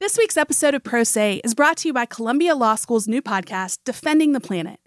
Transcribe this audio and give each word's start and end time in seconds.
This 0.00 0.16
week's 0.16 0.36
episode 0.36 0.74
of 0.74 0.84
Pro 0.84 1.02
Se 1.02 1.40
is 1.42 1.56
brought 1.56 1.76
to 1.78 1.88
you 1.88 1.92
by 1.92 2.06
Columbia 2.06 2.54
Law 2.54 2.76
School's 2.76 3.08
new 3.08 3.20
podcast, 3.20 3.78
Defending 3.84 4.30
the 4.30 4.38
Planet. 4.38 4.78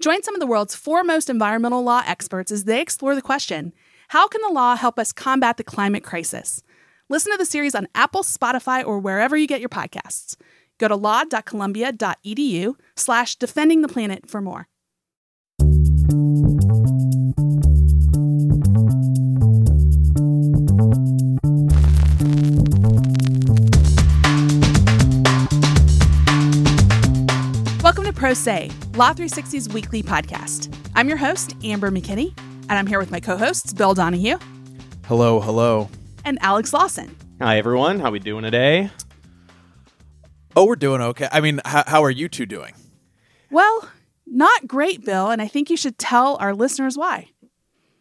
Join 0.00 0.22
some 0.22 0.34
of 0.34 0.40
the 0.40 0.46
world's 0.46 0.74
foremost 0.74 1.28
environmental 1.28 1.82
law 1.82 2.02
experts 2.06 2.50
as 2.50 2.64
they 2.64 2.80
explore 2.80 3.14
the 3.14 3.20
question 3.20 3.74
how 4.08 4.26
can 4.26 4.40
the 4.40 4.48
law 4.48 4.74
help 4.74 4.98
us 4.98 5.12
combat 5.12 5.58
the 5.58 5.64
climate 5.64 6.02
crisis? 6.02 6.62
Listen 7.10 7.30
to 7.32 7.36
the 7.36 7.44
series 7.44 7.74
on 7.74 7.88
Apple, 7.94 8.22
Spotify, 8.22 8.82
or 8.82 8.98
wherever 8.98 9.36
you 9.36 9.46
get 9.46 9.60
your 9.60 9.68
podcasts. 9.68 10.34
Go 10.78 10.88
to 10.88 10.96
law.columbia.edu 10.96 12.74
slash 12.96 13.36
defending 13.36 13.82
the 13.82 13.88
planet 13.88 14.30
for 14.30 14.40
more. 14.40 14.68
Pro 28.24 28.32
Se, 28.32 28.70
Law 28.94 29.12
360's 29.12 29.68
weekly 29.68 30.02
podcast. 30.02 30.74
I'm 30.94 31.08
your 31.08 31.18
host, 31.18 31.54
Amber 31.62 31.90
McKinney, 31.90 32.32
and 32.70 32.72
I'm 32.72 32.86
here 32.86 32.98
with 32.98 33.10
my 33.10 33.20
co-hosts, 33.20 33.74
Bill 33.74 33.92
Donahue 33.92 34.38
Hello, 35.04 35.40
hello. 35.40 35.90
and 36.24 36.38
Alex 36.40 36.72
Lawson. 36.72 37.14
Hi 37.42 37.58
everyone, 37.58 38.00
how 38.00 38.10
we 38.10 38.20
doing 38.20 38.42
today? 38.42 38.88
Oh, 40.56 40.64
we're 40.64 40.76
doing 40.76 41.02
okay. 41.02 41.28
I 41.30 41.42
mean, 41.42 41.60
how, 41.66 41.84
how 41.86 42.02
are 42.02 42.10
you 42.10 42.30
two 42.30 42.46
doing? 42.46 42.72
Well, 43.50 43.90
not 44.26 44.66
great, 44.66 45.04
Bill, 45.04 45.28
and 45.28 45.42
I 45.42 45.46
think 45.46 45.68
you 45.68 45.76
should 45.76 45.98
tell 45.98 46.36
our 46.36 46.54
listeners 46.54 46.96
why. 46.96 47.28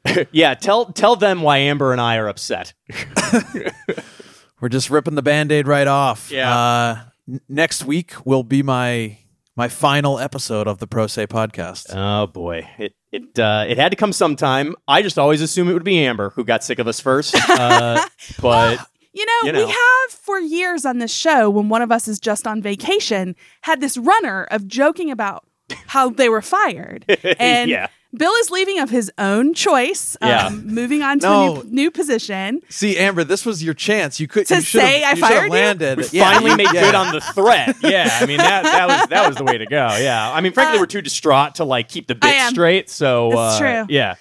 yeah, 0.31 0.53
tell 0.53 0.85
tell 0.85 1.17
them 1.17 1.41
why 1.41 1.57
Amber 1.57 1.91
and 1.91 1.99
I 1.99 2.15
are 2.15 2.29
upset. 2.29 2.73
We're 4.61 4.69
just 4.69 4.89
ripping 4.89 5.15
the 5.15 5.21
band-aid 5.21 5.67
right 5.67 5.87
off. 5.87 6.31
Yeah. 6.31 6.57
Uh, 6.57 6.99
n- 7.27 7.41
next 7.49 7.83
week 7.83 8.25
will 8.25 8.43
be 8.43 8.63
my 8.63 9.17
my 9.55 9.67
final 9.67 10.19
episode 10.19 10.67
of 10.67 10.79
the 10.79 10.87
Pro 10.87 11.07
Se 11.07 11.27
podcast. 11.27 11.87
Oh 11.93 12.27
boy, 12.27 12.67
it 12.77 12.95
it 13.11 13.37
uh, 13.39 13.65
it 13.67 13.77
had 13.77 13.89
to 13.91 13.95
come 13.95 14.13
sometime. 14.13 14.75
I 14.87 15.01
just 15.01 15.19
always 15.19 15.41
assume 15.41 15.69
it 15.69 15.73
would 15.73 15.83
be 15.83 16.03
Amber 16.05 16.31
who 16.31 16.43
got 16.43 16.63
sick 16.63 16.79
of 16.79 16.87
us 16.87 16.99
first. 16.99 17.35
Uh, 17.49 18.03
but 18.41 18.79
You 19.13 19.25
know, 19.25 19.39
You 19.45 19.51
know. 19.51 19.65
we 19.65 19.71
have 19.71 20.09
for 20.11 20.39
years 20.39 20.85
on 20.85 20.97
this 20.97 21.13
show, 21.13 21.49
when 21.49 21.69
one 21.69 21.81
of 21.81 21.91
us 21.91 22.07
is 22.07 22.19
just 22.19 22.47
on 22.47 22.61
vacation, 22.61 23.35
had 23.61 23.79
this 23.81 23.97
runner 23.97 24.47
of 24.49 24.67
joking 24.67 25.11
about 25.11 25.45
how 25.87 26.09
they 26.09 26.29
were 26.29 26.41
fired. 26.41 27.05
And 27.39 27.69
Yeah. 27.69 27.87
Bill 28.15 28.31
is 28.33 28.51
leaving 28.51 28.79
of 28.79 28.89
his 28.89 29.11
own 29.17 29.53
choice, 29.53 30.15
um, 30.21 30.29
Yeah. 30.29 30.49
moving 30.51 31.01
on 31.01 31.19
to 31.19 31.27
No. 31.27 31.55
a 31.61 31.63
new, 31.63 31.71
new 31.71 31.91
position. 31.91 32.61
See, 32.69 32.97
Amber, 32.97 33.23
this 33.23 33.45
was 33.45 33.63
your 33.63 33.73
chance. 33.73 34.19
You 34.19 34.27
could 34.27 34.45
To 34.47 34.55
you 34.55 34.61
say 34.61 35.03
I 35.03 35.11
you 35.11 35.15
should've 35.15 35.29
fired 35.29 35.43
you? 35.45 35.49
landed. 35.51 35.97
we 35.99 36.05
Yeah, 36.11 36.31
finally 36.33 36.55
made 36.55 36.67
yeah. 36.73 36.81
good 36.85 36.95
on 36.95 37.11
the 37.13 37.21
threat. 37.21 37.75
Yeah, 37.81 38.17
I 38.21 38.25
mean 38.25 38.37
that 38.37 38.63
that 38.63 38.87
was 38.87 39.07
that 39.09 39.27
was 39.27 39.37
the 39.37 39.43
way 39.43 39.57
to 39.57 39.65
go. 39.65 39.87
Yeah, 39.99 40.31
I 40.31 40.41
mean 40.41 40.53
frankly, 40.53 40.77
Uh, 40.77 40.81
we're 40.81 40.85
too 40.87 41.01
distraught 41.01 41.55
to 41.55 41.63
like 41.63 41.89
keep 41.89 42.07
the 42.07 42.15
bit 42.15 42.39
straight. 42.49 42.89
So 42.89 43.29
It's 43.31 43.37
uh, 43.37 43.59
true. 43.59 43.85
Yeah, 43.89 44.15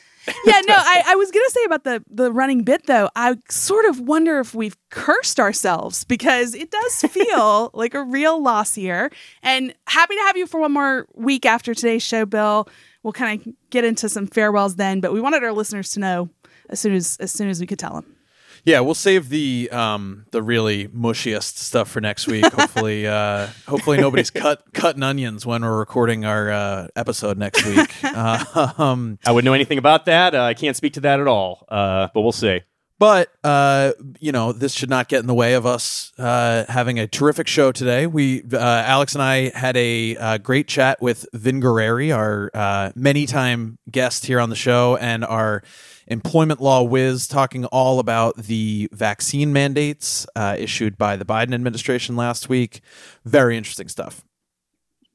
yeah, 0.46 0.60
no, 0.68 0.74
I, 0.76 1.02
I 1.08 1.14
was 1.16 1.30
gonna 1.32 1.50
say 1.50 1.64
about 1.64 1.84
the 1.84 2.02
the 2.08 2.30
running 2.32 2.62
bit 2.62 2.86
though. 2.86 3.10
I 3.16 3.36
sort 3.50 3.84
of 3.86 4.00
wonder 4.00 4.38
if 4.38 4.54
we've 4.54 4.76
cursed 4.90 5.38
ourselves 5.40 6.04
because 6.04 6.54
it 6.54 6.70
does 6.70 7.02
feel 7.10 7.70
like 7.74 7.94
a 7.94 8.02
real 8.04 8.40
loss 8.42 8.74
here. 8.74 9.10
And 9.42 9.74
happy 9.88 10.14
to 10.14 10.20
have 10.22 10.36
you 10.36 10.46
for 10.46 10.60
one 10.60 10.72
more 10.72 11.06
week 11.14 11.44
after 11.44 11.74
today's 11.74 12.02
show, 12.02 12.24
Bill. 12.24 12.68
We'll 13.02 13.12
kind 13.12 13.40
of 13.40 13.54
get 13.70 13.84
into 13.84 14.08
some 14.08 14.26
farewells 14.26 14.76
then, 14.76 15.00
but 15.00 15.12
we 15.12 15.20
wanted 15.20 15.42
our 15.42 15.52
listeners 15.52 15.90
to 15.90 16.00
know 16.00 16.30
as 16.68 16.80
soon 16.80 16.94
as 16.94 17.16
as 17.20 17.32
soon 17.32 17.48
as 17.48 17.60
we 17.60 17.66
could 17.66 17.78
tell 17.78 17.94
them. 17.94 18.16
Yeah, 18.64 18.78
we'll 18.78 18.94
save 18.94 19.28
the 19.28 19.68
um 19.72 20.26
the 20.30 20.40
really 20.42 20.86
mushiest 20.88 21.56
stuff 21.56 21.88
for 21.90 22.00
next 22.00 22.28
week. 22.28 22.44
hopefully, 22.52 23.06
uh, 23.06 23.48
hopefully 23.66 23.98
nobody's 23.98 24.30
cut 24.30 24.62
cutting 24.72 25.02
onions 25.02 25.44
when 25.44 25.62
we're 25.62 25.78
recording 25.78 26.24
our 26.24 26.50
uh, 26.50 26.88
episode 26.94 27.38
next 27.38 27.66
week. 27.66 27.92
Uh, 28.04 28.72
um, 28.78 29.18
I 29.26 29.32
wouldn't 29.32 29.46
know 29.46 29.54
anything 29.54 29.78
about 29.78 30.04
that. 30.06 30.34
Uh, 30.34 30.42
I 30.44 30.54
can't 30.54 30.76
speak 30.76 30.92
to 30.94 31.00
that 31.00 31.18
at 31.18 31.26
all. 31.26 31.66
Uh, 31.68 32.08
but 32.14 32.20
we'll 32.20 32.30
see. 32.30 32.60
But 33.02 33.32
uh, 33.42 33.94
you 34.20 34.30
know, 34.30 34.52
this 34.52 34.72
should 34.72 34.88
not 34.88 35.08
get 35.08 35.18
in 35.18 35.26
the 35.26 35.34
way 35.34 35.54
of 35.54 35.66
us 35.66 36.12
uh, 36.18 36.66
having 36.68 37.00
a 37.00 37.08
terrific 37.08 37.48
show 37.48 37.72
today. 37.72 38.06
We, 38.06 38.44
uh, 38.52 38.58
Alex 38.60 39.14
and 39.14 39.22
I, 39.22 39.50
had 39.58 39.76
a 39.76 40.16
uh, 40.16 40.38
great 40.38 40.68
chat 40.68 41.02
with 41.02 41.26
Vin 41.32 41.60
Gurrieri, 41.60 42.14
our 42.14 42.52
uh, 42.54 42.92
many-time 42.94 43.76
guest 43.90 44.26
here 44.26 44.38
on 44.38 44.50
the 44.50 44.54
show, 44.54 44.96
and 44.98 45.24
our 45.24 45.64
employment 46.06 46.60
law 46.60 46.84
whiz, 46.84 47.26
talking 47.26 47.64
all 47.64 47.98
about 47.98 48.36
the 48.36 48.88
vaccine 48.92 49.52
mandates 49.52 50.24
uh, 50.36 50.54
issued 50.56 50.96
by 50.96 51.16
the 51.16 51.24
Biden 51.24 51.54
administration 51.54 52.14
last 52.14 52.48
week. 52.48 52.82
Very 53.24 53.56
interesting 53.56 53.88
stuff. 53.88 54.22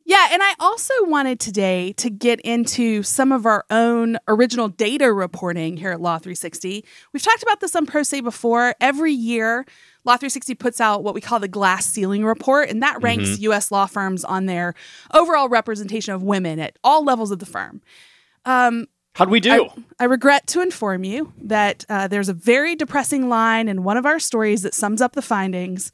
Yeah, 0.08 0.30
and 0.32 0.42
I 0.42 0.54
also 0.62 0.94
wanted 1.02 1.38
today 1.38 1.92
to 1.98 2.10
get 2.10 2.40
into 2.40 3.04
some 3.04 3.34
of 3.34 3.46
our 3.46 3.66
own 3.70 4.18
original 4.30 4.70
data 4.70 5.12
reporting 5.12 5.76
here 5.76 5.92
at 5.92 6.00
Law 6.00 6.18
360. 6.18 6.86
We've 7.12 7.22
talked 7.22 7.44
about 7.44 7.60
this 7.60 7.76
on 7.76 7.86
Pro 7.86 8.04
Se 8.04 8.22
before. 8.22 8.74
Every 8.80 9.12
year, 9.12 9.66
Law 10.06 10.14
360 10.14 10.56
puts 10.56 10.80
out 10.80 11.04
what 11.04 11.14
we 11.14 11.20
call 11.20 11.42
the 11.42 11.50
glass 11.50 11.86
ceiling 11.86 12.24
report, 12.24 12.70
and 12.70 12.82
that 12.82 13.04
ranks 13.04 13.38
US 13.40 13.70
law 13.70 13.86
firms 13.86 14.24
on 14.24 14.46
their 14.46 14.76
overall 15.14 15.50
representation 15.50 16.14
of 16.14 16.24
women 16.24 16.58
at 16.58 16.80
all 16.86 17.04
levels 17.04 17.30
of 17.30 17.40
the 17.40 17.46
firm. 17.46 17.82
Um, 18.46 18.88
How'd 19.16 19.30
we 19.30 19.42
do? 19.42 19.68
I 20.00 20.06
regret 20.06 20.48
to 20.48 20.62
inform 20.62 21.04
you 21.04 21.34
that 21.42 21.84
uh, 21.90 22.08
there's 22.08 22.30
a 22.30 22.34
very 22.34 22.78
depressing 22.78 23.28
line 23.28 23.68
in 23.68 23.84
one 23.84 23.98
of 23.98 24.06
our 24.06 24.20
stories 24.20 24.62
that 24.62 24.74
sums 24.74 25.02
up 25.02 25.16
the 25.16 25.22
findings. 25.22 25.92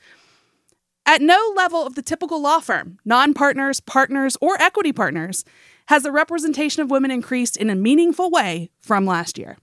At 1.06 1.22
no 1.22 1.54
level 1.56 1.86
of 1.86 1.96
the 1.96 2.02
typical 2.02 2.42
law 2.42 2.60
firm, 2.60 2.98
non 3.04 3.34
partners, 3.34 3.80
partners, 3.80 4.38
or 4.40 4.60
equity 4.62 4.94
partners, 4.94 5.44
has 5.88 6.04
the 6.04 6.12
representation 6.12 6.82
of 6.82 6.90
women 6.90 7.12
increased 7.12 7.58
in 7.58 7.70
a 7.70 7.76
meaningful 7.76 8.30
way 8.30 8.70
from 8.82 9.06
last 9.06 9.38
year. 9.38 9.58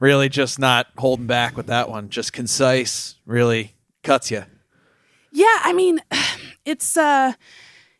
Really, 0.00 0.28
just 0.28 0.58
not 0.58 0.86
holding 0.96 1.26
back 1.26 1.56
with 1.56 1.66
that 1.66 1.90
one. 1.90 2.08
Just 2.08 2.32
concise. 2.32 3.16
Really 3.26 3.74
cuts 4.02 4.30
you. 4.30 4.44
Yeah, 5.30 5.58
I 5.62 5.72
mean, 5.74 6.00
it's 6.64 6.96
uh 6.96 7.34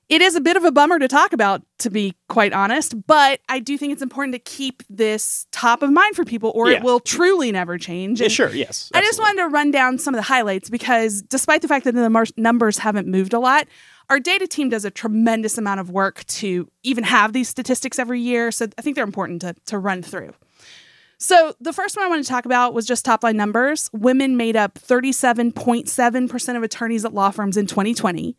it 0.09 0.23
is 0.23 0.35
a 0.35 0.41
bit 0.41 0.57
of 0.57 0.65
a 0.65 0.73
bummer 0.73 0.99
to 0.99 1.09
talk 1.09 1.33
about 1.33 1.63
to 1.79 1.91
be 1.91 2.15
quite 2.29 2.53
honest, 2.53 3.07
but 3.07 3.41
I 3.49 3.61
do 3.61 3.77
think 3.77 3.93
it's 3.93 4.03
important 4.03 4.33
to 4.35 4.39
keep 4.39 4.83
this 4.89 5.47
top 5.53 5.83
of 5.83 5.91
mind 5.91 6.17
for 6.17 6.25
people 6.25 6.51
or 6.55 6.71
it 6.71 6.83
will 6.83 6.99
truly 7.01 7.53
never 7.53 7.77
change. 7.79 8.21
yeah, 8.21 8.29
sure. 8.29 8.51
Yes. 8.51 8.91
I 8.95 9.03
just 9.03 9.21
wanted 9.21 9.43
to 9.43 9.49
run 9.49 9.71
down 9.71 9.99
some 9.99 10.15
of 10.15 10.19
the 10.19 10.23
highlights 10.23 10.71
because 10.71 11.23
despite 11.23 11.63
the 11.63 11.69
fact 11.69 11.85
that 11.85 11.95
the 11.95 12.11
mar- 12.11 12.27
numbers 12.37 12.79
haven't 12.79 13.07
moved 13.07 13.35
a 13.35 13.39
lot, 13.39 13.69
our 14.09 14.19
data 14.19 14.47
team 14.47 14.71
does 14.71 14.85
a 14.85 14.91
tremendous 14.91 15.59
amount 15.59 15.81
of 15.81 15.91
work 15.91 16.25
to 16.27 16.71
even 16.83 17.05
have 17.05 17.35
these 17.35 17.49
statistics 17.49 17.99
every 17.99 18.21
year. 18.21 18.51
So 18.51 18.67
I 18.79 18.83
think 18.83 18.95
they're 18.97 19.05
important 19.05 19.43
to, 19.43 19.55
to 19.67 19.79
run 19.79 20.03
through. 20.03 20.33
So 21.19 21.55
the 21.61 21.73
first 21.73 21.97
one 21.97 22.07
I 22.07 22.09
want 22.09 22.25
to 22.25 22.29
talk 22.29 22.47
about 22.47 22.75
was 22.75 22.87
just 22.87 23.05
top 23.05 23.25
line 23.25 23.37
numbers. 23.37 23.91
Women 23.93 24.37
made 24.37 24.57
up 24.57 24.79
37.7% 24.79 26.57
of 26.57 26.63
attorneys 26.63 27.05
at 27.05 27.13
law 27.13 27.31
firms 27.31 27.57
in 27.57 27.67
2020. 27.67 28.37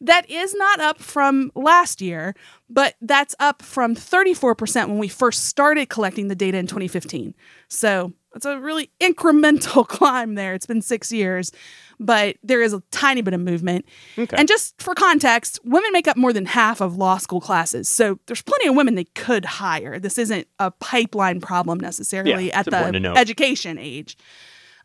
That 0.00 0.28
is 0.30 0.54
not 0.54 0.80
up 0.80 1.00
from 1.00 1.52
last 1.54 2.00
year, 2.00 2.34
but 2.68 2.94
that's 3.00 3.34
up 3.38 3.62
from 3.62 3.94
34% 3.94 4.88
when 4.88 4.98
we 4.98 5.08
first 5.08 5.44
started 5.44 5.88
collecting 5.90 6.28
the 6.28 6.34
data 6.34 6.56
in 6.56 6.66
2015. 6.66 7.34
So 7.68 8.12
it's 8.34 8.46
a 8.46 8.58
really 8.58 8.90
incremental 9.00 9.86
climb 9.86 10.36
there. 10.36 10.54
It's 10.54 10.66
been 10.66 10.80
six 10.80 11.12
years, 11.12 11.52
but 11.98 12.36
there 12.42 12.62
is 12.62 12.72
a 12.72 12.82
tiny 12.90 13.20
bit 13.20 13.34
of 13.34 13.40
movement. 13.40 13.84
Okay. 14.16 14.36
And 14.36 14.48
just 14.48 14.80
for 14.80 14.94
context, 14.94 15.58
women 15.64 15.92
make 15.92 16.08
up 16.08 16.16
more 16.16 16.32
than 16.32 16.46
half 16.46 16.80
of 16.80 16.96
law 16.96 17.18
school 17.18 17.40
classes. 17.40 17.88
So 17.88 18.18
there's 18.26 18.42
plenty 18.42 18.68
of 18.68 18.74
women 18.74 18.94
they 18.94 19.04
could 19.04 19.44
hire. 19.44 19.98
This 19.98 20.18
isn't 20.18 20.48
a 20.58 20.70
pipeline 20.70 21.40
problem 21.40 21.78
necessarily 21.78 22.48
Yeah, 22.48 22.60
at 22.60 22.66
the 22.66 23.14
education 23.16 23.78
age. 23.78 24.16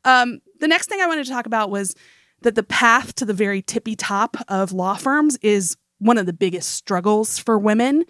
Um, 0.04 0.42
the 0.60 0.68
next 0.68 0.88
thing 0.88 1.02
I 1.02 1.08
wanted 1.08 1.26
to 1.26 1.32
talk 1.32 1.46
about 1.46 1.72
was 1.72 1.96
that 2.42 2.56
the 2.56 2.64
path 2.64 3.16
to 3.16 3.26
the 3.26 3.34
very 3.34 3.62
tippy 3.62 3.96
top 3.96 4.38
of 4.48 4.72
law 4.72 4.96
firms 4.96 5.38
is 5.42 5.78
one 6.00 6.18
of 6.18 6.26
the 6.26 6.34
biggest 6.34 6.70
struggles 6.72 7.40
for 7.40 7.58
women. 7.58 8.06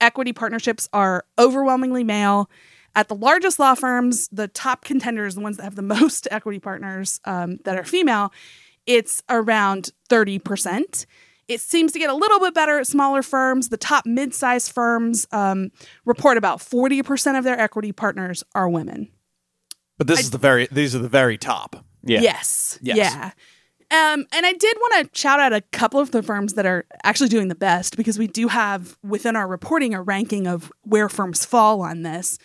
Equity 0.00 0.32
partnerships 0.32 0.88
are 0.92 1.24
overwhelmingly 1.38 2.04
male. 2.04 2.50
At 2.94 3.08
the 3.08 3.14
largest 3.14 3.58
law 3.58 3.74
firms, 3.74 4.28
the 4.28 4.48
top 4.48 4.84
contenders, 4.84 5.34
the 5.34 5.40
ones 5.40 5.56
that 5.56 5.64
have 5.64 5.74
the 5.74 5.82
most 6.00 6.28
equity 6.30 6.60
partners 6.60 7.20
um, 7.24 7.58
that 7.64 7.76
are 7.76 7.84
female, 7.84 8.32
it's 8.86 9.22
around 9.28 9.90
30%. 10.08 11.06
It 11.46 11.60
seems 11.60 11.92
to 11.92 11.98
get 11.98 12.08
a 12.08 12.14
little 12.14 12.40
bit 12.40 12.54
better 12.54 12.78
at 12.78 12.86
smaller 12.86 13.22
firms. 13.22 13.68
The 13.68 13.76
top 13.76 14.06
mid 14.06 14.34
sized 14.34 14.72
firms 14.72 15.26
um, 15.30 15.72
report 16.04 16.38
about 16.38 16.58
40% 16.58 17.36
of 17.36 17.44
their 17.44 17.58
equity 17.60 17.92
partners 17.92 18.42
are 18.54 18.68
women. 18.68 19.10
But 19.98 20.06
this 20.06 20.20
is 20.20 20.30
the 20.30 20.38
very. 20.38 20.68
These 20.72 20.94
are 20.94 21.00
the 21.00 21.08
very 21.08 21.38
top. 21.38 21.84
Yeah. 22.02 22.20
Yes. 22.20 22.78
Yes. 22.82 22.96
Yeah. 22.96 23.30
Um, 23.94 24.26
and 24.32 24.44
I 24.44 24.52
did 24.52 24.76
want 24.76 25.12
to 25.12 25.18
shout 25.18 25.38
out 25.38 25.52
a 25.52 25.60
couple 25.60 26.00
of 26.00 26.10
the 26.10 26.22
firms 26.22 26.54
that 26.54 26.66
are 26.66 26.84
actually 27.04 27.28
doing 27.28 27.46
the 27.46 27.54
best 27.54 27.96
because 27.96 28.18
we 28.18 28.26
do 28.26 28.48
have 28.48 28.98
within 29.04 29.36
our 29.36 29.46
reporting 29.46 29.94
a 29.94 30.02
ranking 30.02 30.48
of 30.48 30.72
where 30.82 31.08
firms 31.08 31.44
fall 31.44 31.80
on 31.80 32.02
this. 32.02 32.36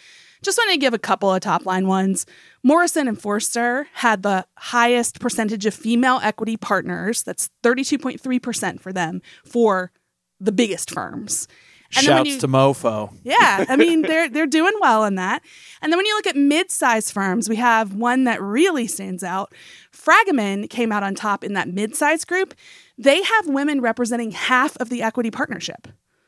just 0.43 0.59
wanted 0.59 0.73
to 0.73 0.79
give 0.79 0.93
a 0.93 0.99
couple 0.99 1.33
of 1.33 1.41
top 1.41 1.65
line 1.65 1.87
ones. 1.87 2.27
Morrison 2.61 3.07
and 3.07 3.19
Foerster 3.19 3.87
had 3.93 4.21
the 4.21 4.45
highest 4.57 5.19
percentage 5.19 5.65
of 5.65 5.73
female 5.73 6.19
equity 6.21 6.55
partners. 6.55 7.23
That's 7.23 7.49
32.3% 7.63 8.79
for 8.79 8.93
them 8.93 9.19
for 9.43 9.91
the 10.39 10.51
biggest 10.51 10.91
firms. 10.91 11.47
And 11.95 12.05
Shouts 12.05 12.29
you, 12.29 12.39
to 12.39 12.47
Mofo. 12.47 13.11
Yeah, 13.23 13.65
I 13.67 13.75
mean 13.77 14.03
they're 14.03 14.29
they're 14.29 14.47
doing 14.47 14.73
well 14.79 15.05
in 15.05 15.15
that. 15.15 15.41
And 15.81 15.91
then 15.91 15.97
when 15.97 16.05
you 16.05 16.15
look 16.15 16.27
at 16.27 16.35
mid-sized 16.35 17.11
firms, 17.11 17.49
we 17.49 17.55
have 17.55 17.95
one 17.95 18.25
that 18.25 18.41
really 18.41 18.85
stands 18.85 19.23
out. 19.23 19.53
Fragomen 19.91 20.69
came 20.69 20.91
out 20.91 21.03
on 21.03 21.15
top 21.15 21.43
in 21.43 21.53
that 21.53 21.67
mid-sized 21.67 22.27
group. 22.27 22.53
They 22.97 23.23
have 23.23 23.47
women 23.47 23.81
representing 23.81 24.31
half 24.31 24.77
of 24.77 24.89
the 24.89 25.01
equity 25.01 25.31
partnership. 25.31 25.87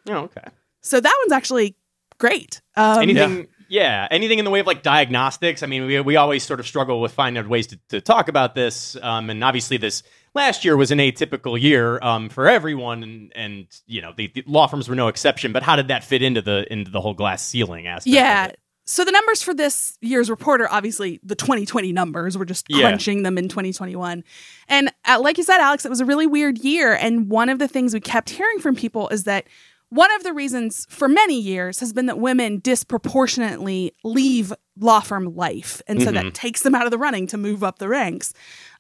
Oh, 0.10 0.16
okay. 0.16 0.48
So 0.82 1.00
that 1.00 1.18
one's 1.24 1.32
actually 1.32 1.76
great. 2.18 2.62
Um, 2.76 3.02
anything, 3.02 3.48
yeah. 3.68 3.82
yeah. 3.82 4.08
anything 4.10 4.40
in 4.40 4.46
the 4.46 4.52
way 4.52 4.62
of 4.62 4.68
like 4.68 4.82
diagnostics. 4.82 5.62
I 5.62 5.68
mean, 5.68 5.86
we 5.86 6.00
we 6.02 6.16
always 6.16 6.44
sort 6.44 6.60
of 6.60 6.68
struggle 6.68 7.02
with 7.02 7.12
finding 7.12 7.48
ways 7.50 7.68
to, 7.68 7.80
to 7.90 8.02
talk 8.02 8.30
about 8.30 8.56
this, 8.56 8.96
um, 9.02 9.30
and 9.30 9.44
obviously 9.44 9.78
this 9.78 10.02
last 10.34 10.64
year 10.66 10.78
was 10.78 10.92
an 10.92 11.00
atypical 11.00 11.60
year 11.60 12.00
um, 12.02 12.30
for 12.30 12.48
everyone, 12.48 13.04
and 13.04 13.32
and 13.36 13.68
you 13.88 14.02
know 14.02 14.14
the, 14.16 14.32
the, 14.34 14.44
law 14.48 14.68
firms 14.68 14.88
were 14.88 14.96
no 14.96 15.08
exception. 15.08 15.52
But 15.52 15.64
how 15.64 15.76
did 15.76 15.88
that 15.90 16.04
fit 16.04 16.22
into 16.22 16.42
the 16.42 16.72
into 16.72 16.92
the 16.92 17.02
whole 17.02 17.14
glass 17.14 17.46
ceiling 17.46 17.88
aspect? 17.88 18.14
Yeah. 18.14 18.52
So 18.84 19.06
the 19.06 19.12
numbers 19.12 19.42
for 19.42 19.54
this 19.54 19.98
year's 20.02 20.30
report 20.30 20.60
are 20.60 20.70
obviously 20.70 21.20
the 21.24 21.36
2020 21.36 21.94
numbers. 21.94 22.38
We're 22.38 22.46
just 22.46 22.68
crunching 22.68 23.20
yeah. 23.20 23.24
them 23.24 23.38
in 23.38 23.48
2021. 23.48 24.24
And 24.68 24.92
uh, 25.08 25.20
like 25.22 25.38
you 25.38 25.44
said, 25.44 25.60
Alex, 25.62 25.86
it 25.86 25.90
was 25.90 26.02
a 26.02 26.06
really 26.06 26.28
weird 26.28 26.58
year. 26.58 26.94
And 26.94 27.30
one 27.30 27.48
of 27.48 27.60
the 27.60 27.68
things 27.68 27.94
we 27.94 28.00
kept 28.00 28.32
hearing 28.32 28.60
from 28.60 28.76
people 28.76 29.08
is 29.10 29.24
that 29.26 29.46
one 29.90 30.14
of 30.16 30.24
the 30.24 30.34
reasons 30.34 30.88
for 30.90 31.08
many 31.08 31.40
years 31.40 31.80
has 31.80 31.94
been 31.94 32.08
that 32.08 32.18
women 32.18 32.60
disproportionately 32.60 33.94
leave 34.04 34.52
law 34.80 35.00
firm 35.00 35.36
life. 35.36 35.82
And 35.88 36.02
so 36.02 36.08
mm-hmm. 36.08 36.16
that 36.16 36.34
takes 36.34 36.64
them 36.64 36.74
out 36.74 36.86
of 36.86 36.92
the 36.92 36.98
running 36.98 37.28
to 37.28 37.38
move 37.38 37.64
up 37.64 37.78
the 37.78 37.88
ranks. 37.88 38.34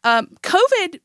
Um, 0.04 0.30
COVID 0.42 1.00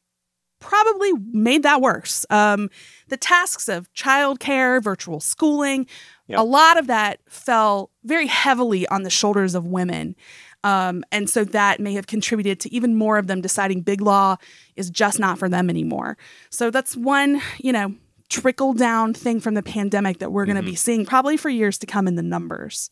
probably 0.67 1.13
made 1.33 1.63
that 1.63 1.81
worse. 1.81 2.27
Um, 2.29 2.71
the 3.09 3.17
tasks 3.17 3.69
of 3.69 3.93
childcare, 3.95 4.83
virtual 4.83 5.21
schooling, 5.21 5.87
yep. 6.27 6.41
a 6.41 6.43
lot 6.43 6.77
of 6.77 6.89
that 6.89 7.21
fell 7.29 7.91
very 8.03 8.27
heavily 8.27 8.87
on 8.89 9.05
the 9.05 9.11
shoulders 9.11 9.55
of 9.55 9.65
women. 9.67 10.17
Um, 10.65 11.05
and 11.13 11.31
so 11.31 11.45
that 11.45 11.79
may 11.79 11.95
have 11.95 12.09
contributed 12.09 12.59
to 12.61 12.75
even 12.75 12.97
more 12.97 13.17
of 13.17 13.29
them 13.29 13.41
deciding 13.41 13.83
big 13.83 14.01
law 14.01 14.37
is 14.75 14.91
just 14.91 15.21
not 15.21 15.39
for 15.39 15.49
them 15.49 15.71
anymore. 15.71 16.19
So 16.51 16.73
that's 16.73 16.97
one, 16.97 17.41
you 17.59 17.73
know, 17.73 17.95
trickle 18.29 18.73
down 18.73 19.15
thing 19.15 19.39
from 19.39 19.55
the 19.55 19.63
pandemic 19.63 20.19
that 20.19 20.33
we're 20.33 20.47
going 20.47 20.57
to 20.57 20.63
mm-hmm. 20.63 20.71
be 20.71 20.77
seeing 20.77 21.07
probably 21.07 21.37
for 21.37 21.49
years 21.49 21.79
to 21.79 21.87
come 21.87 22.09
in 22.09 22.17
the 22.17 22.23
numbers. 22.23 22.91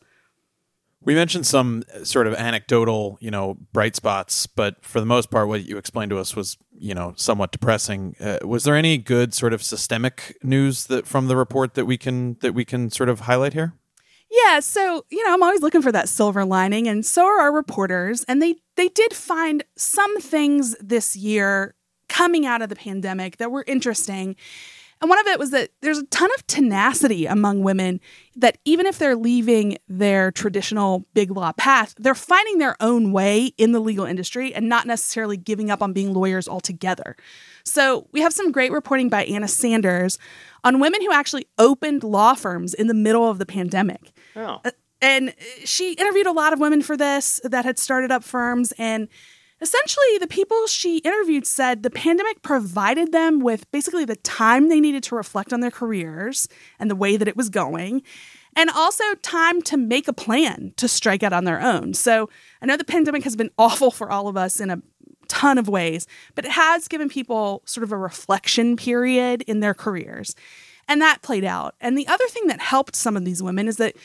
We 1.04 1.14
mentioned 1.14 1.46
some 1.46 1.84
sort 2.02 2.26
of 2.26 2.34
anecdotal, 2.34 3.18
you 3.20 3.30
know, 3.30 3.58
bright 3.72 3.94
spots, 3.94 4.46
but 4.46 4.82
for 4.84 5.00
the 5.00 5.06
most 5.06 5.30
part, 5.30 5.48
what 5.48 5.64
you 5.64 5.76
explained 5.76 6.10
to 6.10 6.18
us 6.18 6.34
was, 6.34 6.56
you 6.72 6.94
know, 6.94 7.12
somewhat 7.16 7.52
depressing. 7.52 8.16
Uh, 8.18 8.38
was 8.42 8.64
there 8.64 8.74
any 8.74 8.96
good 8.96 9.34
sort 9.34 9.52
of 9.52 9.62
systemic 9.62 10.36
news 10.42 10.86
that 10.86 11.06
from 11.06 11.28
the 11.28 11.36
report 11.36 11.74
that 11.74 11.84
we 11.84 11.98
can 11.98 12.38
that 12.40 12.54
we 12.54 12.64
can 12.64 12.90
sort 12.90 13.08
of 13.08 13.20
highlight 13.20 13.52
here? 13.52 13.74
Yeah, 14.30 14.60
so 14.60 15.04
you 15.10 15.24
know, 15.24 15.32
I'm 15.32 15.42
always 15.42 15.62
looking 15.62 15.82
for 15.82 15.92
that 15.92 16.08
silver 16.08 16.44
lining, 16.44 16.88
and 16.88 17.04
so 17.04 17.24
are 17.24 17.40
our 17.40 17.52
reporters. 17.52 18.24
And 18.24 18.40
they 18.40 18.56
they 18.76 18.88
did 18.88 19.12
find 19.12 19.62
some 19.76 20.18
things 20.20 20.74
this 20.80 21.14
year 21.14 21.74
coming 22.08 22.46
out 22.46 22.62
of 22.62 22.68
the 22.68 22.76
pandemic 22.76 23.36
that 23.36 23.50
were 23.50 23.64
interesting. 23.66 24.36
And 25.00 25.10
one 25.10 25.18
of 25.18 25.26
it 25.26 25.38
was 25.38 25.50
that 25.50 25.70
there's 25.82 25.98
a 25.98 26.06
ton 26.06 26.30
of 26.34 26.46
tenacity 26.46 27.26
among 27.26 27.62
women 27.62 28.00
that 28.36 28.58
even 28.64 28.86
if 28.86 28.98
they're 28.98 29.16
leaving 29.16 29.76
their 29.88 30.30
traditional 30.32 31.04
big 31.14 31.30
law 31.30 31.52
path, 31.52 31.94
they're 31.98 32.14
finding 32.14 32.58
their 32.58 32.76
own 32.80 33.12
way 33.12 33.52
in 33.58 33.72
the 33.72 33.80
legal 33.80 34.06
industry 34.06 34.54
and 34.54 34.68
not 34.68 34.86
necessarily 34.86 35.36
giving 35.36 35.70
up 35.70 35.82
on 35.82 35.92
being 35.92 36.14
lawyers 36.14 36.48
altogether. 36.48 37.16
So 37.64 38.08
we 38.12 38.20
have 38.20 38.32
some 38.32 38.52
great 38.52 38.72
reporting 38.72 39.08
by 39.08 39.24
Anna 39.24 39.48
Sanders 39.48 40.18
on 40.62 40.80
women 40.80 41.02
who 41.02 41.12
actually 41.12 41.46
opened 41.58 42.02
law 42.02 42.34
firms 42.34 42.74
in 42.74 42.86
the 42.86 42.94
middle 42.94 43.28
of 43.28 43.38
the 43.38 43.46
pandemic. 43.46 44.12
Oh. 44.36 44.60
Uh, 44.64 44.70
and 45.02 45.34
she 45.64 45.92
interviewed 45.92 46.26
a 46.26 46.32
lot 46.32 46.52
of 46.54 46.60
women 46.60 46.80
for 46.80 46.96
this 46.96 47.40
that 47.44 47.66
had 47.66 47.78
started 47.78 48.10
up 48.10 48.24
firms 48.24 48.72
and 48.78 49.08
Essentially, 49.64 50.18
the 50.20 50.26
people 50.26 50.66
she 50.66 50.98
interviewed 50.98 51.46
said 51.46 51.82
the 51.82 51.88
pandemic 51.88 52.42
provided 52.42 53.12
them 53.12 53.40
with 53.40 53.70
basically 53.70 54.04
the 54.04 54.16
time 54.16 54.68
they 54.68 54.78
needed 54.78 55.02
to 55.04 55.14
reflect 55.14 55.54
on 55.54 55.60
their 55.60 55.70
careers 55.70 56.48
and 56.78 56.90
the 56.90 56.94
way 56.94 57.16
that 57.16 57.28
it 57.28 57.34
was 57.34 57.48
going, 57.48 58.02
and 58.54 58.68
also 58.68 59.02
time 59.22 59.62
to 59.62 59.78
make 59.78 60.06
a 60.06 60.12
plan 60.12 60.74
to 60.76 60.86
strike 60.86 61.22
out 61.22 61.32
on 61.32 61.44
their 61.44 61.62
own. 61.62 61.94
So 61.94 62.28
I 62.60 62.66
know 62.66 62.76
the 62.76 62.84
pandemic 62.84 63.24
has 63.24 63.36
been 63.36 63.50
awful 63.58 63.90
for 63.90 64.10
all 64.10 64.28
of 64.28 64.36
us 64.36 64.60
in 64.60 64.68
a 64.68 64.82
ton 65.28 65.56
of 65.56 65.66
ways, 65.66 66.06
but 66.34 66.44
it 66.44 66.50
has 66.50 66.86
given 66.86 67.08
people 67.08 67.62
sort 67.64 67.84
of 67.84 67.90
a 67.92 67.96
reflection 67.96 68.76
period 68.76 69.40
in 69.46 69.60
their 69.60 69.72
careers. 69.72 70.36
And 70.88 71.00
that 71.00 71.22
played 71.22 71.42
out. 71.42 71.74
And 71.80 71.96
the 71.96 72.06
other 72.06 72.28
thing 72.28 72.48
that 72.48 72.60
helped 72.60 72.94
some 72.94 73.16
of 73.16 73.24
these 73.24 73.42
women 73.42 73.66
is 73.66 73.78
that 73.78 73.96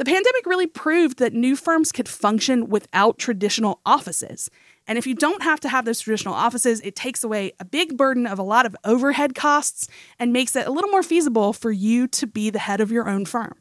the 0.00 0.04
pandemic 0.06 0.46
really 0.46 0.66
proved 0.66 1.18
that 1.18 1.34
new 1.34 1.56
firms 1.56 1.92
could 1.92 2.08
function 2.08 2.68
without 2.70 3.18
traditional 3.18 3.80
offices. 3.84 4.48
And 4.86 4.98
if 4.98 5.06
you 5.06 5.14
don't 5.14 5.42
have 5.42 5.60
to 5.60 5.68
have 5.68 5.84
those 5.84 6.00
traditional 6.00 6.34
offices, 6.34 6.80
it 6.80 6.96
takes 6.96 7.22
away 7.22 7.52
a 7.60 7.64
big 7.64 7.96
burden 7.96 8.26
of 8.26 8.38
a 8.38 8.42
lot 8.42 8.66
of 8.66 8.74
overhead 8.84 9.34
costs 9.34 9.88
and 10.18 10.32
makes 10.32 10.56
it 10.56 10.66
a 10.66 10.70
little 10.70 10.90
more 10.90 11.02
feasible 11.02 11.52
for 11.52 11.70
you 11.70 12.08
to 12.08 12.26
be 12.26 12.50
the 12.50 12.58
head 12.58 12.80
of 12.80 12.90
your 12.90 13.08
own 13.08 13.24
firm. 13.24 13.54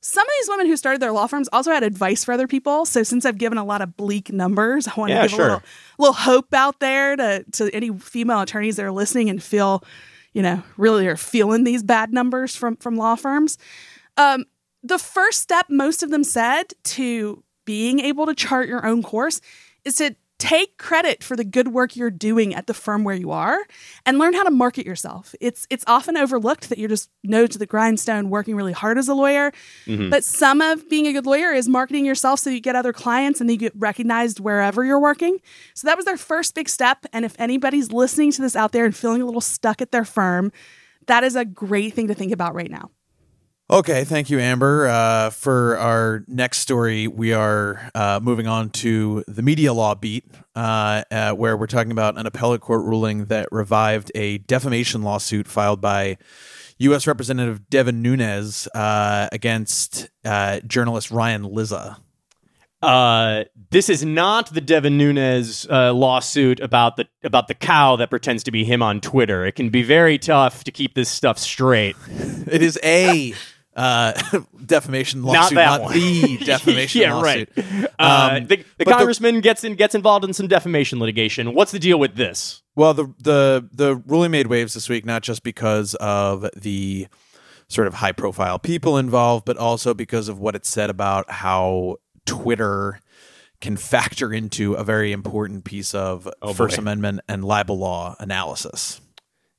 Some 0.00 0.26
of 0.26 0.32
these 0.40 0.48
women 0.48 0.66
who 0.66 0.76
started 0.76 1.02
their 1.02 1.12
law 1.12 1.26
firms 1.26 1.48
also 1.52 1.72
had 1.72 1.82
advice 1.82 2.24
for 2.24 2.32
other 2.32 2.46
people. 2.46 2.86
So 2.86 3.02
since 3.02 3.24
I've 3.24 3.38
given 3.38 3.58
a 3.58 3.64
lot 3.64 3.82
of 3.82 3.96
bleak 3.96 4.32
numbers, 4.32 4.86
I 4.86 4.92
want 4.96 5.10
yeah, 5.10 5.22
to 5.22 5.28
give 5.28 5.36
sure. 5.36 5.40
a 5.40 5.48
little, 5.48 5.62
little 5.98 6.14
hope 6.14 6.54
out 6.54 6.78
there 6.78 7.16
to, 7.16 7.44
to 7.52 7.74
any 7.74 7.96
female 7.98 8.40
attorneys 8.40 8.76
that 8.76 8.84
are 8.84 8.92
listening 8.92 9.28
and 9.28 9.42
feel, 9.42 9.82
you 10.32 10.42
know, 10.42 10.62
really 10.76 11.08
are 11.08 11.16
feeling 11.16 11.64
these 11.64 11.82
bad 11.82 12.12
numbers 12.12 12.54
from, 12.54 12.76
from 12.76 12.96
law 12.96 13.16
firms. 13.16 13.58
Um, 14.16 14.44
the 14.84 14.98
first 14.98 15.40
step 15.40 15.66
most 15.68 16.04
of 16.04 16.10
them 16.10 16.22
said 16.22 16.74
to 16.84 17.42
being 17.64 17.98
able 17.98 18.26
to 18.26 18.34
chart 18.34 18.68
your 18.68 18.86
own 18.86 19.02
course 19.02 19.40
is 19.84 19.96
to 19.96 20.14
take 20.38 20.78
credit 20.78 21.22
for 21.22 21.36
the 21.36 21.44
good 21.44 21.68
work 21.68 21.96
you're 21.96 22.10
doing 22.10 22.54
at 22.54 22.66
the 22.66 22.74
firm 22.74 23.02
where 23.02 23.14
you 23.14 23.30
are 23.32 23.58
and 24.06 24.18
learn 24.18 24.34
how 24.34 24.44
to 24.44 24.50
market 24.50 24.86
yourself. 24.86 25.34
It's 25.40 25.66
it's 25.68 25.84
often 25.86 26.16
overlooked 26.16 26.68
that 26.68 26.78
you're 26.78 26.88
just 26.88 27.10
nose 27.24 27.50
to 27.50 27.58
the 27.58 27.66
grindstone 27.66 28.30
working 28.30 28.54
really 28.54 28.72
hard 28.72 28.98
as 28.98 29.08
a 29.08 29.14
lawyer. 29.14 29.52
Mm-hmm. 29.86 30.10
But 30.10 30.22
some 30.24 30.60
of 30.60 30.88
being 30.88 31.06
a 31.06 31.12
good 31.12 31.26
lawyer 31.26 31.52
is 31.52 31.68
marketing 31.68 32.04
yourself 32.04 32.40
so 32.40 32.50
you 32.50 32.60
get 32.60 32.76
other 32.76 32.92
clients 32.92 33.40
and 33.40 33.50
you 33.50 33.56
get 33.56 33.72
recognized 33.76 34.38
wherever 34.38 34.84
you're 34.84 35.00
working. 35.00 35.38
So 35.74 35.86
that 35.88 35.96
was 35.96 36.06
their 36.06 36.16
first 36.16 36.54
big 36.54 36.68
step. 36.68 37.04
And 37.12 37.24
if 37.24 37.34
anybody's 37.38 37.90
listening 37.90 38.30
to 38.32 38.42
this 38.42 38.54
out 38.54 38.72
there 38.72 38.84
and 38.84 38.96
feeling 38.96 39.22
a 39.22 39.26
little 39.26 39.40
stuck 39.40 39.82
at 39.82 39.90
their 39.90 40.04
firm, 40.04 40.52
that 41.06 41.24
is 41.24 41.34
a 41.34 41.44
great 41.44 41.94
thing 41.94 42.08
to 42.08 42.14
think 42.14 42.32
about 42.32 42.54
right 42.54 42.70
now. 42.70 42.90
Okay, 43.70 44.04
thank 44.04 44.30
you, 44.30 44.40
Amber. 44.40 44.88
Uh, 44.88 45.28
for 45.28 45.76
our 45.76 46.24
next 46.26 46.60
story, 46.60 47.06
we 47.06 47.34
are 47.34 47.90
uh, 47.94 48.18
moving 48.22 48.46
on 48.46 48.70
to 48.70 49.22
the 49.28 49.42
media 49.42 49.74
law 49.74 49.94
beat, 49.94 50.24
uh, 50.56 51.02
uh 51.10 51.32
where 51.32 51.54
we're 51.54 51.66
talking 51.66 51.92
about 51.92 52.16
an 52.16 52.24
appellate 52.24 52.62
court 52.62 52.82
ruling 52.86 53.26
that 53.26 53.46
revived 53.52 54.10
a 54.14 54.38
defamation 54.38 55.02
lawsuit 55.02 55.46
filed 55.46 55.82
by 55.82 56.16
U.S. 56.78 57.06
Representative 57.06 57.68
Devin 57.68 58.00
Nunes 58.00 58.68
uh, 58.68 59.28
against 59.32 60.08
uh, 60.24 60.60
journalist 60.60 61.10
Ryan 61.10 61.42
Lizza. 61.42 61.98
this 63.70 63.90
is 63.90 64.02
not 64.02 64.50
the 64.54 64.62
Devin 64.62 64.96
Nunes 64.96 65.66
lawsuit 65.68 66.58
about 66.60 66.96
the 66.96 67.06
about 67.22 67.48
the 67.48 67.54
cow 67.54 67.96
that 67.96 68.08
pretends 68.08 68.44
to 68.44 68.50
be 68.50 68.64
him 68.64 68.82
on 68.82 69.02
Twitter. 69.02 69.44
It 69.44 69.56
can 69.56 69.68
be 69.68 69.82
very 69.82 70.16
tough 70.16 70.64
to 70.64 70.70
keep 70.70 70.94
this 70.94 71.10
stuff 71.10 71.36
straight. 71.36 71.96
it 72.46 72.62
is 72.62 72.78
a 72.82 73.34
uh, 73.78 74.12
defamation 74.66 75.22
lawsuit, 75.22 75.54
not, 75.54 75.82
not 75.82 75.92
the 75.92 76.36
defamation 76.44 77.00
yeah, 77.00 77.14
lawsuit. 77.14 77.48
right. 77.56 77.86
Uh, 77.98 78.38
um, 78.38 78.46
the, 78.46 78.64
the 78.76 78.84
congressman 78.84 79.36
the, 79.36 79.40
gets 79.40 79.62
in 79.62 79.74
gets 79.76 79.94
involved 79.94 80.24
in 80.24 80.32
some 80.32 80.48
defamation 80.48 80.98
litigation. 80.98 81.54
What's 81.54 81.70
the 81.70 81.78
deal 81.78 81.98
with 81.98 82.16
this? 82.16 82.62
Well, 82.74 82.92
the 82.92 83.14
the 83.18 83.68
the 83.72 83.96
ruling 83.96 84.32
made 84.32 84.48
waves 84.48 84.74
this 84.74 84.88
week, 84.88 85.06
not 85.06 85.22
just 85.22 85.44
because 85.44 85.94
of 85.96 86.48
the 86.56 87.06
sort 87.68 87.86
of 87.86 87.94
high 87.94 88.12
profile 88.12 88.58
people 88.58 88.98
involved, 88.98 89.44
but 89.44 89.56
also 89.56 89.94
because 89.94 90.28
of 90.28 90.40
what 90.40 90.56
it 90.56 90.66
said 90.66 90.90
about 90.90 91.30
how 91.30 91.96
Twitter 92.26 93.00
can 93.60 93.76
factor 93.76 94.32
into 94.32 94.74
a 94.74 94.82
very 94.84 95.12
important 95.12 95.64
piece 95.64 95.94
of 95.94 96.28
oh, 96.42 96.52
First. 96.52 96.78
Amendment 96.78 97.20
and 97.28 97.44
libel 97.44 97.78
law 97.78 98.16
analysis. 98.18 99.00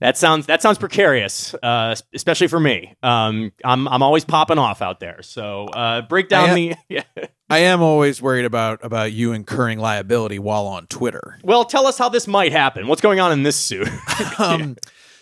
That 0.01 0.17
sounds 0.17 0.45
that 0.45 0.61
sounds 0.61 0.77
precarious, 0.77 1.53
uh, 1.61 1.93
especially 2.13 2.47
for 2.47 2.59
me. 2.59 2.95
Um, 3.03 3.51
I'm 3.65 3.87
I'm 3.87 4.01
always 4.01 4.23
popping 4.23 4.57
off 4.57 4.81
out 4.81 5.01
there. 5.01 5.21
So 5.21 5.65
uh, 5.65 6.03
break 6.03 6.29
down 6.29 6.51
I 6.51 6.53
am, 6.53 6.75
the. 6.89 7.03
I 7.49 7.59
am 7.59 7.81
always 7.81 8.21
worried 8.21 8.45
about 8.45 8.79
about 8.83 9.11
you 9.11 9.33
incurring 9.33 9.79
liability 9.79 10.39
while 10.39 10.67
on 10.67 10.87
Twitter. 10.87 11.37
Well, 11.43 11.65
tell 11.65 11.85
us 11.85 11.97
how 11.97 12.07
this 12.07 12.27
might 12.27 12.53
happen. 12.53 12.87
What's 12.87 13.01
going 13.01 13.19
on 13.19 13.33
in 13.33 13.43
this 13.43 13.57
suit? 13.57 13.89
um, 14.39 14.77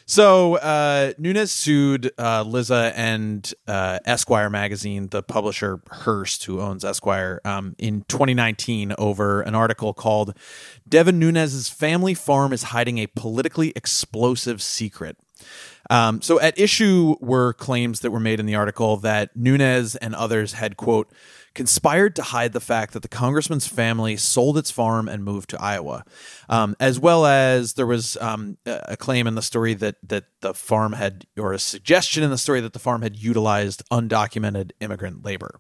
So 0.10 0.56
uh, 0.56 1.12
Nunes 1.18 1.52
sued 1.52 2.12
uh, 2.18 2.44
Lizza 2.44 2.94
and 2.96 3.54
uh, 3.68 4.00
Esquire 4.06 4.50
magazine, 4.50 5.10
the 5.10 5.22
publisher 5.22 5.82
Hearst, 5.92 6.46
who 6.46 6.62
owns 6.62 6.86
Esquire, 6.86 7.42
um, 7.44 7.76
in 7.78 8.06
2019 8.08 8.96
over 8.98 9.42
an 9.42 9.54
article 9.54 9.94
called 9.94 10.34
"Devin 10.88 11.20
Nunes's 11.20 11.68
family 11.68 12.14
farm 12.14 12.54
is 12.54 12.64
hiding 12.64 13.00
a 13.00 13.08
politically 13.08 13.74
explosive 13.76 14.62
secret." 14.62 15.18
Um, 15.90 16.22
so 16.22 16.40
at 16.40 16.58
issue 16.58 17.16
were 17.20 17.52
claims 17.54 18.00
that 18.00 18.12
were 18.12 18.20
made 18.20 18.40
in 18.40 18.46
the 18.46 18.56
article 18.56 18.96
that 18.98 19.36
Nunes 19.36 19.98
and 19.98 20.16
others 20.16 20.54
had 20.54 20.78
quote 20.78 21.12
conspired 21.58 22.16
to 22.16 22.22
hide 22.22 22.54
the 22.54 22.60
fact 22.62 22.94
that 22.94 23.02
the 23.02 23.08
congressman's 23.08 23.66
family 23.66 24.16
sold 24.16 24.60
its 24.60 24.70
farm 24.70 25.10
and 25.10 25.24
moved 25.26 25.50
to 25.50 25.60
Iowa, 25.62 26.06
um, 26.48 26.76
as 26.80 27.00
well 27.00 27.26
as 27.26 27.74
there 27.74 27.88
was 27.88 28.16
um, 28.22 28.58
a 28.66 28.96
claim 28.96 29.26
in 29.26 29.34
the 29.34 29.42
story 29.42 29.74
that 29.74 29.96
that 30.04 30.26
the 30.42 30.54
farm 30.54 30.94
had, 30.94 31.26
or 31.36 31.52
a 31.54 31.58
suggestion 31.60 32.22
in 32.22 32.30
the 32.30 32.38
story 32.38 32.62
that 32.62 32.74
the 32.74 32.80
farm 32.80 33.02
had 33.02 33.16
utilized 33.18 33.82
undocumented 33.92 34.70
immigrant 34.80 35.26
labor. 35.26 35.60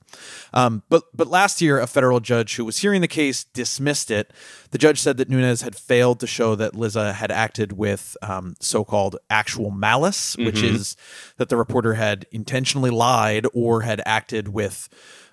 Um, 0.54 0.84
but 0.88 1.04
but 1.16 1.28
last 1.28 1.62
year, 1.62 1.80
a 1.80 1.88
federal 1.88 2.20
judge 2.20 2.56
who 2.58 2.64
was 2.64 2.78
hearing 2.78 3.02
the 3.02 3.08
case 3.08 3.44
dismissed 3.44 4.12
it. 4.12 4.32
The 4.70 4.78
judge 4.78 5.00
said 5.02 5.18
that 5.18 5.30
Nunes 5.30 5.64
had 5.64 5.76
failed 5.76 6.20
to 6.20 6.28
show 6.28 6.54
that 6.56 6.76
Lizza 6.76 7.14
had 7.14 7.32
acted 7.32 7.72
with 7.74 8.16
um, 8.22 8.54
so-called 8.60 9.16
actual 9.32 9.72
malice, 9.72 10.38
which 10.38 10.58
Mhm. 10.62 10.76
is 10.76 10.96
that 11.38 11.50
the 11.50 11.58
reporter 11.58 11.96
had 11.96 12.28
intentionally 12.32 12.92
lied 12.92 13.48
or 13.52 13.82
had 13.82 14.00
acted 14.06 14.50
with 14.50 14.90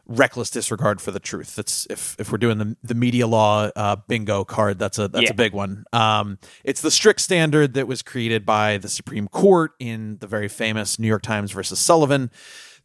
reckless 0.07 0.51
disregard 0.51 1.01
for 1.01 1.11
the 1.11 1.21
truth. 1.21 1.55
That's 1.57 1.87
if 1.89 2.17
if 2.19 2.31
we're 2.31 2.39
doing 2.39 2.59
the 2.59 2.77
the 2.83 2.95
media 2.95 3.27
law 3.27 3.71
uh, 3.75 3.97
bingo 4.09 4.45
card, 4.45 4.79
that's 4.79 4.99
a 4.99 5.09
that's 5.09 5.25
Yeah. 5.25 5.31
a 5.31 5.35
big 5.35 5.53
one. 5.53 5.85
Um, 5.93 6.39
it's 6.63 6.81
the 6.81 6.91
strict 6.91 7.21
standard 7.21 7.75
that 7.75 7.87
was 7.87 8.03
created 8.03 8.45
by 8.45 8.77
the 8.79 8.89
Supreme 8.89 9.29
Court 9.29 9.73
in 9.79 10.19
the 10.19 10.27
very 10.27 10.49
famous 10.49 10.99
New 10.99 11.09
York 11.09 11.23
Times 11.23 11.53
versus 11.53 11.79
Sullivan 11.79 12.31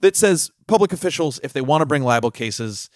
that 0.02 0.16
says 0.16 0.52
public 0.68 0.94
officials, 0.94 1.40
if 1.44 1.52
they 1.52 1.62
want 1.62 1.82
to 1.82 1.86
bring 1.86 2.04
libel 2.04 2.32
cases, 2.32 2.90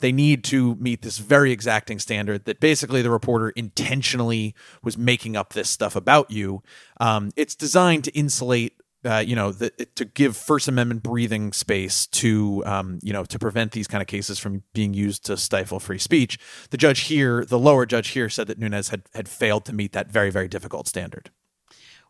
they 0.00 0.12
need 0.12 0.44
to 0.44 0.74
meet 0.76 1.02
this 1.02 1.18
very 1.18 1.52
exacting 1.52 1.98
standard 1.98 2.44
that 2.46 2.60
basically 2.60 3.02
the 3.02 3.10
reporter 3.10 3.50
intentionally 3.50 4.54
was 4.82 4.96
making 4.98 5.36
up 5.36 5.52
this 5.52 5.68
stuff 5.70 5.94
about 5.96 6.30
you. 6.30 6.62
Um, 6.98 7.30
it's 7.36 7.54
designed 7.54 8.04
to 8.04 8.10
insulate. 8.12 8.74
Uh, 9.02 9.24
you 9.26 9.34
know, 9.34 9.50
the, 9.50 9.70
to 9.94 10.04
give 10.04 10.36
First 10.36 10.68
Amendment 10.68 11.02
breathing 11.02 11.54
space 11.54 12.06
to, 12.08 12.62
um, 12.66 12.98
you 13.02 13.14
know, 13.14 13.24
to 13.24 13.38
prevent 13.38 13.72
these 13.72 13.88
kind 13.88 14.02
of 14.02 14.08
cases 14.08 14.38
from 14.38 14.62
being 14.74 14.92
used 14.92 15.24
to 15.24 15.38
stifle 15.38 15.80
free 15.80 15.98
speech. 15.98 16.38
The 16.68 16.76
judge 16.76 17.00
here, 17.00 17.44
the 17.46 17.58
lower 17.58 17.86
judge 17.86 18.08
here, 18.08 18.28
said 18.28 18.46
that 18.48 18.58
Nunes 18.58 18.90
had 18.90 19.04
had 19.14 19.26
failed 19.26 19.64
to 19.66 19.72
meet 19.72 19.92
that 19.92 20.10
very, 20.10 20.30
very 20.30 20.48
difficult 20.48 20.86
standard. 20.86 21.30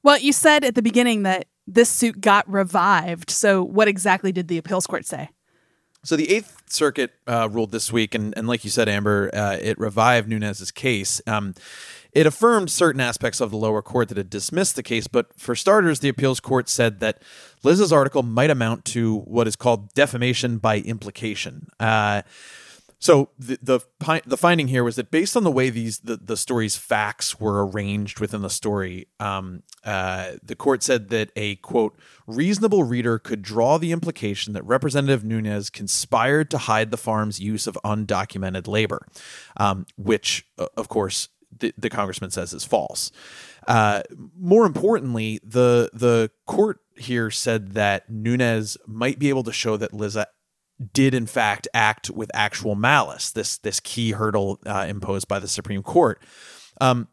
Well, 0.03 0.19
you 0.19 0.33
said 0.33 0.65
at 0.65 0.75
the 0.75 0.83
beginning 0.83 1.23
that 1.25 1.47
this 1.67 1.89
suit 1.89 2.21
got 2.21 2.51
revived. 2.51 3.31
So, 3.31 3.63
what 3.63 3.89
exactly 3.89 4.33
did 4.33 4.49
the 4.49 4.59
appeals 4.59 4.87
court 4.87 5.07
say? 5.07 5.31
So 6.03 6.17
the 6.17 6.31
Eighth 6.31 6.63
Circuit 6.67 7.13
uh, 7.27 7.49
ruled 7.51 7.73
this 7.73 7.93
week, 7.93 8.15
and, 8.15 8.33
and 8.37 8.49
like 8.49 8.65
you 8.65 8.71
said, 8.71 8.89
Amber, 8.89 9.31
uh, 9.35 9.59
it 9.61 9.79
revived 9.79 10.29
Nunes's 10.29 10.71
case. 10.71 11.21
Um, 11.27 11.55
it 12.13 12.27
affirmed 12.27 12.71
certain 12.71 13.01
aspects 13.01 13.41
of 13.41 13.51
the 13.51 13.57
lower 13.57 13.83
court 13.83 14.09
that 14.09 14.17
had 14.17 14.31
dismissed 14.31 14.77
the 14.77 14.83
case, 14.83 15.07
but 15.07 15.39
for 15.39 15.55
starters, 15.55 16.01
the 16.01 16.09
appeals 16.09 16.41
court 16.41 16.69
said 16.69 17.01
that 17.01 17.23
Lizza's 17.63 17.93
article 17.93 18.23
might 18.23 18.51
amount 18.51 18.85
to 18.87 19.19
what 19.21 19.47
is 19.47 19.57
called 19.57 19.93
defamation 19.95 20.59
by 20.59 20.79
implication. 20.79 21.69
Uh, 21.79 22.23
so 23.01 23.31
the, 23.39 23.59
the 23.63 23.81
the 24.27 24.37
finding 24.37 24.69
here 24.69 24.85
was 24.85 24.97
that 24.97 25.11
based 25.11 25.35
on 25.35 25.43
the 25.43 25.51
way 25.51 25.71
these 25.71 26.01
the, 26.01 26.19
the 26.19 26.37
story's 26.37 26.77
facts 26.77 27.41
were 27.41 27.67
arranged 27.67 28.21
within 28.21 28.43
the 28.43 28.51
story, 28.51 29.09
um, 29.19 29.63
uh, 29.85 30.33
the 30.43 30.55
court 30.55 30.83
said 30.83 31.09
that 31.09 31.31
a 31.35 31.57
quote 31.57 31.99
reasonable 32.27 32.85
reader 32.85 33.19
could 33.19 33.41
draw 33.41 33.79
the 33.79 33.91
implication 33.91 34.53
that 34.53 34.63
Representative 34.65 35.25
Nunes 35.25 35.71
conspired 35.71 36.51
to 36.51 36.59
hide 36.59 36.91
the 36.91 36.99
farm's 36.99 37.41
use 37.41 37.67
of 37.67 37.79
undocumented 37.83 38.69
labor, 38.69 39.07
um, 39.57 39.87
which 39.97 40.47
uh, 40.59 40.67
of 40.77 40.89
course 40.89 41.31
the, 41.59 41.73
the 41.77 41.91
congressman 41.91 42.31
says 42.31 42.53
is 42.53 42.65
false. 42.65 43.11
Uh, 43.67 44.03
more 44.39 44.67
importantly, 44.67 45.41
the 45.45 45.91
the 45.93 46.31
court 46.47 46.79
here 46.97 47.31
said 47.31 47.73
that 47.73 48.11
Nunes 48.11 48.77
might 48.87 49.19
be 49.19 49.29
able 49.29 49.43
to 49.45 49.53
show 49.53 49.77
that 49.77 49.93
Lizza 49.93 50.27
did 50.93 51.15
in 51.15 51.27
fact 51.27 51.69
act 51.75 52.11
with 52.11 52.31
actual 52.35 52.75
malice. 52.75 53.31
This 53.31 53.59
this 53.59 53.81
key 53.81 54.13
hurdle 54.13 54.59
uh, 54.67 54.87
imposed 54.89 55.29
by 55.29 55.39
the 55.39 55.49
Supreme 55.49 55.83
Court. 55.83 56.23
Um, 56.81 57.09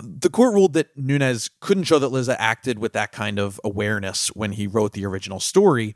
the 0.00 0.30
court 0.30 0.54
ruled 0.54 0.74
that 0.74 0.96
Nunes 0.96 1.50
couldn't 1.60 1.84
show 1.84 1.98
that 1.98 2.12
Lizza 2.12 2.40
acted 2.40 2.78
with 2.78 2.92
that 2.92 3.10
kind 3.10 3.38
of 3.38 3.60
awareness 3.64 4.28
when 4.28 4.52
he 4.52 4.68
wrote 4.68 4.92
the 4.92 5.04
original 5.04 5.40
story, 5.40 5.94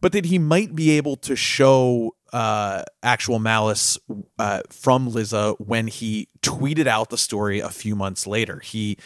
but 0.00 0.12
that 0.12 0.26
he 0.26 0.38
might 0.38 0.76
be 0.76 0.90
able 0.92 1.16
to 1.16 1.34
show 1.34 2.14
uh, 2.32 2.84
actual 3.02 3.38
malice 3.38 3.98
uh, 4.38 4.60
from 4.70 5.08
Lizza 5.08 5.52
when 5.58 5.86
he 5.88 6.28
tweeted 6.42 6.86
out 6.86 7.10
the 7.10 7.18
story 7.18 7.60
a 7.60 7.70
few 7.70 7.94
months 7.96 8.26
later. 8.26 8.60
He 8.60 8.96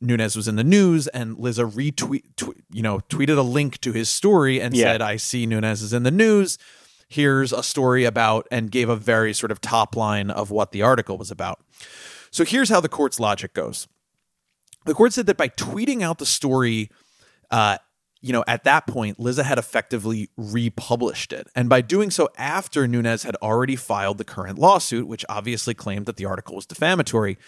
Nunes 0.00 0.36
was 0.36 0.46
in 0.46 0.56
the 0.56 0.64
news, 0.64 1.06
and 1.08 1.38
Lizza 1.38 1.62
retweet, 1.64 2.22
tw- 2.36 2.60
you 2.70 2.82
know, 2.82 3.00
tweeted 3.08 3.38
a 3.38 3.42
link 3.42 3.80
to 3.80 3.92
his 3.92 4.08
story 4.10 4.60
and 4.60 4.76
Yeah. 4.76 4.84
said, 4.92 5.02
"I 5.02 5.16
see 5.16 5.46
Nunes 5.46 5.80
is 5.80 5.92
in 5.94 6.02
the 6.02 6.10
news. 6.10 6.58
Here's 7.08 7.50
a 7.52 7.62
story 7.62 8.04
about," 8.04 8.46
and 8.50 8.70
gave 8.70 8.88
a 8.90 8.96
very 8.96 9.32
sort 9.32 9.50
of 9.50 9.60
top 9.62 9.96
line 9.96 10.30
of 10.30 10.50
what 10.50 10.72
the 10.72 10.82
article 10.82 11.16
was 11.16 11.30
about. 11.30 11.60
So 12.30 12.44
here's 12.44 12.68
how 12.68 12.80
the 12.80 12.88
court's 12.90 13.18
logic 13.18 13.54
goes. 13.54 13.88
The 14.84 14.92
court 14.94 15.14
said 15.14 15.26
that 15.26 15.38
by 15.38 15.48
tweeting 15.48 16.02
out 16.02 16.18
the 16.18 16.26
story, 16.26 16.90
uh, 17.50 17.78
you 18.20 18.32
know, 18.32 18.44
at 18.46 18.64
that 18.64 18.86
point, 18.86 19.20
Lizza 19.20 19.44
had 19.44 19.58
effectively 19.58 20.30
republished 20.36 21.32
it. 21.32 21.48
And 21.54 21.68
by 21.68 21.80
doing 21.80 22.10
so 22.10 22.28
after 22.36 22.86
Nunes 22.88 23.22
had 23.22 23.36
already 23.36 23.76
filed 23.76 24.18
the 24.18 24.24
current 24.24 24.58
lawsuit, 24.58 25.06
which 25.06 25.24
obviously 25.28 25.74
claimed 25.74 26.06
that 26.06 26.16
the 26.16 26.24
article 26.24 26.56
was 26.56 26.66
defamatory, 26.66 27.38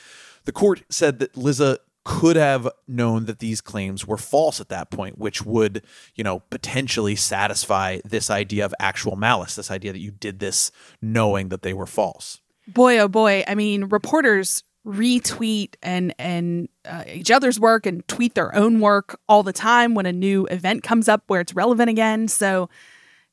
the 0.44 0.52
court 0.52 0.82
said 0.88 1.18
that 1.18 1.36
Lizza 1.36 1.78
could 2.04 2.36
have 2.36 2.66
known 2.86 3.26
that 3.26 3.38
these 3.38 3.60
claims 3.60 4.06
were 4.06 4.16
false 4.16 4.60
at 4.60 4.70
that 4.70 4.90
point, 4.90 5.18
which 5.18 5.44
would, 5.44 5.82
you 6.14 6.24
know, 6.24 6.40
potentially 6.50 7.14
satisfy 7.14 7.98
this 8.04 8.30
idea 8.30 8.64
of 8.64 8.74
actual 8.80 9.14
malice, 9.14 9.56
this 9.56 9.70
idea 9.70 9.92
that 9.92 9.98
you 9.98 10.10
did 10.10 10.38
this 10.38 10.70
knowing 11.02 11.50
that 11.50 11.62
they 11.62 11.74
were 11.74 11.86
false. 11.86 12.40
Boy, 12.66 12.98
oh 12.98 13.08
boy. 13.08 13.44
I 13.46 13.54
mean, 13.54 13.84
reporters 13.84 14.62
retweet 14.88 15.74
and 15.82 16.14
and 16.18 16.68
uh, 16.86 17.04
each 17.06 17.30
other's 17.30 17.60
work 17.60 17.84
and 17.86 18.06
tweet 18.08 18.34
their 18.34 18.54
own 18.54 18.80
work 18.80 19.20
all 19.28 19.42
the 19.42 19.52
time 19.52 19.94
when 19.94 20.06
a 20.06 20.12
new 20.12 20.46
event 20.46 20.82
comes 20.82 21.08
up 21.08 21.22
where 21.26 21.40
it's 21.40 21.54
relevant 21.54 21.90
again. 21.90 22.26
So, 22.26 22.70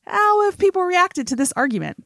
how 0.06 0.44
have 0.44 0.58
people 0.58 0.82
reacted 0.82 1.26
to 1.28 1.36
this 1.36 1.52
argument? 1.56 2.04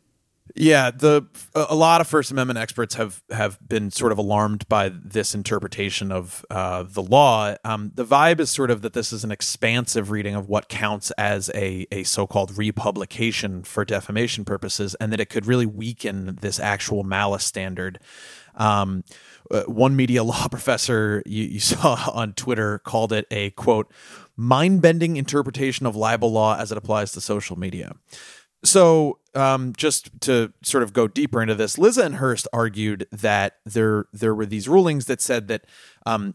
Yeah, 0.57 0.91
the 0.91 1.27
a 1.55 1.75
lot 1.75 2.01
of 2.01 2.09
First 2.09 2.31
Amendment 2.31 2.59
experts 2.59 2.95
have 2.95 3.23
have 3.31 3.59
been 3.67 3.91
sort 3.91 4.13
of 4.13 4.19
alarmed 4.19 4.69
by 4.69 4.89
this 4.89 5.35
interpretation 5.35 6.11
of 6.11 6.45
uh, 6.51 6.85
the 6.85 7.03
law. 7.03 7.55
Um, 7.65 7.93
the 7.95 8.05
vibe 8.05 8.41
is 8.41 8.51
sort 8.51 8.71
of 8.71 8.83
that 8.83 8.93
this 8.93 9.13
is 9.13 9.23
an 9.23 9.31
expansive 9.31 10.11
reading 10.11 10.35
of 10.35 10.49
what 10.49 10.69
counts 10.69 11.11
as 11.13 11.51
a 11.55 11.87
a 11.93 12.05
so 12.05 12.27
called 12.27 12.57
republication 12.57 13.63
for 13.63 13.85
defamation 13.85 14.45
purposes, 14.45 14.97
and 15.01 15.13
that 15.13 15.21
it 15.21 15.27
could 15.27 15.47
really 15.47 15.67
weaken 15.67 16.39
this 16.41 16.59
actual 16.59 17.05
malice 17.05 17.45
standard. 17.45 18.01
Um, 18.57 19.05
uh, 19.51 19.63
one 19.65 19.97
media 19.97 20.23
law 20.25 20.49
professor 20.49 21.23
you, 21.27 21.45
you 21.45 21.61
saw 21.61 22.11
on 22.15 22.33
Twitter 22.33 22.79
called 22.81 23.13
it 23.13 23.27
a 23.31 23.51
quote 23.51 23.93
mind 24.37 24.81
bending 24.81 25.17
interpretation 25.17 25.87
of 25.87 25.95
libel 25.95 26.33
law 26.33 26.57
as 26.57 26.73
it 26.73 26.79
applies 26.79 27.13
to 27.13 27.21
social 27.21 27.59
media. 27.59 27.95
So, 28.63 29.19
um, 29.35 29.73
just 29.75 30.11
to 30.23 30.53
sort 30.63 30.83
of 30.83 30.93
go 30.93 31.09
deeper 31.09 31.41
into 31.41 31.55
this, 31.55 31.79
Lizza 31.79 32.03
and 32.05 32.17
Hearst 32.17 32.47
argued 32.53 33.07
that 33.11 33.57
there 33.65 34.07
there 34.13 34.35
were 34.35 34.47
these 34.47 34.69
rulings 34.69 35.07
that 35.07 35.21
said 35.23 35.49
that 35.49 35.67
um, 36.05 36.35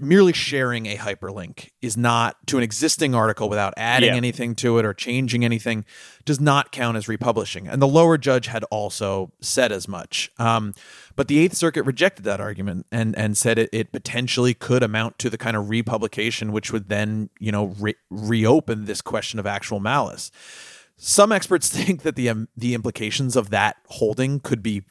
merely 0.00 0.32
sharing 0.32 0.86
a 0.86 0.96
hyperlink 0.96 1.70
is 1.80 1.96
not 1.96 2.36
to 2.48 2.56
an 2.56 2.62
existing 2.64 3.14
article 3.14 3.48
without 3.48 3.72
adding 3.76 4.10
Yeah. 4.10 4.16
anything 4.16 4.54
to 4.56 4.78
it 4.78 4.84
or 4.84 4.92
changing 4.92 5.44
anything 5.44 5.84
does 6.24 6.40
not 6.40 6.72
count 6.72 6.96
as 6.96 7.06
republishing. 7.06 7.68
And 7.68 7.80
the 7.80 7.86
lower 7.86 8.18
judge 8.18 8.48
had 8.48 8.64
also 8.64 9.32
said 9.40 9.70
as 9.70 9.86
much. 9.86 10.30
Um, 10.38 10.74
but 11.14 11.28
the 11.28 11.38
Eighth 11.38 11.56
Circuit 11.56 11.84
rejected 11.84 12.24
that 12.24 12.40
argument 12.40 12.86
and 12.90 13.16
and 13.16 13.36
said 13.38 13.58
it, 13.58 13.68
it 13.72 13.92
potentially 13.92 14.54
could 14.54 14.82
amount 14.82 15.18
to 15.20 15.30
the 15.30 15.38
kind 15.38 15.56
of 15.56 15.70
republication 15.70 16.50
which 16.50 16.72
would 16.72 16.88
then 16.88 17.30
you 17.38 17.52
know 17.52 17.74
re- 17.78 17.94
reopen 18.10 18.86
this 18.86 19.00
question 19.00 19.38
of 19.38 19.46
actual 19.46 19.78
malice. 19.80 20.30
Some 20.96 21.30
experts 21.32 21.68
think 21.76 22.02
that 22.02 22.16
the 22.16 22.28
um, 22.28 22.48
the 22.56 22.74
implications 22.74 23.36
of 23.36 23.50
that 23.50 23.76
holding 23.86 24.40
could 24.40 24.62
be 24.62 24.82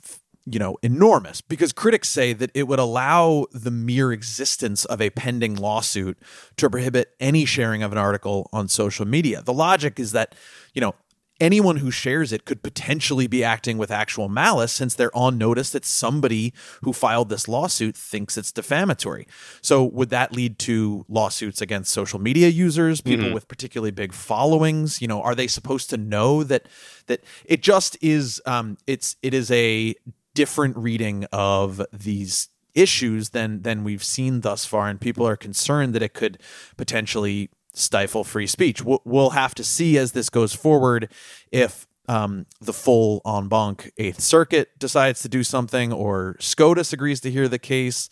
you 0.51 0.59
know 0.59 0.77
enormous 0.81 1.41
because 1.41 1.73
critics 1.73 2.09
say 2.09 2.33
that 2.33 2.51
it 2.53 2.67
would 2.67 2.79
allow 2.79 3.45
the 3.51 3.71
mere 3.71 4.11
existence 4.11 4.85
of 4.85 5.01
a 5.01 5.09
pending 5.09 5.55
lawsuit 5.55 6.17
to 6.57 6.69
prohibit 6.69 7.13
any 7.19 7.45
sharing 7.45 7.83
of 7.83 7.91
an 7.91 7.97
article 7.97 8.49
on 8.51 8.67
social 8.67 9.05
media. 9.05 9.41
The 9.41 9.53
logic 9.53 9.99
is 9.99 10.11
that 10.11 10.35
you 10.73 10.81
know 10.81 10.95
anyone 11.39 11.77
who 11.77 11.91
shares 11.91 12.31
it 12.31 12.45
could 12.45 12.61
potentially 12.61 13.27
be 13.27 13.43
acting 13.43 13.77
with 13.77 13.91
actual 13.91 14.27
malice 14.29 14.71
since 14.71 14.93
they're 14.93 15.15
on 15.15 15.37
notice 15.37 15.69
that 15.71 15.85
somebody 15.85 16.53
who 16.83 16.93
filed 16.93 17.29
this 17.29 17.47
lawsuit 17.47 17.95
thinks 17.95 18.37
it's 18.37 18.51
defamatory. 18.51 19.27
So, 19.61 19.83
would 19.83 20.09
that 20.09 20.33
lead 20.33 20.59
to 20.59 21.05
lawsuits 21.07 21.61
against 21.61 21.91
social 21.91 22.19
media 22.19 22.49
users, 22.49 23.01
people 23.01 23.25
mm-hmm. 23.25 23.33
with 23.33 23.47
particularly 23.47 23.91
big 23.91 24.13
followings? 24.13 25.01
You 25.01 25.07
know, 25.07 25.21
are 25.21 25.35
they 25.35 25.47
supposed 25.47 25.89
to 25.91 25.97
know 25.97 26.43
that 26.43 26.67
that 27.07 27.23
it 27.45 27.61
just 27.61 27.97
is? 28.01 28.41
Um, 28.45 28.77
it's 28.87 29.15
it 29.21 29.33
is 29.33 29.49
a 29.51 29.95
different 30.39 30.77
reading 30.77 31.25
of 31.33 31.85
these 31.91 32.47
issues 32.73 33.31
than 33.31 33.61
than 33.63 33.83
we've 33.83 34.05
seen 34.05 34.39
thus 34.39 34.63
far, 34.63 34.87
and 34.87 35.01
people 35.01 35.27
are 35.27 35.35
concerned 35.35 35.93
that 35.93 36.01
it 36.01 36.13
could 36.13 36.41
potentially 36.77 37.49
stifle 37.73 38.23
free 38.23 38.47
speech. 38.47 38.81
We'll, 38.81 39.31
have 39.31 39.53
to 39.55 39.65
see 39.65 39.97
as 39.97 40.13
this 40.13 40.29
goes 40.29 40.53
forward 40.53 41.11
if 41.51 41.85
um, 42.07 42.45
the 42.61 42.71
full 42.71 43.21
en 43.25 43.49
banc 43.49 43.91
Eighth 43.97 44.21
Circuit 44.21 44.69
decides 44.79 45.21
to 45.23 45.27
do 45.27 45.43
something, 45.43 45.91
or 45.91 46.37
SCOTUS 46.39 46.93
agrees 46.93 47.19
to 47.19 47.31
hear 47.31 47.49
the 47.49 47.59
case. 47.59 48.07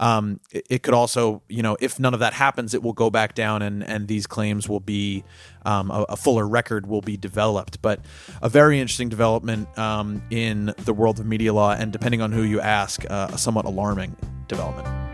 Um, 0.00 0.40
it, 0.50 0.66
it, 0.70 0.82
could 0.82 0.94
also, 0.94 1.42
you 1.48 1.62
know, 1.62 1.76
if 1.80 1.98
none 1.98 2.14
of 2.14 2.20
that 2.20 2.32
happens, 2.32 2.74
it 2.74 2.82
will 2.82 2.92
go 2.92 3.10
back 3.10 3.34
down, 3.34 3.62
and 3.62 3.82
and 3.82 4.08
these 4.08 4.26
claims 4.26 4.68
will 4.68 4.80
be 4.80 5.24
um, 5.64 5.90
a, 5.90 6.04
a, 6.10 6.16
fuller 6.16 6.46
record 6.46 6.86
will 6.86 7.00
be 7.02 7.16
developed. 7.16 7.82
But 7.82 8.00
a 8.42 8.48
very 8.48 8.80
interesting 8.80 9.08
development 9.08 9.76
um, 9.78 10.22
in 10.30 10.72
the 10.78 10.94
world 10.94 11.18
of 11.18 11.26
media 11.26 11.52
law, 11.52 11.72
and 11.72 11.92
depending 11.92 12.20
on 12.22 12.32
who 12.32 12.42
you 12.42 12.60
ask, 12.60 13.04
uh, 13.10 13.30
a 13.32 13.38
somewhat 13.38 13.64
alarming 13.64 14.16
development. 14.46 15.07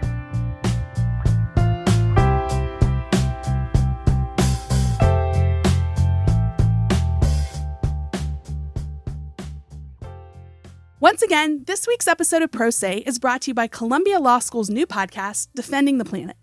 Once 11.04 11.20
again, 11.20 11.62
this 11.66 11.86
week's 11.86 12.08
episode 12.08 12.40
of 12.40 12.50
Pro 12.50 12.70
Se 12.70 13.00
is 13.00 13.18
brought 13.18 13.42
to 13.42 13.50
you 13.50 13.54
by 13.54 13.66
Columbia 13.66 14.18
Law 14.18 14.38
School's 14.38 14.70
new 14.70 14.86
podcast, 14.86 15.48
Defending 15.54 15.98
the 15.98 16.04
Planet. 16.06 16.34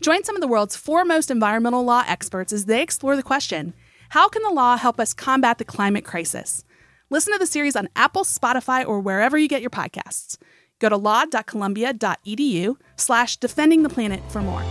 Join 0.00 0.24
some 0.24 0.34
of 0.34 0.40
the 0.40 0.48
world's 0.48 0.74
foremost 0.74 1.30
environmental 1.30 1.84
law 1.84 2.02
experts 2.06 2.50
as 2.50 2.64
they 2.64 2.80
explore 2.80 3.16
the 3.16 3.22
question 3.22 3.74
how 4.08 4.26
can 4.26 4.42
the 4.42 4.48
law 4.48 4.78
help 4.78 4.98
us 4.98 5.12
combat 5.12 5.58
the 5.58 5.64
climate 5.66 6.06
crisis? 6.06 6.64
Listen 7.10 7.34
to 7.34 7.38
the 7.38 7.44
series 7.44 7.76
on 7.76 7.90
Apple, 7.96 8.24
Spotify, 8.24 8.82
or 8.82 8.98
wherever 8.98 9.36
you 9.36 9.46
get 9.46 9.60
your 9.60 9.68
podcasts. 9.68 10.38
Go 10.78 10.88
to 10.88 10.96
law.columbia.edu 10.96 12.76
slash 12.96 13.36
defending 13.36 13.82
the 13.82 13.90
planet 13.90 14.22
for 14.30 14.40
more. 14.40 14.64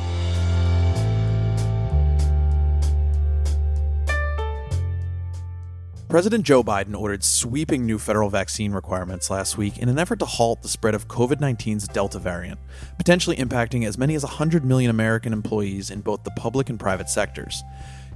President 6.10 6.46
Joe 6.46 6.64
Biden 6.64 6.98
ordered 6.98 7.22
sweeping 7.22 7.86
new 7.86 8.00
federal 8.00 8.30
vaccine 8.30 8.72
requirements 8.72 9.30
last 9.30 9.58
week 9.58 9.78
in 9.78 9.90
an 9.90 10.00
effort 10.00 10.20
to 10.20 10.26
halt 10.26 10.62
the 10.62 10.70
spread 10.70 10.96
of 10.96 11.10
COVID 11.10 11.42
19's 11.42 11.86
Delta 11.90 12.18
variant, 12.18 12.58
potentially 12.98 13.36
impacting 13.36 13.86
as 13.86 13.98
many 13.98 14.16
as 14.16 14.24
100 14.24 14.64
million 14.64 14.90
American 14.90 15.34
employees 15.34 15.92
in 15.92 16.00
both 16.00 16.24
the 16.24 16.32
public 16.32 16.70
and 16.70 16.80
private 16.80 17.10
sectors. 17.10 17.62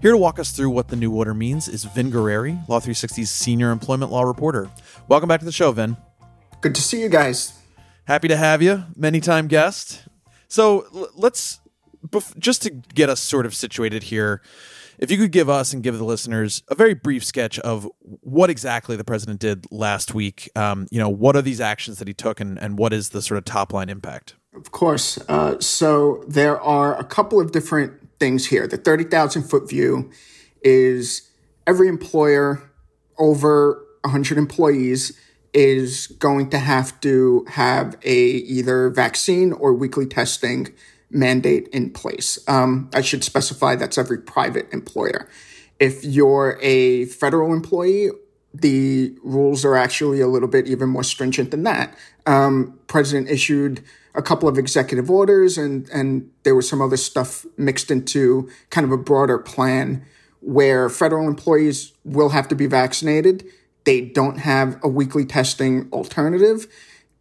Here 0.01 0.11
to 0.11 0.17
walk 0.17 0.39
us 0.39 0.51
through 0.51 0.69
what 0.69 0.87
the 0.87 0.95
new 0.95 1.13
order 1.13 1.33
means 1.33 1.67
is 1.67 1.83
Vin 1.83 2.09
Gurrieri, 2.09 2.65
Law 2.69 2.79
360's 2.79 3.29
senior 3.29 3.71
employment 3.71 4.09
law 4.09 4.23
reporter. 4.23 4.69
Welcome 5.09 5.27
back 5.27 5.41
to 5.41 5.45
the 5.45 5.51
show, 5.51 5.73
Vin. 5.73 5.97
Good 6.61 6.75
to 6.75 6.81
see 6.81 7.01
you 7.01 7.09
guys. 7.09 7.59
Happy 8.05 8.29
to 8.29 8.37
have 8.37 8.61
you, 8.61 8.85
many 8.95 9.19
time 9.19 9.47
guest. 9.47 10.07
So 10.47 11.09
let's, 11.13 11.59
just 12.39 12.61
to 12.61 12.69
get 12.69 13.09
us 13.09 13.19
sort 13.19 13.45
of 13.45 13.53
situated 13.53 14.03
here, 14.03 14.41
if 15.01 15.09
you 15.09 15.17
could 15.17 15.31
give 15.31 15.49
us 15.49 15.73
and 15.73 15.81
give 15.81 15.97
the 15.97 16.05
listeners 16.05 16.61
a 16.67 16.75
very 16.75 16.93
brief 16.93 17.25
sketch 17.25 17.57
of 17.59 17.89
what 17.99 18.51
exactly 18.51 18.95
the 18.95 19.03
president 19.03 19.39
did 19.39 19.65
last 19.71 20.13
week, 20.13 20.49
um, 20.55 20.87
you 20.91 20.99
know, 20.99 21.09
what 21.09 21.35
are 21.35 21.41
these 21.41 21.59
actions 21.59 21.97
that 21.97 22.07
he 22.07 22.13
took 22.13 22.39
and, 22.39 22.59
and 22.59 22.77
what 22.77 22.93
is 22.93 23.09
the 23.09 23.21
sort 23.21 23.39
of 23.39 23.43
top 23.43 23.73
line 23.73 23.89
impact? 23.89 24.35
Of 24.53 24.71
course. 24.71 25.17
Uh, 25.27 25.59
so 25.59 26.23
there 26.27 26.61
are 26.61 26.97
a 26.99 27.03
couple 27.03 27.41
of 27.41 27.51
different 27.51 27.93
things 28.19 28.45
here. 28.47 28.67
The 28.67 28.77
30,000 28.77 29.43
foot 29.43 29.67
view 29.67 30.11
is 30.61 31.31
every 31.65 31.87
employer 31.87 32.61
over 33.17 33.83
100 34.01 34.37
employees 34.37 35.17
is 35.53 36.07
going 36.19 36.49
to 36.51 36.59
have 36.59 36.99
to 37.01 37.45
have 37.49 37.97
a 38.03 38.15
either 38.15 38.89
vaccine 38.89 39.51
or 39.51 39.73
weekly 39.73 40.05
testing 40.05 40.67
mandate 41.11 41.67
in 41.69 41.91
place. 41.91 42.39
Um, 42.47 42.89
I 42.93 43.01
should 43.01 43.23
specify 43.23 43.75
that's 43.75 43.97
every 43.97 44.17
private 44.17 44.71
employer. 44.71 45.27
If 45.79 46.03
you're 46.03 46.59
a 46.61 47.05
federal 47.05 47.53
employee, 47.53 48.09
the 48.53 49.15
rules 49.23 49.63
are 49.63 49.75
actually 49.75 50.21
a 50.21 50.27
little 50.27 50.47
bit 50.47 50.67
even 50.67 50.89
more 50.89 51.03
stringent 51.03 51.51
than 51.51 51.63
that. 51.63 51.95
Um, 52.25 52.79
President 52.87 53.29
issued 53.29 53.83
a 54.13 54.21
couple 54.21 54.49
of 54.49 54.57
executive 54.57 55.09
orders, 55.09 55.57
and 55.57 55.89
and 55.89 56.29
there 56.43 56.55
was 56.55 56.67
some 56.67 56.81
other 56.81 56.97
stuff 56.97 57.45
mixed 57.57 57.89
into 57.89 58.49
kind 58.69 58.85
of 58.85 58.91
a 58.91 58.97
broader 58.97 59.37
plan 59.37 60.05
where 60.41 60.89
federal 60.89 61.27
employees 61.27 61.93
will 62.03 62.29
have 62.29 62.47
to 62.49 62.55
be 62.55 62.65
vaccinated. 62.65 63.45
They 63.83 64.01
don't 64.01 64.39
have 64.39 64.79
a 64.83 64.87
weekly 64.87 65.25
testing 65.25 65.89
alternative. 65.93 66.67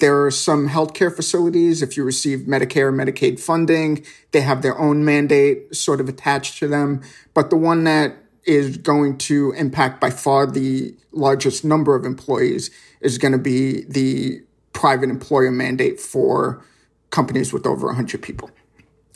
There 0.01 0.25
are 0.25 0.31
some 0.31 0.69
healthcare 0.69 1.15
facilities, 1.15 1.83
if 1.83 1.97
you 1.97 2.05
receive 2.05 2.41
Medicare 2.41 2.93
Medicaid 2.93 3.39
funding, 3.39 4.05
they 4.33 4.41
have 4.41 4.63
their 4.63 4.79
own 4.79 5.05
mandate 5.05 5.75
sort 5.77 6.01
of 6.01 6.09
attached 6.09 6.59
to 6.59 6.69
them. 6.69 7.03
But 7.35 7.51
the 7.51 7.57
one 7.57 7.85
that 7.85 8.17
is 8.45 8.79
going 8.79 9.19
to 9.19 9.53
impact 9.53 10.01
by 10.01 10.11
far 10.11 10.47
the 10.47 10.95
largest 11.13 11.65
number 11.65 11.95
of 11.95 12.05
employees 12.05 12.71
is 13.01 13.19
going 13.19 13.33
to 13.33 13.39
be 13.39 13.85
the 13.85 14.43
private 14.73 15.11
employer 15.11 15.51
mandate 15.51 16.01
for 16.01 16.65
companies 17.11 17.53
with 17.53 17.67
over 17.67 17.87
100 17.89 18.23
people. 18.23 18.51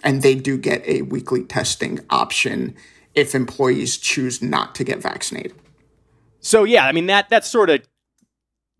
And 0.02 0.20
they 0.20 0.34
do 0.34 0.58
get 0.58 0.86
a 0.86 1.02
weekly 1.02 1.44
testing 1.44 2.00
option 2.10 2.74
if 3.14 3.34
employees 3.34 3.96
choose 3.96 4.42
not 4.42 4.74
to 4.74 4.84
get 4.84 5.00
vaccinated. 5.00 5.54
So 6.40 6.64
yeah, 6.64 6.86
I 6.86 6.92
mean 6.92 7.06
that 7.06 7.30
that 7.30 7.46
sort 7.46 7.70
of 7.70 7.80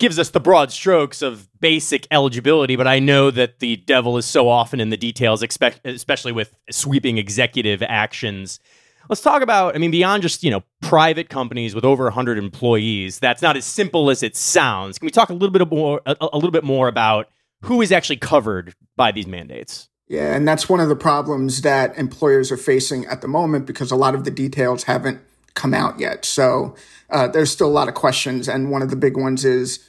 gives 0.05 0.19
us 0.19 0.29
the 0.29 0.41
broad 0.41 0.71
strokes 0.71 1.23
of 1.23 1.49
basic 1.61 2.07
eligibility, 2.11 2.77
but 2.77 2.87
I 2.87 2.99
know 2.99 3.31
that 3.31 3.61
the 3.61 3.77
devil 3.77 4.19
is 4.19 4.27
so 4.27 4.51
often 4.51 4.79
in 4.79 4.91
the 4.91 4.99
details, 4.99 5.43
especially 5.43 6.31
with 6.31 6.55
sweeping 6.71 7.17
executive 7.17 7.83
actions. 7.83 8.61
Let's 9.09 9.23
talk 9.23 9.41
about, 9.41 9.75
I 9.75 9.79
mean, 9.79 9.91
beyond 9.91 10.23
just, 10.23 10.45
you 10.45 10.51
know, 10.51 10.63
private 10.83 11.31
companies 11.31 11.75
with 11.75 11.87
over 11.87 12.05
100 12.05 12.37
employees, 12.37 13.19
that's 13.19 13.41
not 13.41 13.57
as 13.57 13.65
simple 13.65 14.11
as 14.11 14.23
it 14.23 14.37
sounds. 14.37 14.99
Can 14.99 15.07
we 15.07 15.11
talk 15.11 15.31
a 15.31 15.33
little 15.33 15.59
bit 15.59 15.67
more 15.71 16.03
a, 16.05 16.15
a 16.21 16.37
little 16.37 16.51
bit 16.51 16.65
more 16.65 16.87
about 16.87 17.31
who 17.63 17.81
is 17.81 17.91
actually 17.91 18.19
covered 18.19 18.75
by 18.97 19.11
these 19.11 19.27
mandates? 19.27 19.89
Yeah, 20.07 20.37
and 20.37 20.47
that's 20.47 20.69
one 20.69 20.81
of 20.81 20.91
the 20.91 20.97
problems 20.97 21.63
that 21.63 21.97
employers 21.97 22.53
are 22.53 22.59
facing 22.59 23.07
at 23.07 23.23
the 23.23 23.29
moment 23.29 23.65
because 23.65 23.91
a 23.91 23.97
lot 23.97 24.15
of 24.15 24.25
the 24.25 24.31
details 24.31 24.83
haven't 24.83 25.23
come 25.55 25.73
out 25.73 25.99
yet. 25.99 26.27
So 26.27 26.75
uh, 27.09 27.29
there's 27.29 27.51
still 27.51 27.69
a 27.69 27.73
lot 27.73 27.89
of 27.89 27.95
questions, 27.95 28.49
and 28.49 28.71
one 28.71 28.83
of 28.83 28.91
the 28.91 28.97
big 28.97 29.17
ones 29.17 29.47
is 29.47 29.89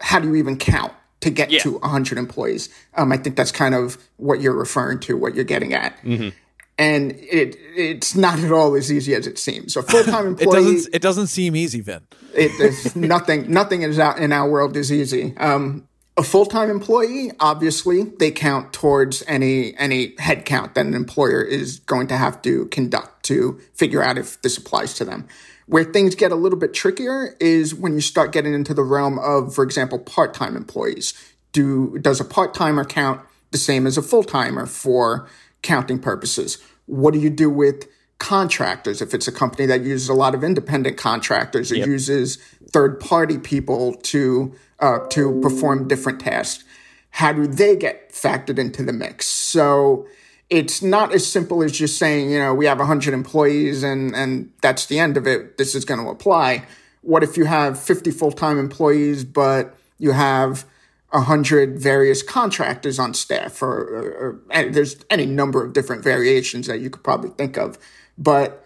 how 0.00 0.18
do 0.20 0.28
you 0.28 0.36
even 0.36 0.56
count 0.56 0.92
to 1.20 1.30
get 1.30 1.50
yeah. 1.50 1.60
to 1.60 1.78
100 1.78 2.18
employees? 2.18 2.68
Um, 2.94 3.12
I 3.12 3.16
think 3.16 3.36
that's 3.36 3.52
kind 3.52 3.74
of 3.74 3.98
what 4.16 4.40
you're 4.40 4.56
referring 4.56 5.00
to, 5.00 5.16
what 5.16 5.34
you're 5.34 5.44
getting 5.44 5.74
at. 5.74 5.96
Mm-hmm. 6.02 6.30
And 6.78 7.12
it 7.12 7.56
it's 7.74 8.14
not 8.14 8.38
at 8.38 8.52
all 8.52 8.74
as 8.74 8.92
easy 8.92 9.14
as 9.14 9.26
it 9.26 9.38
seems. 9.38 9.72
So 9.72 9.80
full 9.80 10.04
time 10.04 10.26
employee. 10.38 10.58
it 10.58 10.62
doesn't 10.62 10.94
it 10.94 11.02
doesn't 11.02 11.26
seem 11.28 11.56
easy, 11.56 11.80
Vin. 11.80 12.02
it, 12.34 12.96
nothing 12.96 13.50
nothing 13.50 13.80
is 13.80 13.98
out 13.98 14.18
in 14.18 14.30
our 14.30 14.50
world 14.50 14.76
is 14.76 14.92
easy. 14.92 15.34
Um, 15.38 15.88
a 16.18 16.22
full-time 16.22 16.70
employee 16.70 17.30
obviously 17.40 18.04
they 18.04 18.30
count 18.30 18.72
towards 18.72 19.22
any 19.26 19.76
any 19.76 20.12
headcount 20.16 20.74
that 20.74 20.86
an 20.86 20.94
employer 20.94 21.42
is 21.42 21.80
going 21.80 22.06
to 22.06 22.16
have 22.16 22.40
to 22.42 22.66
conduct 22.66 23.24
to 23.24 23.60
figure 23.74 24.02
out 24.02 24.16
if 24.16 24.40
this 24.42 24.56
applies 24.56 24.94
to 24.94 25.04
them 25.04 25.28
where 25.66 25.84
things 25.84 26.14
get 26.14 26.32
a 26.32 26.36
little 26.36 26.58
bit 26.58 26.72
trickier 26.72 27.36
is 27.40 27.74
when 27.74 27.94
you 27.94 28.00
start 28.00 28.32
getting 28.32 28.54
into 28.54 28.72
the 28.72 28.82
realm 28.82 29.18
of, 29.18 29.54
for 29.54 29.64
example, 29.64 29.98
part 29.98 30.32
time 30.32 30.56
employees. 30.56 31.12
Do, 31.52 31.98
does 31.98 32.20
a 32.20 32.24
part 32.24 32.54
timer 32.54 32.84
count 32.84 33.20
the 33.50 33.58
same 33.58 33.86
as 33.86 33.96
a 33.96 34.02
full 34.02 34.22
timer 34.22 34.66
for 34.66 35.28
counting 35.62 35.98
purposes? 35.98 36.58
What 36.86 37.14
do 37.14 37.20
you 37.20 37.30
do 37.30 37.50
with 37.50 37.88
contractors 38.18 39.02
if 39.02 39.12
it's 39.12 39.28
a 39.28 39.32
company 39.32 39.66
that 39.66 39.82
uses 39.82 40.08
a 40.08 40.14
lot 40.14 40.34
of 40.34 40.42
independent 40.42 40.96
contractors 40.96 41.70
or 41.70 41.76
yep. 41.76 41.86
uses 41.86 42.36
third 42.70 43.00
party 43.00 43.38
people 43.38 43.94
to 43.94 44.54
uh, 44.80 44.98
to 45.08 45.40
perform 45.40 45.88
different 45.88 46.20
tasks? 46.20 46.64
How 47.10 47.32
do 47.32 47.46
they 47.46 47.76
get 47.76 48.10
factored 48.10 48.58
into 48.58 48.82
the 48.82 48.92
mix? 48.92 49.26
So 49.26 50.06
it's 50.48 50.82
not 50.82 51.12
as 51.12 51.26
simple 51.26 51.62
as 51.62 51.72
just 51.72 51.98
saying, 51.98 52.30
you 52.30 52.38
know, 52.38 52.54
we 52.54 52.66
have 52.66 52.78
100 52.78 53.12
employees 53.12 53.82
and, 53.82 54.14
and 54.14 54.52
that's 54.62 54.86
the 54.86 54.98
end 54.98 55.16
of 55.16 55.26
it. 55.26 55.58
This 55.58 55.74
is 55.74 55.84
going 55.84 56.00
to 56.00 56.08
apply. 56.08 56.64
What 57.02 57.22
if 57.22 57.36
you 57.36 57.44
have 57.46 57.80
50 57.80 58.10
full 58.12 58.32
time 58.32 58.58
employees, 58.58 59.24
but 59.24 59.76
you 59.98 60.12
have 60.12 60.64
100 61.10 61.78
various 61.78 62.22
contractors 62.22 62.98
on 62.98 63.14
staff, 63.14 63.62
or, 63.62 63.68
or, 63.68 64.40
or 64.50 64.70
there's 64.70 64.96
any 65.08 65.24
number 65.24 65.64
of 65.64 65.72
different 65.72 66.02
variations 66.02 66.66
that 66.66 66.80
you 66.80 66.90
could 66.90 67.02
probably 67.02 67.30
think 67.30 67.56
of. 67.56 67.78
But 68.18 68.64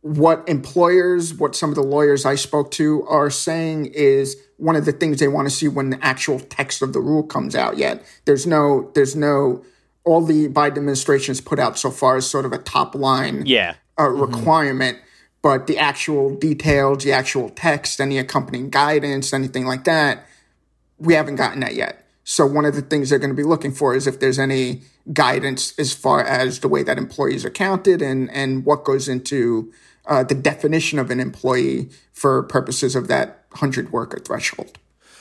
what 0.00 0.48
employers, 0.48 1.34
what 1.34 1.56
some 1.56 1.70
of 1.70 1.76
the 1.76 1.82
lawyers 1.82 2.24
I 2.24 2.34
spoke 2.34 2.70
to 2.72 3.06
are 3.08 3.30
saying 3.30 3.86
is 3.86 4.36
one 4.56 4.76
of 4.76 4.84
the 4.84 4.92
things 4.92 5.18
they 5.18 5.28
want 5.28 5.48
to 5.48 5.54
see 5.54 5.68
when 5.68 5.90
the 5.90 6.04
actual 6.04 6.40
text 6.40 6.82
of 6.82 6.92
the 6.92 7.00
rule 7.00 7.22
comes 7.22 7.54
out 7.54 7.78
yet. 7.78 8.04
There's 8.24 8.46
no, 8.46 8.90
there's 8.94 9.16
no, 9.16 9.64
all 10.08 10.22
the 10.22 10.48
Biden 10.48 10.78
administration 10.78 11.32
has 11.32 11.40
put 11.40 11.58
out 11.58 11.78
so 11.78 11.90
far 11.90 12.16
is 12.16 12.28
sort 12.28 12.46
of 12.46 12.52
a 12.52 12.58
top 12.58 12.94
line 12.94 13.44
yeah. 13.44 13.74
uh, 13.98 14.04
mm-hmm. 14.04 14.22
requirement, 14.22 14.98
but 15.42 15.66
the 15.66 15.76
actual 15.76 16.34
details, 16.34 17.04
the 17.04 17.12
actual 17.12 17.50
text, 17.50 18.00
any 18.00 18.16
accompanying 18.18 18.70
guidance, 18.70 19.34
anything 19.34 19.66
like 19.66 19.84
that, 19.84 20.26
we 20.98 21.12
haven't 21.12 21.36
gotten 21.36 21.60
that 21.60 21.74
yet. 21.74 22.06
So 22.24 22.46
one 22.46 22.64
of 22.64 22.74
the 22.74 22.80
things 22.80 23.10
they're 23.10 23.18
going 23.18 23.30
to 23.30 23.36
be 23.36 23.42
looking 23.42 23.70
for 23.72 23.94
is 23.94 24.06
if 24.06 24.18
there's 24.18 24.38
any 24.38 24.80
guidance 25.12 25.78
as 25.78 25.92
far 25.92 26.24
as 26.24 26.60
the 26.60 26.68
way 26.68 26.82
that 26.82 26.96
employees 26.96 27.44
are 27.44 27.50
counted 27.50 28.02
and 28.02 28.30
and 28.30 28.66
what 28.66 28.84
goes 28.84 29.08
into 29.08 29.72
uh, 30.06 30.24
the 30.24 30.34
definition 30.34 30.98
of 30.98 31.10
an 31.10 31.20
employee 31.20 31.88
for 32.12 32.42
purposes 32.42 32.96
of 32.96 33.08
that 33.08 33.44
100 33.50 33.92
worker 33.92 34.18
threshold. 34.18 34.78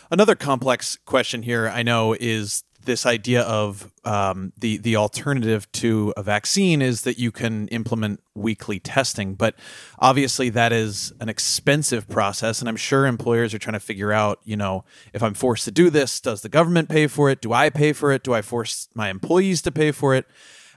Another 0.10 0.36
complex 0.36 0.98
question 1.06 1.44
here, 1.44 1.68
I 1.68 1.84
know, 1.84 2.16
is 2.20 2.64
this 2.88 3.06
idea 3.06 3.44
of 3.44 3.92
um, 4.04 4.52
the 4.58 4.78
the 4.78 4.96
alternative 4.96 5.72
to 5.74 6.12
a 6.18 6.24
vaccine 6.24 6.82
is 6.82 7.02
that 7.02 7.20
you 7.20 7.32
can 7.32 7.68
implement 7.68 8.20
weekly 8.34 8.80
testing, 8.80 9.36
but 9.36 9.54
obviously 10.00 10.50
that 10.50 10.74
is 10.74 11.14
an 11.20 11.30
expensive 11.30 12.10
process, 12.10 12.60
and 12.60 12.68
I'm 12.68 12.76
sure 12.76 13.06
employers 13.06 13.54
are 13.54 13.60
trying 13.60 13.74
to 13.74 13.80
figure 13.80 14.12
out, 14.12 14.40
you 14.44 14.58
know, 14.58 14.86
if 15.14 15.22
I'm 15.22 15.36
forced 15.36 15.66
to 15.66 15.72
do 15.72 15.92
this, 15.92 16.20
does 16.20 16.42
the 16.42 16.50
government 16.50 16.90
pay 16.90 17.06
for 17.06 17.30
it? 17.30 17.42
Do 17.42 17.54
I 17.54 17.70
pay 17.70 17.94
for 17.94 18.12
it? 18.12 18.24
Do 18.24 18.34
I 18.34 18.42
force 18.42 18.90
my 18.96 19.10
employees 19.10 19.62
to 19.64 19.72
pay 19.72 19.92
for 19.92 20.16
it? 20.16 20.26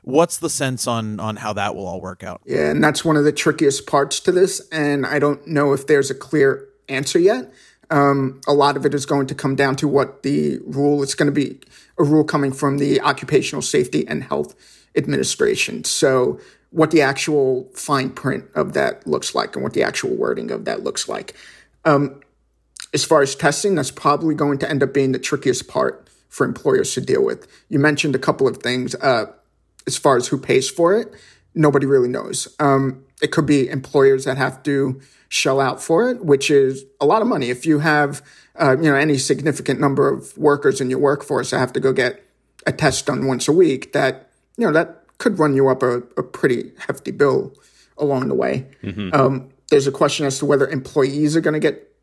What's 0.02 0.36
the 0.36 0.50
sense 0.50 0.86
on 0.86 1.18
on 1.20 1.36
how 1.36 1.54
that 1.54 1.74
will 1.74 1.86
all 1.86 2.02
work 2.02 2.22
out? 2.22 2.42
Yeah, 2.44 2.70
and 2.70 2.84
that's 2.84 3.04
one 3.04 3.16
of 3.16 3.24
the 3.24 3.32
trickiest 3.32 3.86
parts 3.86 4.20
to 4.20 4.32
this, 4.32 4.60
and 4.70 5.06
I 5.06 5.18
don't 5.18 5.46
know 5.46 5.72
if 5.72 5.86
there's 5.86 6.10
a 6.10 6.14
clear 6.14 6.68
answer 6.88 7.18
yet. 7.18 7.52
Um, 7.90 8.40
a 8.46 8.52
lot 8.52 8.76
of 8.76 8.86
it 8.86 8.94
is 8.94 9.04
going 9.04 9.26
to 9.26 9.34
come 9.34 9.56
down 9.56 9.76
to 9.76 9.88
what 9.88 10.22
the 10.22 10.60
rule. 10.64 11.02
It's 11.02 11.14
going 11.14 11.26
to 11.26 11.32
be 11.32 11.60
a 11.98 12.04
rule 12.04 12.24
coming 12.24 12.52
from 12.52 12.78
the 12.78 13.00
Occupational 13.00 13.62
Safety 13.62 14.06
and 14.06 14.22
Health 14.22 14.54
Administration. 14.96 15.84
So, 15.84 16.40
what 16.70 16.92
the 16.92 17.02
actual 17.02 17.68
fine 17.74 18.10
print 18.10 18.44
of 18.54 18.74
that 18.74 19.06
looks 19.06 19.34
like 19.34 19.56
and 19.56 19.62
what 19.62 19.72
the 19.72 19.82
actual 19.82 20.14
wording 20.14 20.50
of 20.50 20.64
that 20.66 20.84
looks 20.84 21.08
like. 21.08 21.34
Um, 21.84 22.20
as 22.94 23.04
far 23.04 23.22
as 23.22 23.34
testing, 23.34 23.74
that's 23.74 23.90
probably 23.90 24.34
going 24.34 24.58
to 24.58 24.70
end 24.70 24.82
up 24.82 24.94
being 24.94 25.12
the 25.12 25.18
trickiest 25.18 25.68
part 25.68 26.08
for 26.28 26.44
employers 26.44 26.94
to 26.94 27.00
deal 27.00 27.24
with. 27.24 27.46
You 27.68 27.78
mentioned 27.78 28.14
a 28.14 28.18
couple 28.18 28.46
of 28.46 28.58
things. 28.58 28.94
Uh, 28.96 29.26
as 29.86 29.96
far 29.96 30.16
as 30.16 30.28
who 30.28 30.38
pays 30.38 30.70
for 30.70 30.96
it, 30.96 31.12
nobody 31.54 31.86
really 31.86 32.08
knows. 32.08 32.54
Um, 32.60 33.04
it 33.22 33.32
could 33.32 33.46
be 33.46 33.68
employers 33.68 34.24
that 34.24 34.38
have 34.38 34.62
to 34.64 35.00
shell 35.28 35.60
out 35.60 35.82
for 35.82 36.10
it, 36.10 36.24
which 36.24 36.50
is 36.50 36.84
a 37.00 37.06
lot 37.06 37.22
of 37.22 37.28
money. 37.28 37.50
If 37.50 37.64
you 37.64 37.78
have, 37.78 38.22
uh, 38.60 38.76
you 38.76 38.90
know, 38.90 38.96
any 38.96 39.16
significant 39.16 39.80
number 39.80 40.12
of 40.12 40.36
workers 40.36 40.80
in 40.80 40.90
your 40.90 40.98
workforce 40.98 41.50
that 41.50 41.58
have 41.58 41.72
to 41.74 41.80
go 41.80 41.92
get 41.92 42.24
a 42.66 42.72
test 42.72 43.06
done 43.06 43.26
once 43.26 43.48
a 43.48 43.52
week, 43.52 43.92
that 43.92 44.30
you 44.56 44.66
know 44.66 44.72
that 44.72 45.04
could 45.18 45.38
run 45.38 45.54
you 45.54 45.68
up 45.68 45.82
a, 45.82 45.98
a 46.16 46.22
pretty 46.22 46.72
hefty 46.86 47.10
bill 47.10 47.54
along 47.96 48.28
the 48.28 48.34
way. 48.34 48.66
Mm-hmm. 48.82 49.14
Um, 49.14 49.50
there's 49.70 49.86
a 49.86 49.92
question 49.92 50.26
as 50.26 50.38
to 50.38 50.46
whether 50.46 50.68
employees 50.68 51.36
are 51.36 51.40
going 51.40 51.54
to 51.54 51.60
get 51.60 51.94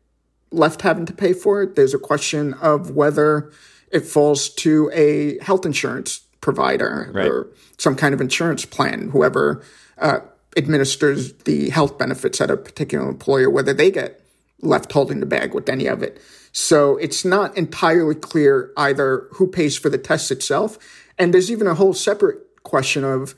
left 0.50 0.82
having 0.82 1.04
to 1.06 1.12
pay 1.12 1.32
for 1.32 1.62
it. 1.62 1.74
There's 1.74 1.94
a 1.94 1.98
question 1.98 2.54
of 2.54 2.92
whether 2.92 3.52
it 3.90 4.06
falls 4.06 4.48
to 4.50 4.90
a 4.94 5.38
health 5.42 5.66
insurance 5.66 6.20
provider 6.40 7.10
right. 7.12 7.26
or 7.26 7.48
some 7.76 7.94
kind 7.94 8.14
of 8.14 8.20
insurance 8.20 8.64
plan, 8.64 9.10
whoever 9.10 9.62
uh, 9.98 10.20
administers 10.56 11.32
the 11.44 11.70
health 11.70 11.98
benefits 11.98 12.40
at 12.40 12.50
a 12.50 12.56
particular 12.56 13.08
employer, 13.08 13.50
whether 13.50 13.72
they 13.72 13.90
get 13.90 14.20
left 14.60 14.90
holding 14.92 15.20
the 15.20 15.26
bag 15.26 15.54
with 15.54 15.68
any 15.68 15.86
of 15.86 16.02
it. 16.02 16.20
So 16.52 16.96
it's 16.96 17.24
not 17.24 17.56
entirely 17.56 18.14
clear 18.14 18.72
either 18.76 19.28
who 19.32 19.46
pays 19.46 19.76
for 19.76 19.88
the 19.88 19.98
test 19.98 20.30
itself. 20.30 20.78
And 21.18 21.32
there's 21.32 21.50
even 21.50 21.66
a 21.66 21.74
whole 21.74 21.94
separate 21.94 22.38
question 22.62 23.04
of 23.04 23.34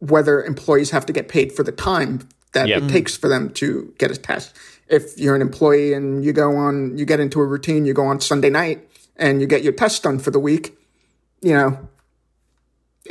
whether 0.00 0.42
employees 0.42 0.90
have 0.90 1.06
to 1.06 1.12
get 1.12 1.28
paid 1.28 1.52
for 1.52 1.62
the 1.62 1.72
time 1.72 2.28
that 2.52 2.68
yep. 2.68 2.82
it 2.82 2.88
takes 2.88 3.16
for 3.16 3.28
them 3.28 3.50
to 3.54 3.94
get 3.98 4.10
a 4.10 4.16
test. 4.16 4.56
If 4.88 5.16
you're 5.18 5.36
an 5.36 5.42
employee 5.42 5.92
and 5.92 6.24
you 6.24 6.32
go 6.32 6.56
on, 6.56 6.98
you 6.98 7.04
get 7.04 7.20
into 7.20 7.40
a 7.40 7.44
routine, 7.44 7.84
you 7.84 7.94
go 7.94 8.06
on 8.06 8.20
Sunday 8.20 8.50
night 8.50 8.88
and 9.16 9.40
you 9.40 9.46
get 9.46 9.62
your 9.62 9.72
test 9.72 10.02
done 10.02 10.18
for 10.18 10.30
the 10.30 10.40
week, 10.40 10.76
you 11.42 11.52
know, 11.52 11.88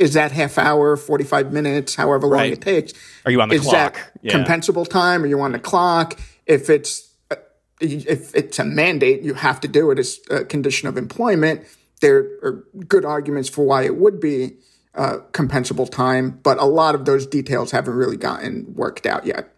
is 0.00 0.14
that 0.14 0.32
half 0.32 0.56
hour, 0.56 0.96
45 0.96 1.52
minutes, 1.52 1.94
however 1.94 2.26
long 2.26 2.38
right. 2.38 2.52
it 2.54 2.62
takes? 2.62 2.94
Are 3.26 3.30
you 3.30 3.40
on 3.40 3.50
the 3.50 3.56
is 3.56 3.60
clock? 3.60 3.94
That 3.94 4.12
yeah. 4.22 4.32
compensable 4.32 4.88
time? 4.88 5.22
Are 5.22 5.26
you 5.26 5.40
on 5.42 5.52
the 5.52 5.58
clock? 5.58 6.18
If 6.46 6.70
it's 6.70 7.12
uh, 7.30 7.36
if 7.80 8.34
it's 8.34 8.58
a 8.58 8.64
mandate, 8.64 9.20
you 9.20 9.34
have 9.34 9.60
to 9.60 9.68
do 9.68 9.90
it 9.90 9.98
as 9.98 10.18
a 10.30 10.44
condition 10.44 10.88
of 10.88 10.96
employment. 10.96 11.66
There 12.00 12.20
are 12.42 12.64
good 12.88 13.04
arguments 13.04 13.50
for 13.50 13.66
why 13.66 13.82
it 13.82 13.96
would 13.96 14.20
be 14.20 14.56
uh, 14.94 15.18
compensable 15.32 15.88
time, 15.88 16.40
but 16.42 16.58
a 16.58 16.64
lot 16.64 16.94
of 16.94 17.04
those 17.04 17.26
details 17.26 17.70
haven't 17.70 17.94
really 17.94 18.16
gotten 18.16 18.74
worked 18.74 19.04
out 19.04 19.26
yet. 19.26 19.54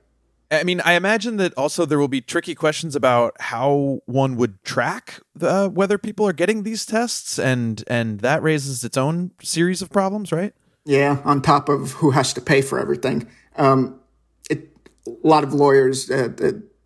I 0.53 0.65
mean, 0.65 0.83
I 0.85 0.93
imagine 0.93 1.39
that 1.39 1.55
also 1.57 1.87
there 1.87 1.99
will 1.99 2.09
be 2.09 2.21
tricky 2.21 2.55
questions 2.55 2.95
about 2.95 3.41
how 3.41 4.01
one 4.05 4.37
would 4.37 4.63
track 4.63 5.21
the, 5.35 5.71
whether 5.73 5.97
people 5.97 6.29
are 6.29 6.35
getting 6.35 6.63
these 6.63 6.85
tests, 6.85 7.39
and 7.39 7.83
and 7.87 8.21
that 8.21 8.43
raises 8.43 8.85
its 8.85 8.99
own 8.99 9.31
series 9.43 9.81
of 9.81 9.91
problems, 9.91 10.31
right? 10.31 10.53
Yeah, 10.85 11.23
on 11.25 11.41
top 11.41 11.69
of 11.69 11.93
who 11.93 12.11
has 12.11 12.35
to 12.35 12.41
pay 12.41 12.61
for 12.61 12.79
everything. 12.79 13.29
Um, 13.57 13.99
it, 14.51 14.69
a 15.07 15.27
lot 15.27 15.43
of 15.43 15.55
lawyers, 15.55 16.11
uh, 16.11 16.29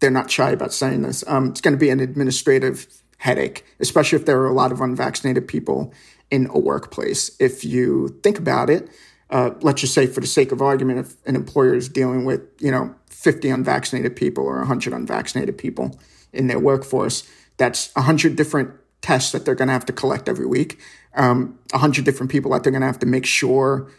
they're 0.01 0.11
not 0.11 0.31
shy 0.31 0.51
about 0.51 0.73
saying 0.73 1.03
this. 1.03 1.25
Um, 1.27 1.49
it's 1.49 1.61
going 1.61 1.75
to 1.75 1.79
be 1.79 1.91
an 1.91 2.01
administrative 2.01 2.87
headache, 3.19 3.65
especially 3.81 4.19
if 4.19 4.27
there 4.27 4.41
are 4.41 4.49
a 4.49 4.55
lot 4.55 4.71
of 4.71 4.81
unvaccinated 4.81 5.49
people 5.49 5.93
in 6.31 6.47
a 6.51 6.59
workplace. 6.59 7.35
If 7.41 7.65
you 7.65 8.09
think 8.23 8.39
about 8.39 8.71
it, 8.71 8.89
uh, 9.31 9.51
let's 9.61 9.81
just 9.81 9.95
say, 9.95 10.07
for 10.07 10.21
the 10.21 10.27
sake 10.27 10.53
of 10.53 10.63
argument, 10.63 11.01
if 11.01 11.15
an 11.27 11.35
employer 11.35 11.75
is 11.75 11.89
dealing 11.89 12.25
with, 12.25 12.43
you 12.61 12.71
know, 12.71 12.95
50 13.27 13.51
unvaccinated 13.51 14.15
people 14.15 14.45
or 14.45 14.59
100 14.59 14.93
unvaccinated 14.93 15.59
people 15.59 15.99
in 16.33 16.47
their 16.47 16.61
workforce. 16.61 17.29
That's 17.57 17.93
100 17.97 18.37
different 18.37 18.71
tests 19.03 19.33
that 19.33 19.45
they're 19.45 19.57
going 19.57 19.67
to 19.67 19.73
have 19.73 19.87
to 19.87 19.93
collect 19.93 20.29
every 20.29 20.47
week, 20.47 20.79
um, 21.17 21.59
100 21.73 22.05
different 22.05 22.31
people 22.31 22.53
that 22.53 22.63
they're 22.63 22.71
going 22.71 22.83
to 22.83 22.87
have 22.87 23.01
to 23.01 23.07
make 23.07 23.27
sure 23.27 23.91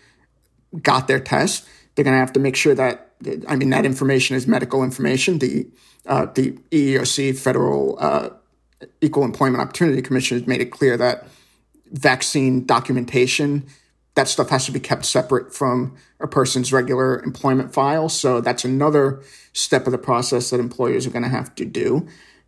got 0.81 1.09
their 1.09 1.19
test. 1.19 1.67
They're 1.93 2.05
going 2.05 2.13
to 2.13 2.19
have 2.19 2.31
to 2.33 2.39
make 2.39 2.55
sure 2.55 2.73
that, 2.75 3.11
I 3.49 3.57
mean, 3.57 3.69
that 3.71 3.85
information 3.85 4.37
is 4.37 4.47
medical 4.47 4.81
information. 4.81 5.39
The, 5.39 5.67
uh, 6.05 6.27
the 6.33 6.53
EEOC, 6.71 7.37
Federal 7.37 7.97
uh, 7.99 8.29
Equal 9.01 9.25
Employment 9.25 9.61
Opportunity 9.61 10.01
Commission, 10.01 10.39
has 10.39 10.47
made 10.47 10.61
it 10.61 10.71
clear 10.71 10.95
that 10.95 11.27
vaccine 11.91 12.65
documentation 12.65 13.67
that 14.17 14.27
stuff 14.27 14.49
has 14.49 14.65
to 14.65 14.71
be 14.71 14.79
kept 14.79 15.05
separate 15.05 15.53
from 15.53 15.95
a 16.19 16.25
person's 16.25 16.73
regular 16.73 17.21
employment 17.21 17.71
file. 17.71 18.09
So 18.09 18.41
that's 18.41 18.65
another 18.65 19.21
step 19.53 19.85
of 19.85 19.91
the 19.91 19.99
process 19.99 20.49
that 20.49 20.59
employers 20.59 21.05
are 21.05 21.11
going 21.11 21.21
to 21.21 21.29
have 21.29 21.53
to 21.53 21.65
do. 21.65 22.07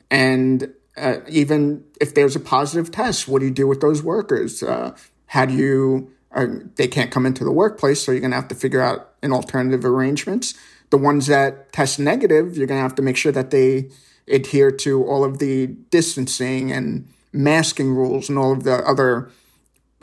And 0.10 0.74
uh, 0.98 1.20
even 1.30 1.84
if 2.02 2.16
there's 2.16 2.36
a 2.36 2.40
positive 2.40 2.90
test, 2.90 3.28
what 3.28 3.40
do 3.40 3.46
you 3.46 3.52
do 3.52 3.68
with 3.68 3.82
those 3.82 4.02
workers? 4.02 4.64
Uh, 4.64 4.98
how 5.28 5.46
do 5.46 5.54
you, 5.54 6.12
uh, 6.32 6.48
they 6.76 6.88
can't 6.88 7.12
come 7.12 7.28
into 7.28 7.44
the 7.44 7.52
workplace, 7.52 8.02
so 8.02 8.12
you're 8.12 8.20
going 8.20 8.32
to 8.32 8.38
have 8.38 8.48
to 8.48 8.56
figure 8.56 8.82
out 8.82 9.12
an 9.22 9.32
alternative 9.32 9.86
arrangements. 9.86 10.56
The 10.90 10.98
ones 10.98 11.28
that 11.28 11.72
test 11.72 12.00
negative, 12.00 12.58
you're 12.58 12.66
going 12.66 12.80
to 12.80 12.82
have 12.82 12.96
to 12.96 13.04
make 13.04 13.16
sure 13.16 13.32
that 13.32 13.52
they 13.52 13.92
adhere 14.28 14.72
to 14.72 15.06
all 15.06 15.24
of 15.24 15.38
the 15.38 15.68
distancing 15.68 16.72
and 16.72 17.08
masking 17.32 17.94
rules 17.94 18.28
and 18.28 18.40
all 18.40 18.52
of 18.52 18.64
the 18.64 18.78
other 18.88 19.30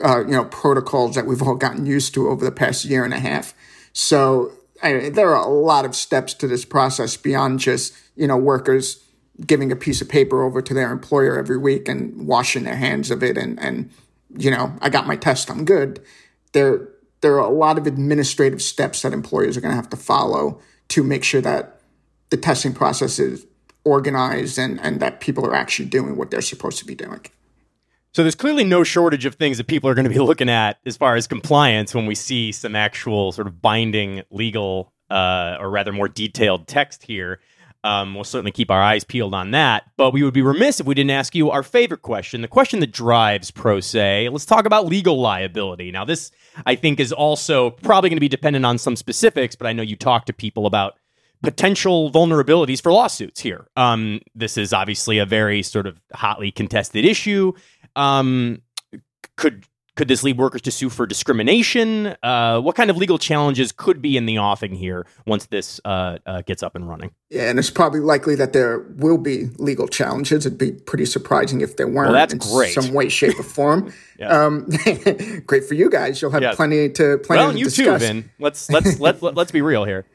uh, 0.03 0.19
you 0.19 0.31
know 0.31 0.45
protocols 0.45 1.15
that 1.15 1.25
we've 1.25 1.41
all 1.41 1.55
gotten 1.55 1.85
used 1.85 2.13
to 2.13 2.29
over 2.29 2.43
the 2.43 2.51
past 2.51 2.85
year 2.85 3.03
and 3.03 3.13
a 3.13 3.19
half. 3.19 3.53
So 3.93 4.51
I, 4.83 5.09
there 5.09 5.35
are 5.35 5.43
a 5.43 5.49
lot 5.49 5.85
of 5.85 5.95
steps 5.95 6.33
to 6.35 6.47
this 6.47 6.65
process 6.65 7.17
beyond 7.17 7.59
just 7.59 7.93
you 8.15 8.27
know 8.27 8.37
workers 8.37 9.03
giving 9.45 9.71
a 9.71 9.75
piece 9.75 10.01
of 10.01 10.09
paper 10.09 10.41
over 10.41 10.61
to 10.61 10.73
their 10.73 10.91
employer 10.91 11.37
every 11.37 11.57
week 11.57 11.87
and 11.87 12.27
washing 12.27 12.63
their 12.63 12.75
hands 12.75 13.11
of 13.11 13.23
it 13.23 13.37
and 13.37 13.59
and 13.59 13.91
you 14.37 14.51
know 14.51 14.73
I 14.81 14.89
got 14.89 15.07
my 15.07 15.15
test 15.15 15.49
I'm 15.49 15.65
good. 15.65 16.03
There 16.53 16.89
there 17.21 17.35
are 17.35 17.49
a 17.49 17.53
lot 17.53 17.77
of 17.77 17.87
administrative 17.87 18.61
steps 18.61 19.01
that 19.01 19.13
employers 19.13 19.57
are 19.57 19.61
going 19.61 19.71
to 19.71 19.75
have 19.75 19.89
to 19.89 19.97
follow 19.97 20.61
to 20.89 21.03
make 21.03 21.23
sure 21.23 21.41
that 21.41 21.81
the 22.29 22.37
testing 22.37 22.73
process 22.73 23.19
is 23.19 23.45
organized 23.83 24.59
and 24.59 24.79
and 24.81 24.99
that 24.99 25.21
people 25.21 25.45
are 25.45 25.55
actually 25.55 25.87
doing 25.87 26.17
what 26.17 26.29
they're 26.29 26.41
supposed 26.41 26.77
to 26.77 26.85
be 26.85 26.95
doing. 26.95 27.21
So 28.17 28.23
there's 28.23 28.33
clearly 28.33 28.63
no 28.63 28.83
shortage 28.83 29.25
of 29.25 29.35
things 29.35 29.59
that 29.59 29.67
people 29.67 29.87
are 29.91 29.93
going 29.93 30.05
to 30.05 30.09
be 30.09 30.17
looking 30.27 30.49
at 30.49 30.79
as 30.87 30.97
far 30.97 31.17
as 31.17 31.27
compliance 31.27 31.93
when 31.93 32.07
we 32.07 32.15
see 32.15 32.51
some 32.51 32.75
actual 32.75 33.31
sort 33.31 33.45
of 33.45 33.61
binding 33.61 34.23
legal 34.31 34.91
uh, 35.11 35.57
or 35.59 35.69
rather 35.69 35.93
more 35.93 36.07
detailed 36.07 36.67
text 36.67 37.03
here. 37.03 37.41
Um, 37.83 38.15
we'll 38.15 38.23
certainly 38.23 38.51
keep 38.51 38.71
our 38.71 38.81
eyes 38.81 39.03
peeled 39.03 39.35
on 39.35 39.51
that. 39.51 39.83
But 39.97 40.13
we 40.13 40.23
would 40.23 40.33
be 40.33 40.41
remiss 40.41 40.79
if 40.79 40.87
we 40.87 40.95
didn't 40.95 41.11
ask 41.11 41.35
you 41.35 41.51
our 41.51 41.61
favorite 41.61 42.01
question, 42.01 42.41
the 42.41 42.47
question 42.47 42.79
that 42.79 42.91
drives 42.91 43.51
pro 43.51 43.79
se. 43.79 44.29
Let's 44.29 44.45
talk 44.47 44.65
about 44.65 44.87
legal 44.87 45.21
liability. 45.21 45.91
Now, 45.91 46.03
this 46.03 46.31
I 46.65 46.73
think 46.73 46.99
is 46.99 47.11
also 47.11 47.69
probably 47.69 48.09
going 48.09 48.17
to 48.17 48.19
be 48.21 48.27
dependent 48.27 48.65
on 48.65 48.79
some 48.79 48.95
specifics, 48.95 49.53
but 49.53 49.67
I 49.67 49.73
know 49.73 49.83
you 49.83 49.95
talk 49.95 50.25
to 50.25 50.33
people 50.33 50.65
about 50.65 50.95
potential 51.43 52.11
vulnerabilities 52.11 52.81
for 52.81 52.91
lawsuits 52.91 53.41
here. 53.41 53.67
Um, 53.75 54.21
this 54.33 54.57
is 54.57 54.73
obviously 54.73 55.19
a 55.19 55.25
very 55.25 55.61
sort 55.61 55.85
of 55.85 56.01
hotly 56.13 56.51
contested 56.51 57.05
issue. 57.05 57.53
Um, 57.97 58.61
could 59.35 59.65
could 59.95 60.07
this 60.07 60.23
lead 60.23 60.37
workers 60.37 60.61
to 60.61 60.69
sue 60.71 60.89
for 60.89 61.07
discrimination? 61.07 62.15
Uh, 62.21 62.59
what 62.61 62.75
kind 62.75 62.91
of 62.91 62.97
legal 62.97 63.17
challenges 63.17 63.71
could 63.71 63.99
be 63.99 64.15
in 64.15 64.27
the 64.27 64.37
offing 64.37 64.75
here 64.75 65.07
once 65.25 65.47
this 65.47 65.81
uh, 65.85 66.19
uh, 66.27 66.41
gets 66.43 66.61
up 66.61 66.75
and 66.75 66.87
running? 66.87 67.09
Yeah, 67.31 67.49
and 67.49 67.57
it's 67.57 67.71
probably 67.71 67.99
likely 67.99 68.35
that 68.35 68.53
there 68.53 68.79
will 68.97 69.17
be 69.17 69.45
legal 69.57 69.87
challenges. 69.87 70.45
It'd 70.45 70.59
be 70.59 70.71
pretty 70.73 71.05
surprising 71.05 71.61
if 71.61 71.77
there 71.77 71.87
weren't. 71.87 72.11
Well, 72.11 72.13
that's 72.13 72.33
in 72.33 72.37
great. 72.39 72.73
Some 72.73 72.93
way, 72.93 73.09
shape, 73.09 73.39
or 73.39 73.43
form. 73.43 73.91
Yeah. 74.19 74.45
um, 74.45 74.67
great 75.45 75.63
for 75.65 75.75
you 75.75 75.91
guys. 75.91 76.19
You'll 76.23 76.31
have 76.31 76.41
Yeah. 76.41 76.55
plenty 76.55 76.89
to 76.89 77.19
plenty 77.19 77.39
well, 77.43 77.51
to 77.53 77.57
you 77.59 77.65
discuss. 77.65 78.01
too, 78.01 78.07
Vin. 78.07 78.29
Let's 78.39 78.67
let's 78.71 78.99
let, 78.99 79.21
let 79.21 79.35
let's 79.35 79.51
be 79.51 79.61
real 79.61 79.83
here. 79.85 80.05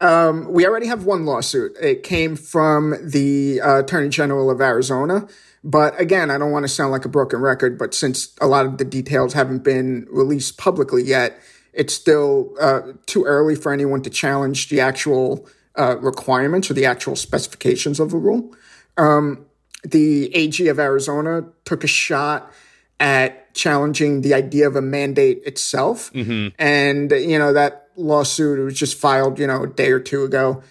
Um, 0.00 0.52
we 0.52 0.64
already 0.66 0.86
have 0.86 1.04
one 1.04 1.26
lawsuit. 1.26 1.72
It 1.80 2.04
came 2.04 2.36
from 2.36 2.94
the 3.02 3.60
uh, 3.60 3.80
Attorney 3.80 4.08
General 4.08 4.50
of 4.50 4.60
Arizona. 4.60 5.26
But 5.62 5.98
again, 6.00 6.30
I 6.30 6.38
don't 6.38 6.52
want 6.52 6.64
to 6.64 6.68
sound 6.68 6.90
like 6.90 7.04
a 7.04 7.08
broken 7.08 7.40
record, 7.40 7.78
but 7.78 7.94
since 7.94 8.34
a 8.40 8.46
lot 8.46 8.64
of 8.64 8.78
the 8.78 8.84
details 8.84 9.34
haven't 9.34 9.62
been 9.62 10.06
released 10.10 10.56
publicly 10.56 11.02
yet, 11.02 11.38
it's 11.72 11.92
still 11.92 12.54
uh, 12.60 12.80
too 13.06 13.24
early 13.24 13.54
for 13.54 13.72
anyone 13.72 14.02
to 14.02 14.10
challenge 14.10 14.68
the 14.70 14.80
actual 14.80 15.46
uh, 15.78 15.96
requirements 15.98 16.70
or 16.70 16.74
the 16.74 16.86
actual 16.86 17.14
specifications 17.14 18.00
of 18.00 18.10
the 18.10 18.16
rule. 18.16 18.54
Um, 18.96 19.46
the 19.82 20.34
AG 20.34 20.66
of 20.68 20.78
Arizona 20.78 21.44
took 21.64 21.84
a 21.84 21.86
shot 21.86 22.52
at 22.98 23.54
challenging 23.54 24.22
the 24.22 24.34
idea 24.34 24.66
of 24.66 24.76
a 24.76 24.82
mandate 24.82 25.42
itself. 25.44 26.10
And, 26.58 27.10
you 27.10 27.38
know, 27.38 27.52
that 27.52 27.88
lawsuit 27.96 28.58
was 28.58 28.74
just 28.74 28.98
filed, 28.98 29.38
you 29.38 29.46
know, 29.46 29.62
a 29.64 29.66
day 29.66 29.90
or 29.90 30.00
two 30.00 30.24
ago. 30.24 30.62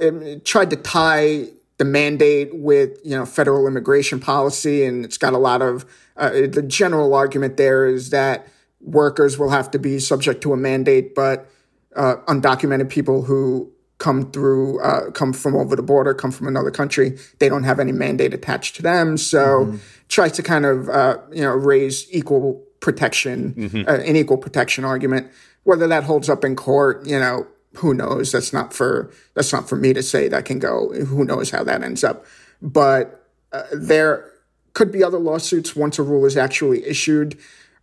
It, 0.00 0.14
it 0.14 0.44
tried 0.44 0.70
to 0.70 0.76
tie 0.76 1.48
the 1.78 1.84
mandate 1.84 2.54
with, 2.54 2.98
you 3.04 3.16
know, 3.16 3.26
federal 3.26 3.66
immigration 3.66 4.18
policy. 4.20 4.84
And 4.84 5.04
it's 5.04 5.18
got 5.18 5.32
a 5.32 5.38
lot 5.38 5.62
of, 5.62 5.84
uh, 6.16 6.30
the 6.30 6.62
general 6.62 7.14
argument 7.14 7.56
there 7.56 7.86
is 7.86 8.10
that 8.10 8.48
workers 8.80 9.38
will 9.38 9.50
have 9.50 9.70
to 9.72 9.78
be 9.78 9.98
subject 9.98 10.42
to 10.42 10.52
a 10.52 10.56
mandate, 10.56 11.14
but 11.14 11.50
uh, 11.94 12.16
undocumented 12.28 12.88
people 12.88 13.22
who 13.22 13.70
come 13.98 14.30
through, 14.30 14.80
uh, 14.82 15.10
come 15.12 15.32
from 15.32 15.56
over 15.56 15.74
the 15.74 15.82
border, 15.82 16.12
come 16.14 16.30
from 16.30 16.46
another 16.46 16.70
country, 16.70 17.18
they 17.38 17.48
don't 17.48 17.64
have 17.64 17.80
any 17.80 17.92
mandate 17.92 18.34
attached 18.34 18.76
to 18.76 18.82
them. 18.82 19.16
So 19.16 19.64
tries 20.08 20.32
to 20.32 20.42
kind 20.42 20.66
of, 20.66 20.88
uh, 20.88 21.18
you 21.32 21.42
know, 21.42 21.52
raise 21.52 22.06
equal 22.12 22.62
protection, 22.80 23.54
uh, 23.88 23.92
an 23.94 24.16
equal 24.16 24.36
protection 24.36 24.84
argument. 24.84 25.30
Whether 25.64 25.88
that 25.88 26.04
holds 26.04 26.28
up 26.28 26.44
in 26.44 26.56
court, 26.56 27.06
you 27.06 27.18
know, 27.18 27.46
who 27.78 27.94
knows? 27.94 28.32
That's 28.32 28.52
not 28.52 28.72
for 28.72 29.10
that's 29.34 29.52
not 29.52 29.68
for 29.68 29.76
me 29.76 29.92
to 29.92 30.02
say. 30.02 30.28
That 30.28 30.44
can 30.44 30.58
go. 30.58 30.92
Who 30.92 31.24
knows 31.24 31.50
how 31.50 31.64
that 31.64 31.82
ends 31.82 32.04
up? 32.04 32.24
But 32.62 33.26
uh, 33.52 33.62
there 33.72 34.32
could 34.72 34.92
be 34.92 35.02
other 35.02 35.18
lawsuits 35.18 35.74
once 35.74 35.98
a 35.98 36.02
rule 36.02 36.26
is 36.26 36.36
actually 36.36 36.84
issued 36.86 37.38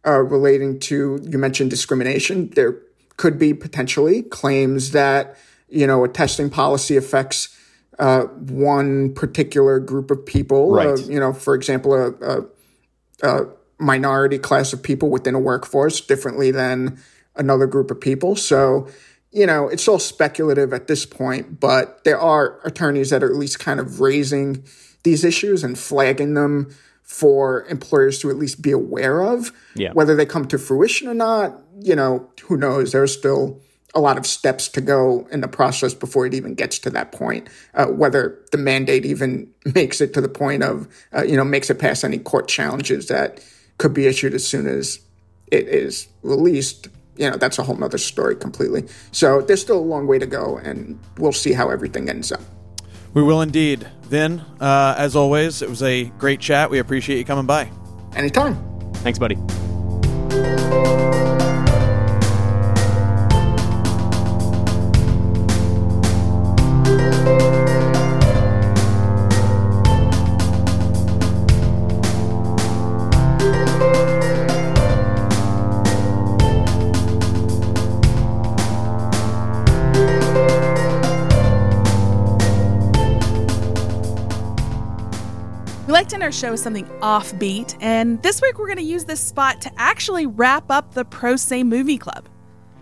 uh, 0.05 0.19
relating 0.19 0.79
to 0.79 1.19
you 1.23 1.37
mentioned 1.37 1.69
discrimination. 1.69 2.49
There 2.49 2.77
could 3.17 3.37
be 3.37 3.53
potentially 3.53 4.23
claims 4.23 4.91
that 4.91 5.37
you 5.69 5.87
know 5.87 6.03
a 6.03 6.09
testing 6.09 6.49
policy 6.49 6.97
affects 6.97 7.57
uh, 7.99 8.23
one 8.23 9.13
particular 9.13 9.79
group 9.79 10.11
of 10.11 10.25
people. 10.25 10.71
Right. 10.71 10.87
Uh, 10.87 10.95
you 11.03 11.19
know, 11.19 11.33
for 11.33 11.55
example, 11.55 11.93
a, 11.93 12.11
a, 12.21 12.45
a 13.23 13.47
minority 13.77 14.39
class 14.39 14.73
of 14.73 14.81
people 14.81 15.09
within 15.09 15.35
a 15.35 15.39
workforce 15.39 16.01
differently 16.01 16.51
than 16.51 16.99
another 17.35 17.67
group 17.67 17.91
of 17.91 17.99
people. 17.99 18.35
So, 18.35 18.87
you 19.33 19.47
know, 19.47 19.67
it's 19.67 19.87
all 19.87 19.99
speculative 19.99 20.73
at 20.73 20.87
this 20.87 21.05
point, 21.05 21.59
but 21.59 22.03
there 22.03 22.19
are 22.19 22.59
attorneys 22.63 23.09
that 23.09 23.23
are 23.23 23.29
at 23.29 23.35
least 23.35 23.59
kind 23.59 23.79
of 23.79 23.99
raising 23.99 24.63
these 25.01 25.23
issues 25.23 25.63
and 25.63 25.77
flagging 25.77 26.35
them 26.35 26.73
for 27.01 27.65
employers 27.65 28.19
to 28.19 28.29
at 28.29 28.37
least 28.37 28.61
be 28.61 28.71
aware 28.71 29.21
of. 29.21 29.51
Yeah. 29.75 29.91
Whether 29.93 30.15
they 30.15 30.25
come 30.25 30.47
to 30.47 30.57
fruition 30.57 31.07
or 31.07 31.13
not, 31.13 31.59
you 31.79 31.95
know, 31.95 32.29
who 32.43 32.57
knows? 32.57 32.91
There's 32.91 33.11
still 33.11 33.59
a 33.95 33.99
lot 33.99 34.17
of 34.17 34.25
steps 34.25 34.67
to 34.69 34.81
go 34.81 35.27
in 35.31 35.41
the 35.41 35.47
process 35.47 35.93
before 35.93 36.25
it 36.25 36.33
even 36.33 36.55
gets 36.55 36.79
to 36.79 36.89
that 36.91 37.11
point. 37.11 37.47
Uh, 37.73 37.87
whether 37.87 38.39
the 38.51 38.57
mandate 38.57 39.05
even 39.05 39.51
makes 39.75 39.99
it 39.99 40.13
to 40.13 40.21
the 40.21 40.29
point 40.29 40.63
of, 40.63 40.87
uh, 41.15 41.23
you 41.23 41.35
know, 41.35 41.43
makes 41.43 41.69
it 41.69 41.79
past 41.79 42.03
any 42.03 42.19
court 42.19 42.47
challenges 42.47 43.07
that 43.07 43.43
could 43.77 43.93
be 43.93 44.05
issued 44.05 44.33
as 44.33 44.45
soon 44.45 44.67
as 44.67 44.99
it 45.51 45.67
is 45.67 46.07
released, 46.21 46.87
you 47.15 47.29
know, 47.29 47.37
that's 47.37 47.59
a 47.59 47.63
whole 47.63 47.75
nother 47.75 47.97
story 47.97 48.35
completely. 48.35 48.87
So 49.11 49.41
there's 49.41 49.61
still 49.61 49.77
a 49.77 49.81
long 49.81 50.07
way 50.07 50.19
to 50.19 50.25
go, 50.25 50.57
and 50.57 50.99
we'll 51.17 51.31
see 51.31 51.53
how 51.53 51.69
everything 51.69 52.09
ends 52.09 52.31
up. 52.31 52.41
We 53.13 53.21
will 53.21 53.41
indeed. 53.41 53.87
Vin, 54.03 54.39
uh, 54.59 54.95
as 54.97 55.15
always, 55.15 55.61
it 55.61 55.69
was 55.69 55.83
a 55.83 56.05
great 56.17 56.39
chat. 56.39 56.69
We 56.69 56.79
appreciate 56.79 57.17
you 57.17 57.25
coming 57.25 57.45
by. 57.45 57.69
Anytime. 58.15 58.57
Thanks, 58.95 59.19
buddy. 59.19 59.37
Our 86.23 86.31
show 86.31 86.53
is 86.53 86.61
something 86.63 86.85
offbeat, 87.01 87.77
and 87.81 88.21
this 88.23 88.41
week 88.41 88.57
we're 88.57 88.67
going 88.67 88.77
to 88.77 88.83
use 88.83 89.03
this 89.03 89.19
spot 89.19 89.59
to 89.61 89.71
actually 89.77 90.25
wrap 90.25 90.71
up 90.71 90.93
the 90.93 91.03
Pro 91.03 91.35
Se 91.35 91.63
Movie 91.63 91.97
Club. 91.97 92.29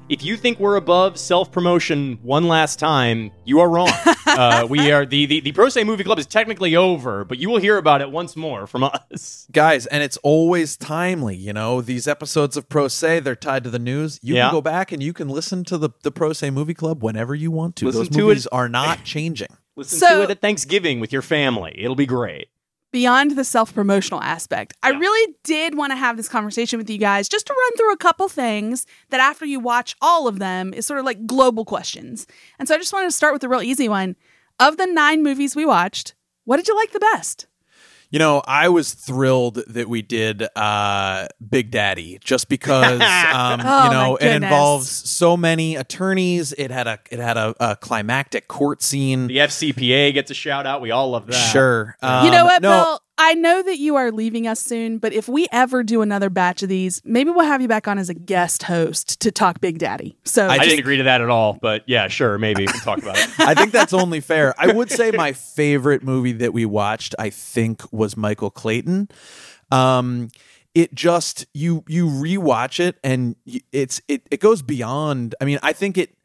If 0.09 0.23
you 0.23 0.37
think 0.37 0.59
we're 0.59 0.75
above 0.75 1.17
self 1.17 1.51
promotion 1.51 2.19
one 2.21 2.47
last 2.47 2.77
time, 2.77 3.31
you 3.45 3.59
are 3.61 3.69
wrong. 3.69 3.89
uh, 4.27 4.67
we 4.69 4.91
are 4.91 5.05
the, 5.07 5.25
the 5.25 5.39
the 5.39 5.51
Pro 5.53 5.69
Se 5.69 5.83
Movie 5.83 6.03
Club 6.03 6.19
is 6.19 6.27
technically 6.27 6.75
over, 6.75 7.25
but 7.25 7.39
you 7.39 7.49
will 7.49 7.57
hear 7.59 7.77
about 7.77 8.01
it 8.01 8.11
once 8.11 8.35
more 8.35 8.67
from 8.67 8.83
us. 8.83 9.47
Guys, 9.51 9.85
and 9.87 10.03
it's 10.03 10.17
always 10.17 10.77
timely, 10.77 11.35
you 11.35 11.51
know. 11.53 11.81
These 11.81 12.07
episodes 12.07 12.55
of 12.57 12.69
Pro 12.69 12.89
Se, 12.89 13.21
they're 13.21 13.35
tied 13.35 13.63
to 13.63 13.69
the 13.71 13.79
news. 13.79 14.19
You 14.21 14.35
Yeah. 14.35 14.47
can 14.49 14.53
go 14.55 14.61
back 14.61 14.91
and 14.91 15.01
you 15.01 15.13
can 15.13 15.29
listen 15.29 15.63
to 15.65 15.77
the, 15.79 15.89
the 16.03 16.11
Pro 16.11 16.33
Se 16.33 16.51
Movie 16.51 16.73
Club 16.75 17.01
whenever 17.01 17.33
you 17.33 17.49
want 17.49 17.75
to. 17.77 17.85
Listen 17.85 18.01
Those 18.01 18.09
to 18.09 18.19
it. 18.19 18.21
movies 18.23 18.47
are 18.47 18.69
not 18.69 19.03
changing. 19.05 19.47
Listen 19.75 19.97
So- 19.97 20.17
to 20.17 20.23
it 20.25 20.29
at 20.29 20.41
Thanksgiving 20.41 20.99
with 20.99 21.11
your 21.11 21.23
family. 21.23 21.73
It'll 21.77 21.95
be 21.95 22.05
great. 22.05 22.49
Beyond 22.91 23.37
the 23.37 23.45
self 23.45 23.73
promotional 23.73 24.21
aspect, 24.21 24.73
I 24.83 24.89
really 24.89 25.35
did 25.45 25.77
want 25.77 25.91
to 25.91 25.95
have 25.95 26.17
this 26.17 26.27
conversation 26.27 26.77
with 26.77 26.89
you 26.89 26.97
guys 26.97 27.29
just 27.29 27.47
to 27.47 27.53
run 27.53 27.77
through 27.77 27.93
a 27.93 27.97
couple 27.97 28.27
things 28.27 28.85
that 29.11 29.21
after 29.21 29.45
you 29.45 29.61
watch 29.61 29.95
all 30.01 30.27
of 30.27 30.39
them 30.39 30.73
is 30.73 30.85
sort 30.85 30.99
of 30.99 31.05
like 31.05 31.25
global 31.25 31.63
questions. 31.63 32.27
And 32.59 32.67
so 32.67 32.75
I 32.75 32.77
just 32.77 32.91
wanted 32.91 33.07
to 33.07 33.13
start 33.13 33.31
with 33.31 33.45
a 33.45 33.49
real 33.49 33.61
easy 33.61 33.87
one. 33.87 34.17
Of 34.59 34.75
the 34.75 34.87
nine 34.87 35.23
movies 35.23 35.55
we 35.55 35.65
watched, 35.65 36.15
what 36.43 36.57
did 36.57 36.67
you 36.67 36.75
like 36.75 36.91
the 36.91 36.99
best? 36.99 37.47
You 38.11 38.19
know, 38.19 38.43
I 38.45 38.67
was 38.67 38.93
thrilled 38.93 39.55
that 39.67 39.87
we 39.87 40.01
did 40.01 40.43
uh, 40.55 41.27
Big 41.49 41.71
Daddy 41.71 42.19
just 42.21 42.49
because 42.49 42.99
um, 43.33 43.61
Oh, 43.63 43.85
you 43.85 43.91
know 43.91 44.15
it 44.17 44.35
involves 44.43 44.89
so 44.89 45.37
many 45.37 45.77
attorneys. 45.77 46.51
It 46.53 46.71
had 46.71 46.87
a 46.87 46.99
it 47.09 47.19
had 47.19 47.37
a, 47.37 47.55
a 47.59 47.75
climactic 47.77 48.49
court 48.49 48.81
scene. 48.83 49.27
The 49.27 49.37
FCPA 49.37 50.13
gets 50.13 50.29
a 50.29 50.33
shout 50.33 50.67
out. 50.67 50.81
We 50.81 50.91
all 50.91 51.11
love 51.11 51.25
that. 51.27 51.33
Sure, 51.33 51.95
you 52.03 52.31
know 52.31 52.41
Um, 52.41 52.45
what, 52.45 52.61
no, 52.61 52.69
Bill? 52.69 52.99
I 53.23 53.35
know 53.35 53.61
that 53.61 53.77
you 53.77 53.97
are 53.97 54.11
leaving 54.11 54.47
us 54.47 54.59
soon, 54.59 54.97
but 54.97 55.13
if 55.13 55.29
we 55.29 55.47
ever 55.51 55.83
do 55.83 56.01
another 56.01 56.31
batch 56.31 56.63
of 56.63 56.69
these, 56.69 57.03
maybe 57.05 57.29
we'll 57.29 57.45
have 57.45 57.61
you 57.61 57.67
back 57.67 57.87
on 57.87 57.99
as 57.99 58.09
a 58.09 58.15
guest 58.15 58.63
host 58.63 59.19
to 59.19 59.31
talk 59.31 59.61
Big 59.61 59.77
Daddy. 59.77 60.17
So 60.23 60.47
I, 60.47 60.57
just- 60.57 60.69
didn't 60.69 60.79
agree 60.79 60.97
to 60.97 61.03
that 61.03 61.21
at 61.21 61.29
all, 61.29 61.53
but 61.61 61.83
yeah, 61.85 62.07
sure, 62.07 62.39
maybe 62.39 62.63
we 62.63 62.67
can 62.67 62.81
talk 62.81 62.97
about 62.97 63.19
it. 63.19 63.29
I 63.39 63.53
think 63.53 63.71
that's 63.71 63.93
only 63.93 64.21
fair. 64.21 64.55
I 64.57 64.73
would 64.73 64.89
say 64.89 65.11
my 65.11 65.33
favorite 65.33 66.01
movie 66.01 66.31
that 66.31 66.51
we 66.51 66.65
watched, 66.65 67.13
I 67.19 67.29
think, 67.29 67.83
was 67.93 68.17
Michael 68.17 68.49
Clayton. 68.49 69.09
Um, 69.69 70.29
it 70.73 70.95
just 70.95 71.45
you 71.53 71.83
you 71.87 72.07
rewatch 72.07 72.79
it 72.79 72.97
and 73.03 73.35
it's 73.71 74.01
it 74.07 74.25
it 74.31 74.39
goes 74.39 74.63
beyond. 74.63 75.35
I 75.39 75.45
mean, 75.45 75.59
I 75.61 75.73
think 75.73 75.97
it 75.97 76.15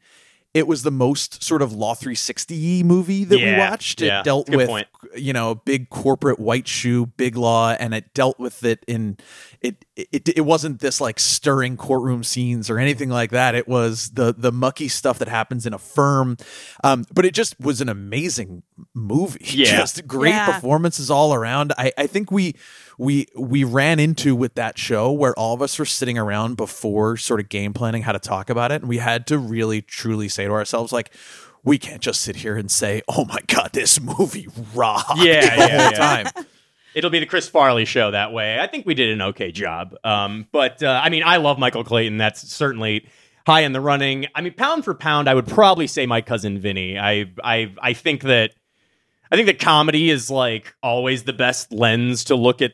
it 0.53 0.65
was 0.67 0.81
the 0.83 0.91
most 0.91 1.43
sort 1.43 1.61
of 1.61 1.71
Law 1.73 1.93
360 1.93 2.83
movie 2.83 3.23
that 3.25 3.35
we 3.37 3.43
Yeah, 3.43 3.69
watched. 3.69 4.01
yeah, 4.01 4.21
it 4.21 4.23
dealt 4.23 4.47
that's 4.47 4.49
a 4.49 4.51
good 4.51 4.57
with 4.57 4.67
point. 4.67 4.87
you 5.15 5.33
know 5.33 5.55
big 5.55 5.89
corporate 5.89 6.39
white 6.39 6.67
shoe, 6.67 7.05
big 7.05 7.35
law, 7.35 7.71
and 7.79 7.93
it 7.93 8.13
dealt 8.13 8.39
with 8.39 8.63
it 8.63 8.83
in 8.87 9.17
it. 9.61 9.85
It 9.95 10.29
it 10.29 10.41
wasn't 10.45 10.79
this 10.79 10.99
like 11.01 11.19
stirring 11.19 11.77
courtroom 11.77 12.23
scenes 12.23 12.69
or 12.69 12.79
anything 12.79 13.09
like 13.09 13.31
that. 13.31 13.53
It 13.55 13.67
was 13.67 14.11
the 14.11 14.33
the 14.35 14.51
mucky 14.51 14.87
stuff 14.87 15.19
that 15.19 15.27
happens 15.27 15.65
in 15.65 15.73
a 15.73 15.79
firm. 15.79 16.37
Um, 16.83 17.05
but 17.13 17.25
it 17.25 17.33
just 17.33 17.59
was 17.59 17.81
an 17.81 17.89
amazing 17.89 18.63
movie. 18.93 19.39
Yeah. 19.57 19.77
just 19.77 20.07
great 20.07 20.29
Yeah. 20.31 20.45
performances 20.53 21.11
all 21.11 21.33
around. 21.33 21.73
I 21.77 21.91
I 21.97 22.07
think 22.07 22.31
we 22.31 22.55
we 22.97 23.27
we 23.35 23.63
ran 23.63 23.99
into 23.99 24.35
with 24.35 24.55
that 24.55 24.77
show 24.77 25.11
where 25.11 25.33
all 25.35 25.53
of 25.53 25.61
us 25.61 25.77
were 25.77 25.85
sitting 25.85 26.17
around 26.17 26.57
before 26.57 27.17
sort 27.17 27.39
of 27.39 27.49
game 27.49 27.73
planning 27.73 28.01
how 28.01 28.11
to 28.11 28.19
talk 28.19 28.49
about 28.49 28.71
it 28.71 28.81
and 28.81 28.89
we 28.89 28.97
had 28.97 29.27
to 29.27 29.37
really 29.37 29.81
truly 29.81 30.27
say 30.27 30.45
to 30.45 30.51
ourselves 30.51 30.91
like 30.91 31.11
we 31.67 31.77
can't 31.77 32.01
just 32.01 32.21
sit 32.21 32.37
here 32.37 32.55
and 32.55 32.71
say, 32.71 33.01
"Oh 33.09 33.25
my 33.25 33.39
god, 33.47 33.71
this 33.73 33.99
movie 33.99 34.47
rocked." 34.73 35.17
Yeah, 35.17 35.41
the 35.55 35.61
yeah, 35.61 35.81
whole 35.81 35.91
yeah. 35.91 36.23
time. 36.23 36.45
It'll 36.95 37.09
be 37.09 37.19
the 37.19 37.25
Chris 37.25 37.47
Farley 37.47 37.85
show 37.85 38.11
that 38.11 38.31
way. 38.31 38.57
I 38.59 38.67
think 38.67 38.85
we 38.85 38.95
did 38.95 39.09
an 39.11 39.21
okay 39.21 39.51
job. 39.51 39.95
Um, 40.03 40.47
but 40.51 40.81
uh, 40.81 40.99
I 41.03 41.09
mean, 41.09 41.23
I 41.23 41.37
love 41.37 41.59
Michael 41.59 41.83
Clayton. 41.83 42.17
That's 42.17 42.41
certainly 42.51 43.07
high 43.45 43.61
in 43.61 43.73
the 43.73 43.81
running. 43.81 44.27
I 44.33 44.41
mean, 44.41 44.53
pound 44.53 44.85
for 44.85 44.95
pound, 44.95 45.29
I 45.29 45.35
would 45.35 45.45
probably 45.45 45.87
say 45.87 46.05
my 46.05 46.21
cousin 46.21 46.57
Vinny. 46.57 46.97
I 46.97 47.31
I 47.43 47.73
I 47.81 47.93
think 47.93 48.23
that 48.23 48.51
I 49.31 49.35
think 49.35 49.47
that 49.47 49.59
comedy 49.59 50.09
is 50.09 50.31
like 50.31 50.73
always 50.81 51.23
the 51.23 51.33
best 51.33 51.71
lens 51.73 52.23
to 52.25 52.35
look 52.35 52.61
at 52.61 52.73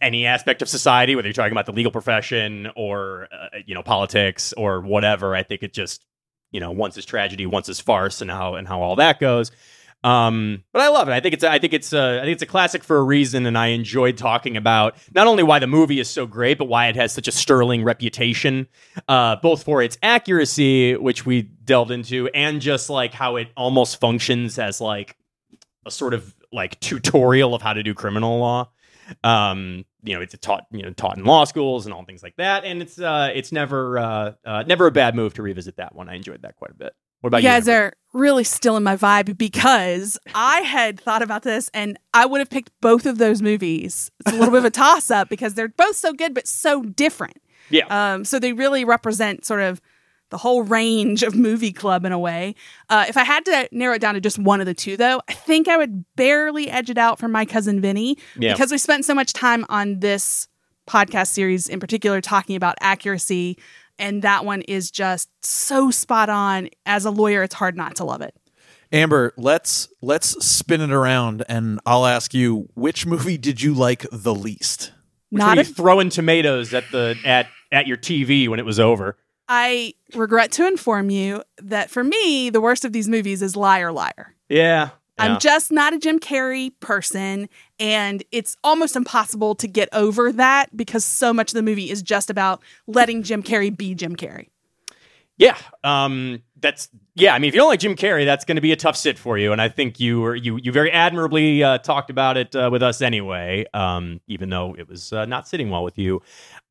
any 0.00 0.26
aspect 0.26 0.62
of 0.62 0.68
society, 0.68 1.14
whether 1.14 1.28
you're 1.28 1.34
talking 1.34 1.52
about 1.52 1.66
the 1.66 1.72
legal 1.72 1.92
profession 1.92 2.70
or 2.76 3.28
uh, 3.32 3.58
you 3.66 3.74
know 3.74 3.82
politics 3.82 4.52
or 4.54 4.80
whatever. 4.80 5.34
I 5.34 5.42
think 5.42 5.62
it 5.62 5.72
just 5.72 6.04
you 6.50 6.60
know 6.60 6.70
once 6.70 6.96
is 6.96 7.04
tragedy, 7.04 7.46
once 7.46 7.68
is 7.68 7.80
farce, 7.80 8.20
and 8.20 8.30
how 8.30 8.54
and 8.54 8.66
how 8.66 8.80
all 8.82 8.96
that 8.96 9.20
goes. 9.20 9.50
Um, 10.04 10.64
but 10.72 10.82
I 10.82 10.88
love 10.88 11.08
it. 11.08 11.12
I 11.12 11.20
think 11.20 11.34
it's 11.34 11.44
I 11.44 11.58
think 11.58 11.72
it's 11.72 11.92
a, 11.92 12.18
I 12.18 12.22
think 12.22 12.34
it's 12.34 12.42
a 12.42 12.46
classic 12.46 12.82
for 12.82 12.96
a 12.96 13.02
reason, 13.02 13.46
and 13.46 13.56
I 13.56 13.68
enjoyed 13.68 14.16
talking 14.16 14.56
about 14.56 14.96
not 15.14 15.28
only 15.28 15.44
why 15.44 15.60
the 15.60 15.68
movie 15.68 16.00
is 16.00 16.10
so 16.10 16.26
great, 16.26 16.58
but 16.58 16.64
why 16.64 16.88
it 16.88 16.96
has 16.96 17.12
such 17.12 17.28
a 17.28 17.32
sterling 17.32 17.84
reputation, 17.84 18.66
uh, 19.06 19.36
both 19.36 19.62
for 19.62 19.80
its 19.80 19.98
accuracy, 20.02 20.96
which 20.96 21.24
we 21.24 21.42
delved 21.42 21.92
into, 21.92 22.28
and 22.34 22.60
just 22.60 22.90
like 22.90 23.14
how 23.14 23.36
it 23.36 23.48
almost 23.56 24.00
functions 24.00 24.58
as 24.58 24.80
like 24.80 25.16
a 25.86 25.90
sort 25.90 26.14
of 26.14 26.34
like 26.52 26.80
tutorial 26.80 27.54
of 27.54 27.62
how 27.62 27.72
to 27.72 27.82
do 27.82 27.94
criminal 27.94 28.38
law. 28.38 28.70
Um, 29.22 29.84
you 30.02 30.14
know, 30.14 30.20
it's 30.20 30.34
a 30.34 30.38
taught 30.38 30.66
you 30.70 30.82
know 30.82 30.90
taught 30.90 31.18
in 31.18 31.24
law 31.24 31.44
schools 31.44 31.86
and 31.86 31.94
all 31.94 32.04
things 32.04 32.22
like 32.22 32.36
that, 32.36 32.64
and 32.64 32.82
it's 32.82 32.98
uh, 32.98 33.30
it's 33.34 33.52
never 33.52 33.98
uh, 33.98 34.32
uh, 34.44 34.62
never 34.66 34.86
a 34.86 34.90
bad 34.90 35.14
move 35.14 35.34
to 35.34 35.42
revisit 35.42 35.76
that 35.76 35.94
one. 35.94 36.08
I 36.08 36.14
enjoyed 36.14 36.42
that 36.42 36.56
quite 36.56 36.70
a 36.70 36.74
bit. 36.74 36.94
What 37.20 37.28
about 37.28 37.42
you 37.42 37.48
you? 37.48 37.54
guys 37.54 37.68
are 37.68 37.92
really 38.12 38.42
still 38.42 38.76
in 38.76 38.82
my 38.82 38.96
vibe 38.96 39.38
because 39.38 40.18
I 40.34 40.60
had 40.62 41.00
thought 41.00 41.22
about 41.22 41.42
this 41.42 41.70
and 41.72 41.96
I 42.12 42.26
would 42.26 42.40
have 42.40 42.50
picked 42.50 42.70
both 42.80 43.06
of 43.06 43.18
those 43.18 43.40
movies. 43.40 44.10
It's 44.20 44.32
a 44.32 44.38
little 44.38 44.50
bit 44.50 44.58
of 44.58 44.64
a 44.64 44.70
toss 44.72 45.08
up 45.08 45.28
because 45.28 45.54
they're 45.54 45.68
both 45.68 45.94
so 45.94 46.12
good 46.12 46.34
but 46.34 46.48
so 46.48 46.82
different. 46.82 47.40
yeah. 47.70 47.86
Um, 47.86 48.24
so 48.24 48.40
they 48.40 48.52
really 48.52 48.84
represent 48.84 49.44
sort 49.44 49.60
of 49.60 49.80
the 50.32 50.38
whole 50.38 50.62
range 50.62 51.22
of 51.22 51.36
movie 51.36 51.70
club 51.72 52.04
in 52.04 52.10
a 52.10 52.18
way. 52.18 52.56
Uh, 52.88 53.04
if 53.06 53.16
I 53.16 53.22
had 53.22 53.44
to 53.44 53.68
narrow 53.70 53.94
it 53.94 54.00
down 54.00 54.14
to 54.14 54.20
just 54.20 54.38
one 54.38 54.58
of 54.60 54.66
the 54.66 54.74
two, 54.74 54.96
though, 54.96 55.20
I 55.28 55.34
think 55.34 55.68
I 55.68 55.76
would 55.76 56.04
barely 56.16 56.68
edge 56.68 56.90
it 56.90 56.98
out 56.98 57.20
for 57.20 57.28
my 57.28 57.44
cousin 57.44 57.80
Vinny 57.80 58.16
Yeah. 58.36 58.54
because 58.54 58.72
we 58.72 58.78
spent 58.78 59.04
so 59.04 59.14
much 59.14 59.32
time 59.32 59.64
on 59.68 60.00
this 60.00 60.48
podcast 60.88 61.28
series 61.28 61.68
in 61.68 61.78
particular 61.78 62.20
talking 62.20 62.56
about 62.56 62.74
accuracy. 62.80 63.58
And 63.98 64.22
that 64.22 64.44
one 64.44 64.62
is 64.62 64.90
just 64.90 65.28
so 65.44 65.90
spot 65.90 66.28
on. 66.30 66.70
As 66.86 67.04
a 67.04 67.10
lawyer, 67.10 67.42
it's 67.42 67.54
hard 67.54 67.76
not 67.76 67.94
to 67.96 68.04
love 68.04 68.22
it. 68.22 68.34
Amber, 68.90 69.32
let's 69.36 69.88
let's 70.02 70.44
spin 70.44 70.80
it 70.80 70.90
around, 70.90 71.44
and 71.48 71.80
I'll 71.86 72.04
ask 72.04 72.34
you, 72.34 72.68
which 72.74 73.06
movie 73.06 73.38
did 73.38 73.62
you 73.62 73.72
like 73.74 74.04
the 74.12 74.34
least? 74.34 74.92
Which 75.30 75.40
not 75.40 75.56
were 75.56 75.62
a 75.62 75.64
you 75.66 75.72
throwing 75.72 76.08
tomatoes 76.10 76.74
at 76.74 76.84
the 76.90 77.16
at 77.24 77.46
at 77.70 77.86
your 77.86 77.96
TV 77.96 78.48
when 78.48 78.58
it 78.58 78.66
was 78.66 78.78
over. 78.80 79.16
I 79.54 79.92
regret 80.14 80.50
to 80.52 80.66
inform 80.66 81.10
you 81.10 81.42
that 81.58 81.90
for 81.90 82.02
me, 82.02 82.48
the 82.48 82.60
worst 82.62 82.86
of 82.86 82.94
these 82.94 83.06
movies 83.06 83.42
is 83.42 83.54
Liar 83.54 83.92
Liar. 83.92 84.34
Yeah. 84.48 84.90
I'm 85.18 85.38
just 85.38 85.70
not 85.70 85.92
a 85.92 85.98
Jim 85.98 86.18
Carrey 86.18 86.72
person, 86.80 87.50
and 87.78 88.24
it's 88.32 88.56
almost 88.64 88.96
impossible 88.96 89.54
to 89.56 89.68
get 89.68 89.90
over 89.92 90.32
that 90.32 90.74
because 90.74 91.04
so 91.04 91.34
much 91.34 91.50
of 91.50 91.54
the 91.54 91.62
movie 91.62 91.90
is 91.90 92.00
just 92.00 92.30
about 92.30 92.62
letting 92.86 93.22
Jim 93.22 93.42
Carrey 93.42 93.76
be 93.76 93.94
Jim 93.94 94.16
Carrey. 94.16 94.48
yeah. 95.36 95.58
Um. 95.84 96.42
That's 96.58 96.88
yeah. 97.14 97.34
I 97.34 97.38
mean, 97.38 97.48
if 97.48 97.54
you 97.54 97.60
don't 97.60 97.68
like 97.68 97.80
Jim 97.80 97.94
Carrey, 97.94 98.24
that's 98.24 98.46
going 98.46 98.56
to 98.56 98.62
be 98.62 98.72
a 98.72 98.76
tough 98.76 98.96
sit 98.96 99.18
for 99.18 99.36
you. 99.36 99.52
And 99.52 99.60
I 99.60 99.68
think 99.68 100.00
you 100.00 100.22
were 100.22 100.34
you 100.34 100.56
you 100.56 100.72
very 100.72 100.90
admirably 100.90 101.62
uh, 101.62 101.76
talked 101.78 102.08
about 102.08 102.36
it 102.38 102.56
uh, 102.56 102.70
with 102.72 102.82
us 102.82 103.02
anyway. 103.02 103.66
Um. 103.74 104.20
Even 104.28 104.48
though 104.48 104.74
it 104.78 104.88
was 104.88 105.12
uh, 105.12 105.26
not 105.26 105.46
sitting 105.46 105.68
well 105.68 105.84
with 105.84 105.98
you, 105.98 106.22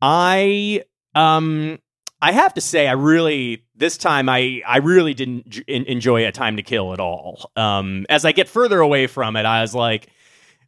I 0.01 0.83
um. 1.13 1.77
I 2.21 2.31
have 2.34 2.53
to 2.53 2.62
say, 2.62 2.88
I 2.88 2.93
really 2.93 3.65
this 3.75 3.97
time 3.97 4.29
I 4.29 4.62
I 4.67 4.77
really 4.77 5.13
didn't 5.13 5.57
enjoy 5.67 6.27
a 6.27 6.31
time 6.31 6.57
to 6.57 6.63
kill 6.63 6.93
at 6.93 6.99
all. 6.99 7.51
Um, 7.55 8.05
as 8.10 8.25
I 8.25 8.31
get 8.31 8.47
further 8.47 8.79
away 8.79 9.07
from 9.07 9.36
it, 9.36 9.45
I 9.45 9.62
was 9.62 9.73
like, 9.73 10.07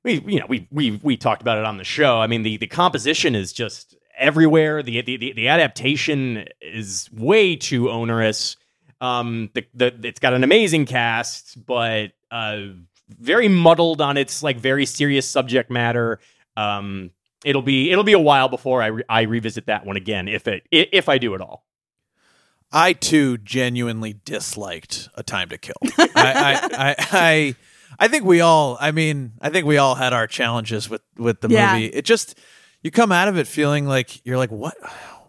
we 0.04 0.20
you 0.26 0.40
know 0.40 0.48
we 0.48 0.68
we 0.72 1.00
we 1.04 1.16
talked 1.16 1.42
about 1.42 1.60
it 1.60 1.66
on 1.66 1.78
the 1.78 1.84
show. 1.84 2.20
I 2.20 2.28
mean 2.28 2.44
the 2.44 2.58
the 2.58 2.68
composition 2.68 3.36
is 3.36 3.54
just 3.54 3.96
everywhere. 4.18 4.82
The 4.82 5.02
the 5.02 5.18
the, 5.18 5.34
the 5.34 5.48
adaptation 5.48 6.46
is 6.62 7.10
way 7.14 7.56
too 7.56 7.90
onerous. 7.90 8.58
Um, 9.00 9.50
the 9.54 9.66
the 9.76 9.94
it's 10.04 10.20
got 10.20 10.34
an 10.34 10.44
amazing 10.44 10.88
cast, 10.88 11.64
but 11.66 12.14
uh, 12.32 12.62
very 13.10 13.48
muddled 13.48 14.02
on 14.02 14.18
its 14.18 14.42
like 14.42 14.58
very 14.58 14.88
serious 14.88 15.28
subject 15.28 15.70
matter. 15.70 16.20
Um, 16.58 17.12
it'll 17.46 17.62
be 17.62 17.92
it'll 17.92 18.04
be 18.04 18.14
a 18.14 18.20
while 18.20 18.50
before 18.50 18.82
I 18.82 18.88
re- 18.88 19.04
I 19.10 19.22
revisit 19.24 19.66
that 19.68 19.86
one 19.86 19.98
again 19.98 20.28
if 20.28 20.48
it 20.48 20.64
i- 20.74 20.90
if 20.92 21.10
I 21.10 21.18
do 21.18 21.36
at 21.36 21.42
all. 21.42 21.66
I 22.72 22.94
too 22.94 23.38
genuinely 23.38 24.14
disliked 24.26 25.10
A 25.16 25.22
Time 25.22 25.50
to 25.50 25.58
Kill. 25.60 25.76
I, 26.00 26.10
I, 26.16 26.70
I, 26.74 26.96
I, 27.12 27.56
I 28.00 28.08
think 28.08 28.26
we 28.26 28.42
all. 28.42 28.78
I 28.82 28.90
mean, 28.92 29.34
I 29.42 29.50
think 29.50 29.68
we 29.68 29.78
all 29.78 29.94
had 29.96 30.12
our 30.12 30.26
challenges 30.26 30.90
with 30.90 31.02
with 31.18 31.42
the 31.42 31.50
Yeah. 31.50 31.74
movie. 31.74 31.86
It 31.86 32.04
just 32.04 32.36
you 32.82 32.90
come 32.90 33.12
out 33.12 33.28
of 33.28 33.38
it 33.38 33.46
feeling 33.48 33.86
like 33.86 34.26
you're 34.26 34.38
like, 34.40 34.52
what, 34.52 34.74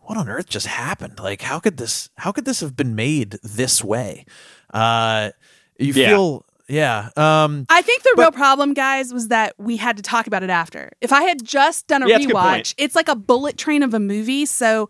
what 0.04 0.16
on 0.16 0.28
earth 0.28 0.48
just 0.48 0.66
happened? 0.66 1.18
Like, 1.20 1.42
how 1.42 1.60
could 1.60 1.76
this, 1.76 2.08
how 2.16 2.32
could 2.32 2.46
this 2.46 2.60
have 2.60 2.74
been 2.76 2.94
made 2.94 3.38
this 3.44 3.84
way? 3.84 4.24
Uh, 4.72 5.30
you 5.78 5.92
Yeah. 5.92 6.08
feel, 6.08 6.46
yeah. 6.68 7.10
Um, 7.16 7.66
I 7.68 7.82
think 7.82 8.02
the 8.02 8.12
But- 8.16 8.22
real 8.22 8.32
problem, 8.32 8.74
guys, 8.74 9.12
was 9.12 9.28
that 9.28 9.54
we 9.58 9.76
had 9.76 9.96
to 9.96 10.02
talk 10.02 10.26
about 10.26 10.42
it 10.42 10.50
after. 10.50 10.90
If 11.00 11.12
I 11.12 11.22
had 11.24 11.44
just 11.44 11.86
done 11.86 12.02
a 12.02 12.08
Yeah, 12.08 12.18
that's 12.18 12.30
a 12.30 12.34
rewatch, 12.34 12.74
it's 12.78 12.94
like 12.94 13.08
a 13.08 13.16
bullet 13.16 13.56
train 13.56 13.82
of 13.82 13.94
a 13.94 14.00
movie. 14.00 14.46
So 14.46 14.88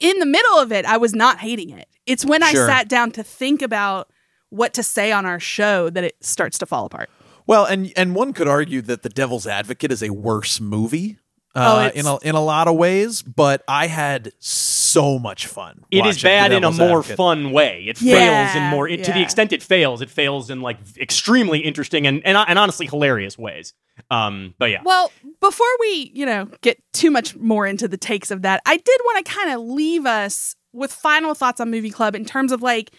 in 0.00 0.18
the 0.18 0.26
middle 0.26 0.58
of 0.58 0.72
it, 0.72 0.84
I 0.86 0.96
was 0.96 1.14
not 1.14 1.38
hating 1.38 1.70
it. 1.70 1.88
It's 2.06 2.24
when 2.24 2.42
Sure. 2.42 2.64
I 2.64 2.66
sat 2.66 2.88
down 2.88 3.10
to 3.12 3.22
think 3.22 3.62
about 3.62 4.10
what 4.50 4.72
to 4.74 4.82
say 4.82 5.10
on 5.12 5.26
our 5.26 5.40
show 5.40 5.90
that 5.90 6.04
it 6.04 6.16
starts 6.20 6.58
to 6.58 6.66
fall 6.66 6.86
apart. 6.86 7.10
Well, 7.46 7.64
and 7.66 7.92
and 7.96 8.14
one 8.14 8.32
could 8.32 8.48
argue 8.48 8.80
that 8.82 9.02
The 9.02 9.08
Devil's 9.10 9.46
Advocate 9.46 9.92
is 9.92 10.02
a 10.02 10.10
worse 10.10 10.60
movie. 10.60 11.18
Oh, 11.56 11.76
Uh, 11.78 11.86
it's- 11.86 12.00
in 12.04 12.06
a 12.10 12.16
in 12.28 12.34
a 12.34 12.40
lot 12.44 12.66
of 12.68 12.74
ways, 12.76 13.22
but 13.22 13.62
I 13.68 13.86
had 13.86 14.32
so 14.40 15.18
much 15.18 15.46
fun. 15.46 15.84
It 15.90 16.04
is 16.06 16.20
bad 16.22 16.52
in 16.52 16.64
a 16.64 16.70
more 16.72 16.98
Advocate. 16.98 17.16
fun 17.16 17.52
way. 17.52 17.84
It 17.88 18.00
Yeah, 18.02 18.46
fails 18.46 18.56
in 18.56 18.70
more 18.70 18.88
to 18.88 18.96
the 19.12 19.22
extent 19.22 19.52
it 19.52 19.62
fails. 19.62 20.00
It 20.02 20.10
fails 20.10 20.50
in 20.50 20.60
like 20.62 20.78
extremely 21.00 21.60
interesting 21.60 22.06
and 22.06 22.20
and, 22.26 22.36
and 22.36 22.58
honestly 22.58 22.86
hilarious 22.86 23.38
ways. 23.38 23.72
Um, 24.10 24.54
but 24.58 24.70
yeah, 24.70 24.80
Well, 24.84 25.12
before 25.40 25.66
we, 25.78 26.10
you 26.12 26.26
know, 26.26 26.48
get 26.62 26.82
too 26.92 27.12
much 27.12 27.36
more 27.36 27.64
into 27.66 27.86
the 27.86 27.96
takes 27.96 28.32
of 28.32 28.42
that, 28.42 28.60
I 28.66 28.76
did 28.76 29.00
want 29.04 29.24
to 29.24 29.32
kind 29.32 29.50
of 29.52 29.60
leave 29.60 30.04
us 30.06 30.56
with 30.72 30.92
final 30.92 31.34
thoughts 31.34 31.60
on 31.60 31.70
Movie 31.70 31.90
Club 31.90 32.16
in 32.16 32.24
terms 32.24 32.50
of 32.50 32.60
like, 32.62 32.90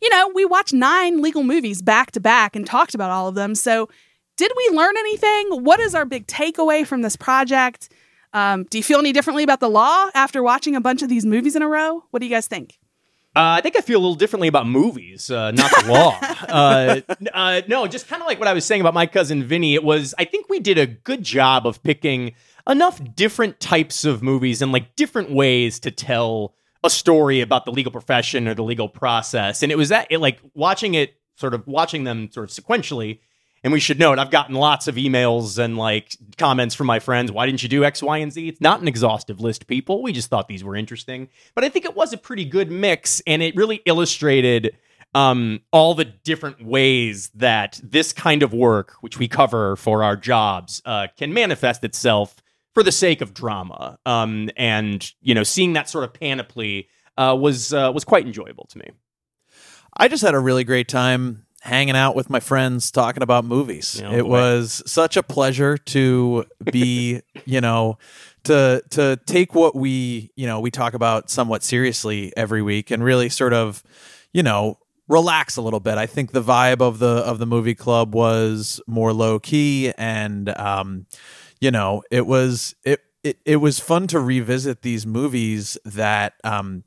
you 0.00 0.08
know, 0.10 0.30
we 0.32 0.44
watched 0.44 0.72
nine 0.72 1.20
legal 1.20 1.42
movies 1.42 1.82
back 1.82 2.12
to 2.12 2.20
back 2.20 2.54
and 2.54 2.64
talked 2.64 2.94
about 2.94 3.10
all 3.10 3.26
of 3.26 3.34
them. 3.34 3.56
So, 3.56 3.88
did 4.36 4.52
we 4.56 4.76
learn 4.76 4.94
anything? 4.98 5.64
What 5.64 5.80
is 5.80 5.94
our 5.94 6.04
big 6.04 6.26
takeaway 6.28 6.86
from 6.86 7.02
this 7.02 7.16
project? 7.16 7.88
Um, 8.34 8.64
do 8.64 8.78
you 8.78 8.84
feel 8.84 8.98
any 8.98 9.12
differently 9.12 9.44
about 9.44 9.60
the 9.60 9.70
law 9.70 10.08
after 10.12 10.42
watching 10.42 10.74
a 10.74 10.80
bunch 10.80 11.02
of 11.02 11.08
these 11.08 11.24
movies 11.24 11.54
in 11.56 11.62
a 11.62 11.68
row? 11.68 12.04
What 12.10 12.20
do 12.20 12.26
you 12.26 12.34
guys 12.34 12.48
think? 12.48 12.78
Uh, 13.36 13.58
I 13.58 13.60
think 13.62 13.76
I 13.76 13.80
feel 13.80 13.98
a 13.98 14.02
little 14.02 14.14
differently 14.14 14.46
about 14.46 14.68
movies, 14.68 15.28
uh, 15.28 15.50
not 15.52 15.70
the 15.70 15.92
law. 15.92 16.18
uh, 16.48 17.00
uh, 17.32 17.62
no, 17.66 17.86
just 17.88 18.06
kind 18.06 18.22
of 18.22 18.26
like 18.26 18.38
what 18.38 18.46
I 18.46 18.52
was 18.52 18.64
saying 18.64 18.80
about 18.80 18.94
my 18.94 19.06
cousin 19.06 19.42
Vinny. 19.42 19.74
It 19.74 19.82
was, 19.82 20.14
I 20.18 20.24
think 20.24 20.48
we 20.48 20.60
did 20.60 20.78
a 20.78 20.86
good 20.86 21.24
job 21.24 21.66
of 21.66 21.82
picking 21.82 22.34
enough 22.68 23.00
different 23.16 23.58
types 23.58 24.04
of 24.04 24.22
movies 24.22 24.62
and 24.62 24.70
like 24.70 24.94
different 24.94 25.32
ways 25.32 25.80
to 25.80 25.90
tell 25.90 26.54
a 26.84 26.90
story 26.90 27.40
about 27.40 27.64
the 27.64 27.72
legal 27.72 27.90
profession 27.90 28.46
or 28.46 28.54
the 28.54 28.62
legal 28.62 28.88
process. 28.88 29.64
And 29.64 29.72
it 29.72 29.76
was 29.76 29.88
that, 29.88 30.06
it, 30.10 30.18
like 30.18 30.38
watching 30.54 30.94
it, 30.94 31.14
sort 31.36 31.54
of 31.54 31.66
watching 31.66 32.04
them 32.04 32.30
sort 32.30 32.48
of 32.48 32.64
sequentially. 32.64 33.18
And 33.64 33.72
we 33.72 33.80
should 33.80 33.98
note, 33.98 34.18
I've 34.18 34.30
gotten 34.30 34.54
lots 34.54 34.88
of 34.88 34.96
emails 34.96 35.58
and 35.58 35.78
like 35.78 36.14
comments 36.36 36.74
from 36.74 36.86
my 36.86 37.00
friends. 37.00 37.32
Why 37.32 37.46
didn't 37.46 37.62
you 37.62 37.68
do 37.70 37.82
X, 37.82 38.02
Y, 38.02 38.18
and 38.18 38.30
Z? 38.30 38.46
It's 38.46 38.60
not 38.60 38.82
an 38.82 38.86
exhaustive 38.86 39.40
list, 39.40 39.66
people. 39.66 40.02
We 40.02 40.12
just 40.12 40.28
thought 40.28 40.48
these 40.48 40.62
were 40.62 40.76
interesting. 40.76 41.30
But 41.54 41.64
I 41.64 41.70
think 41.70 41.86
it 41.86 41.96
was 41.96 42.12
a 42.12 42.18
pretty 42.18 42.44
good 42.44 42.70
mix, 42.70 43.22
and 43.26 43.42
it 43.42 43.56
really 43.56 43.80
illustrated 43.86 44.76
um, 45.14 45.62
all 45.72 45.94
the 45.94 46.04
different 46.04 46.62
ways 46.62 47.30
that 47.36 47.80
this 47.82 48.12
kind 48.12 48.42
of 48.42 48.52
work, 48.52 48.96
which 49.00 49.18
we 49.18 49.28
cover 49.28 49.76
for 49.76 50.04
our 50.04 50.16
jobs, 50.16 50.82
uh, 50.84 51.06
can 51.16 51.32
manifest 51.32 51.84
itself 51.84 52.36
for 52.74 52.82
the 52.82 52.92
sake 52.92 53.22
of 53.22 53.32
drama. 53.32 53.98
Um, 54.04 54.50
and 54.58 55.10
you 55.22 55.34
know, 55.34 55.42
seeing 55.42 55.72
that 55.72 55.88
sort 55.88 56.04
of 56.04 56.12
panoply 56.12 56.88
uh, 57.16 57.34
was 57.40 57.72
uh, 57.72 57.90
was 57.94 58.04
quite 58.04 58.26
enjoyable 58.26 58.66
to 58.66 58.78
me. 58.78 58.90
I 59.96 60.08
just 60.08 60.22
had 60.22 60.34
a 60.34 60.40
really 60.40 60.64
great 60.64 60.88
time 60.88 61.43
hanging 61.64 61.96
out 61.96 62.14
with 62.14 62.28
my 62.28 62.40
friends 62.40 62.90
talking 62.90 63.22
about 63.22 63.42
movies. 63.42 64.00
Oh, 64.04 64.12
it 64.12 64.22
boy. 64.22 64.28
was 64.28 64.82
such 64.84 65.16
a 65.16 65.22
pleasure 65.22 65.78
to 65.78 66.44
be, 66.70 67.22
you 67.46 67.60
know, 67.60 67.98
to 68.44 68.82
to 68.90 69.18
take 69.26 69.54
what 69.54 69.74
we, 69.74 70.30
you 70.36 70.46
know, 70.46 70.60
we 70.60 70.70
talk 70.70 70.92
about 70.92 71.30
somewhat 71.30 71.62
seriously 71.62 72.32
every 72.36 72.60
week 72.60 72.90
and 72.90 73.02
really 73.02 73.30
sort 73.30 73.54
of, 73.54 73.82
you 74.32 74.42
know, 74.42 74.78
relax 75.08 75.56
a 75.56 75.62
little 75.62 75.80
bit. 75.80 75.96
I 75.96 76.04
think 76.04 76.32
the 76.32 76.42
vibe 76.42 76.82
of 76.82 76.98
the 76.98 77.06
of 77.06 77.38
the 77.38 77.46
movie 77.46 77.74
club 77.74 78.14
was 78.14 78.80
more 78.86 79.14
low 79.14 79.38
key, 79.38 79.90
and 79.96 80.54
um, 80.58 81.06
you 81.60 81.70
know, 81.70 82.02
it 82.10 82.26
was 82.26 82.74
it 82.84 83.00
it 83.22 83.38
it 83.46 83.56
was 83.56 83.80
fun 83.80 84.06
to 84.08 84.20
revisit 84.20 84.82
these 84.82 85.06
movies 85.06 85.78
that 85.86 86.34
um 86.44 86.84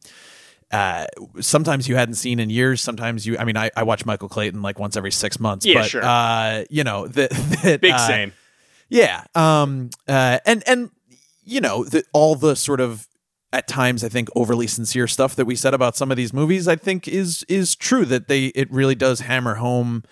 uh, 0.72 1.06
sometimes 1.40 1.88
you 1.88 1.96
hadn't 1.96 2.16
seen 2.16 2.40
in 2.40 2.50
years. 2.50 2.82
Sometimes 2.82 3.26
you, 3.26 3.38
I 3.38 3.46
mean, 3.46 3.58
I, 3.58 3.72
I 3.76 3.84
watch 3.84 4.06
Michael 4.06 4.30
Clayton 4.30 4.62
like 4.62 4.80
once 4.80 4.98
every 4.98 5.12
six 5.12 5.40
months. 5.40 5.66
Yeah, 5.66 5.82
but, 5.82 5.90
sure. 5.90 6.04
Uh, 6.04 6.66
you 6.70 6.84
know, 6.84 7.08
that, 7.08 7.30
that 7.64 7.82
Big 7.82 7.94
uh, 7.94 8.08
same. 8.08 8.34
Yeah. 8.90 9.24
Um. 9.36 9.90
Uh. 10.08 10.40
And 10.46 10.64
and 10.68 10.92
you 11.44 11.62
know 11.62 11.84
the, 11.84 12.04
all 12.14 12.36
the 12.36 12.56
sort 12.56 12.82
of 12.82 13.08
at 13.54 13.68
times 13.68 14.04
I 14.04 14.10
think 14.10 14.28
overly 14.36 14.68
sincere 14.68 15.08
stuff 15.08 15.36
that 15.36 15.46
we 15.46 15.56
said 15.56 15.74
about 15.74 15.96
some 15.96 16.12
of 16.12 16.18
these 16.18 16.34
movies 16.34 16.68
I 16.68 16.76
think 16.76 17.08
is 17.08 17.44
is 17.48 17.76
true 17.76 18.06
that 18.06 18.28
they 18.28 18.48
it 18.48 18.70
really 18.72 18.96
does 18.96 19.22
hammer 19.22 19.56
home 19.56 20.04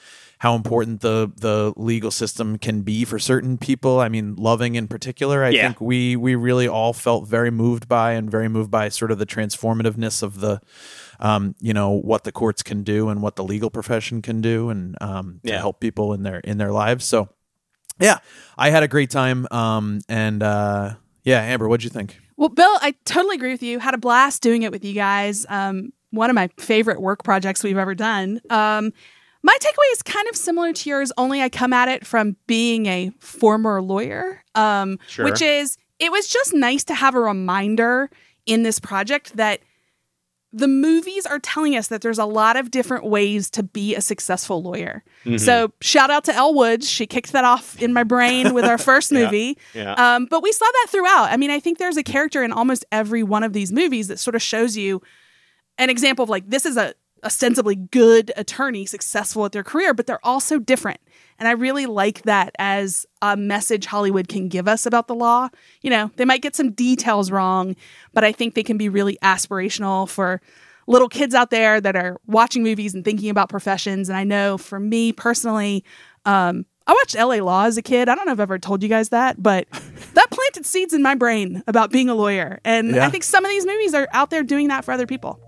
how 0.45 0.53
important 0.55 1.01
the 1.01 1.31
the 1.37 1.73
legal 1.75 2.11
system 2.11 2.57
can 2.59 2.81
be 2.81 3.03
for 3.03 3.17
certain 3.17 3.57
people. 3.57 3.99
I 3.99 4.09
mean, 4.09 4.35
loving 4.35 4.75
in 4.75 4.87
particular, 4.87 5.43
I 5.43 5.49
Yeah. 5.49 5.63
think 5.63 5.81
we 5.81 6.15
we 6.15 6.35
really 6.35 6.67
all 6.67 6.93
felt 6.93 7.27
very 7.27 7.49
moved 7.49 7.87
by 7.87 8.11
and 8.11 8.29
very 8.29 8.47
moved 8.47 8.69
by 8.69 8.89
sort 8.89 9.09
of 9.11 9.17
the 9.17 9.25
transformativeness 9.25 10.21
of 10.21 10.39
the 10.41 10.61
um, 11.19 11.55
you 11.59 11.73
know 11.73 11.89
what 11.89 12.25
the 12.25 12.31
courts 12.31 12.61
can 12.61 12.83
do 12.83 13.09
and 13.09 13.23
what 13.23 13.35
the 13.37 13.43
legal 13.43 13.71
profession 13.71 14.21
can 14.21 14.39
do 14.41 14.69
and 14.69 14.95
um, 15.01 15.39
to 15.45 15.51
Yeah. 15.53 15.57
help 15.59 15.79
people 15.79 16.13
in 16.13 16.21
their 16.21 16.39
in 16.41 16.57
their 16.59 16.71
lives. 16.71 17.05
So 17.05 17.29
yeah, 17.99 18.17
I 18.55 18.69
had 18.69 18.83
a 18.83 18.87
great 18.87 19.09
time. 19.09 19.47
Um, 19.49 20.01
and 20.07 20.43
uh, 20.43 20.95
yeah, 21.23 21.41
Amber, 21.41 21.67
what'd 21.67 21.83
you 21.83 21.89
think? 21.89 22.19
Well, 22.37 22.49
Bill, 22.49 22.77
I 22.81 22.93
totally 23.05 23.35
agree 23.35 23.51
with 23.51 23.63
you. 23.63 23.79
Had 23.79 23.95
a 23.95 23.97
blast 23.97 24.43
doing 24.43 24.61
it 24.63 24.71
with 24.71 24.85
you 24.85 24.93
guys. 24.93 25.45
Um, 25.49 25.91
one 26.11 26.29
of 26.29 26.35
my 26.35 26.49
favorite 26.59 27.01
work 27.01 27.23
projects 27.23 27.63
we've 27.63 27.77
ever 27.79 27.95
done. 27.95 28.41
Um, 28.49 28.91
my 29.45 29.55
takeaway 29.61 29.91
is 29.91 30.01
kind 30.01 30.27
of 30.27 30.35
similar 30.35 30.73
to 30.73 30.89
yours, 30.89 31.11
only 31.17 31.39
I 31.41 31.49
come 31.49 31.71
at 31.71 31.87
it 31.87 32.05
from 32.05 32.35
being 32.47 32.87
a 32.87 33.11
former 33.19 33.79
lawyer, 33.79 34.41
um, 34.55 34.97
Sure. 35.07 35.25
which 35.25 35.41
is 35.41 35.77
it 35.99 36.11
was 36.11 36.27
just 36.27 36.51
nice 36.53 36.83
to 36.85 36.95
have 36.95 37.13
a 37.13 37.19
reminder 37.19 38.09
in 38.47 38.63
this 38.63 38.79
project 38.79 39.37
that 39.37 39.59
the 40.51 40.67
movies 40.67 41.25
are 41.25 41.37
telling 41.37 41.75
us 41.75 41.89
that 41.89 42.01
there's 42.01 42.17
a 42.17 42.25
lot 42.25 42.55
of 42.55 42.71
different 42.71 43.03
ways 43.05 43.49
to 43.51 43.61
be 43.61 43.93
a 43.93 44.01
successful 44.01 44.63
lawyer. 44.63 45.03
Mm-hmm. 45.25 45.37
So 45.37 45.73
shout 45.81 46.09
out 46.09 46.23
to 46.25 46.33
Elle 46.33 46.53
Woods. 46.55 46.89
She 46.89 47.05
kicked 47.05 47.33
that 47.33 47.43
off 47.43 47.79
in 47.81 47.93
my 47.93 48.03
brain 48.03 48.53
with 48.53 48.65
our 48.65 48.77
first 48.77 49.11
movie. 49.19 49.57
Yeah. 49.73 49.93
Um, 49.93 50.25
but 50.29 50.41
we 50.41 50.51
saw 50.53 50.65
that 50.65 50.87
throughout. 50.89 51.29
I 51.31 51.37
mean, 51.37 51.51
I 51.51 51.59
think 51.59 51.77
there's 51.77 51.97
a 51.97 52.03
character 52.03 52.41
in 52.41 52.51
almost 52.51 52.83
every 52.91 53.21
one 53.21 53.43
of 53.43 53.53
these 53.53 53.71
movies 53.71 54.07
that 54.07 54.17
sort 54.17 54.33
of 54.35 54.41
shows 54.41 54.75
you 54.75 55.01
an 55.77 55.89
example 55.89 56.23
of 56.23 56.29
like 56.29 56.49
this 56.49 56.65
is 56.65 56.77
a 56.77 56.95
ostensibly 57.25 57.75
good 57.75 58.31
attorney 58.37 58.85
successful 58.85 59.45
at 59.45 59.51
their 59.51 59.63
career, 59.63 59.93
but 59.93 60.05
they're 60.07 60.23
all 60.25 60.39
so 60.39 60.59
different. 60.59 60.99
And 61.37 61.47
I 61.47 61.51
really 61.51 61.85
like 61.85 62.21
that 62.21 62.55
as 62.59 63.05
a 63.21 63.35
message 63.35 63.87
Hollywood 63.87 64.27
can 64.27 64.47
give 64.47 64.67
us 64.67 64.85
about 64.85 65.07
the 65.07 65.15
law. 65.15 65.49
You 65.81 65.89
know, 65.89 66.11
they 66.15 66.25
might 66.25 66.41
get 66.41 66.55
some 66.55 66.71
details 66.71 67.31
wrong, 67.31 67.75
but 68.13 68.23
I 68.23 68.31
think 68.31 68.53
they 68.53 68.63
can 68.63 68.77
be 68.77 68.87
really 68.87 69.17
aspirational 69.21 70.07
for 70.07 70.41
little 70.87 71.09
kids 71.09 71.33
out 71.33 71.49
there 71.49 71.81
that 71.81 71.95
are 71.95 72.21
watching 72.27 72.63
movies 72.63 72.93
and 72.93 73.03
thinking 73.03 73.29
about 73.29 73.49
professions. 73.49 74.07
And 74.07 74.17
I 74.17 74.23
know 74.23 74.57
for 74.57 74.79
me 74.79 75.11
personally, 75.11 75.83
um, 76.25 76.65
I 76.87 76.93
watched 76.93 77.15
LA 77.15 77.43
Law 77.43 77.65
as 77.65 77.77
a 77.77 77.81
kid. 77.81 78.07
I 78.07 78.15
don't 78.15 78.27
know 78.27 78.33
if 78.33 78.37
I've 78.37 78.41
ever 78.41 78.59
told 78.59 78.83
you 78.83 78.89
guys 78.89 79.09
that, 79.09 79.41
but 79.41 79.67
that 80.13 80.29
planted 80.29 80.65
seeds 80.65 80.93
in 80.93 81.01
my 81.01 81.15
brain 81.15 81.63
about 81.67 81.91
being 81.91 82.07
a 82.09 82.15
lawyer. 82.15 82.59
And 82.63 82.95
Yeah. 82.95 83.05
I 83.05 83.09
think 83.09 83.23
some 83.23 83.43
of 83.43 83.49
these 83.49 83.65
movies 83.65 83.93
are 83.95 84.07
out 84.13 84.29
there 84.29 84.43
doing 84.43 84.67
that 84.67 84.85
for 84.85 84.91
other 84.91 85.07
people. 85.07 85.39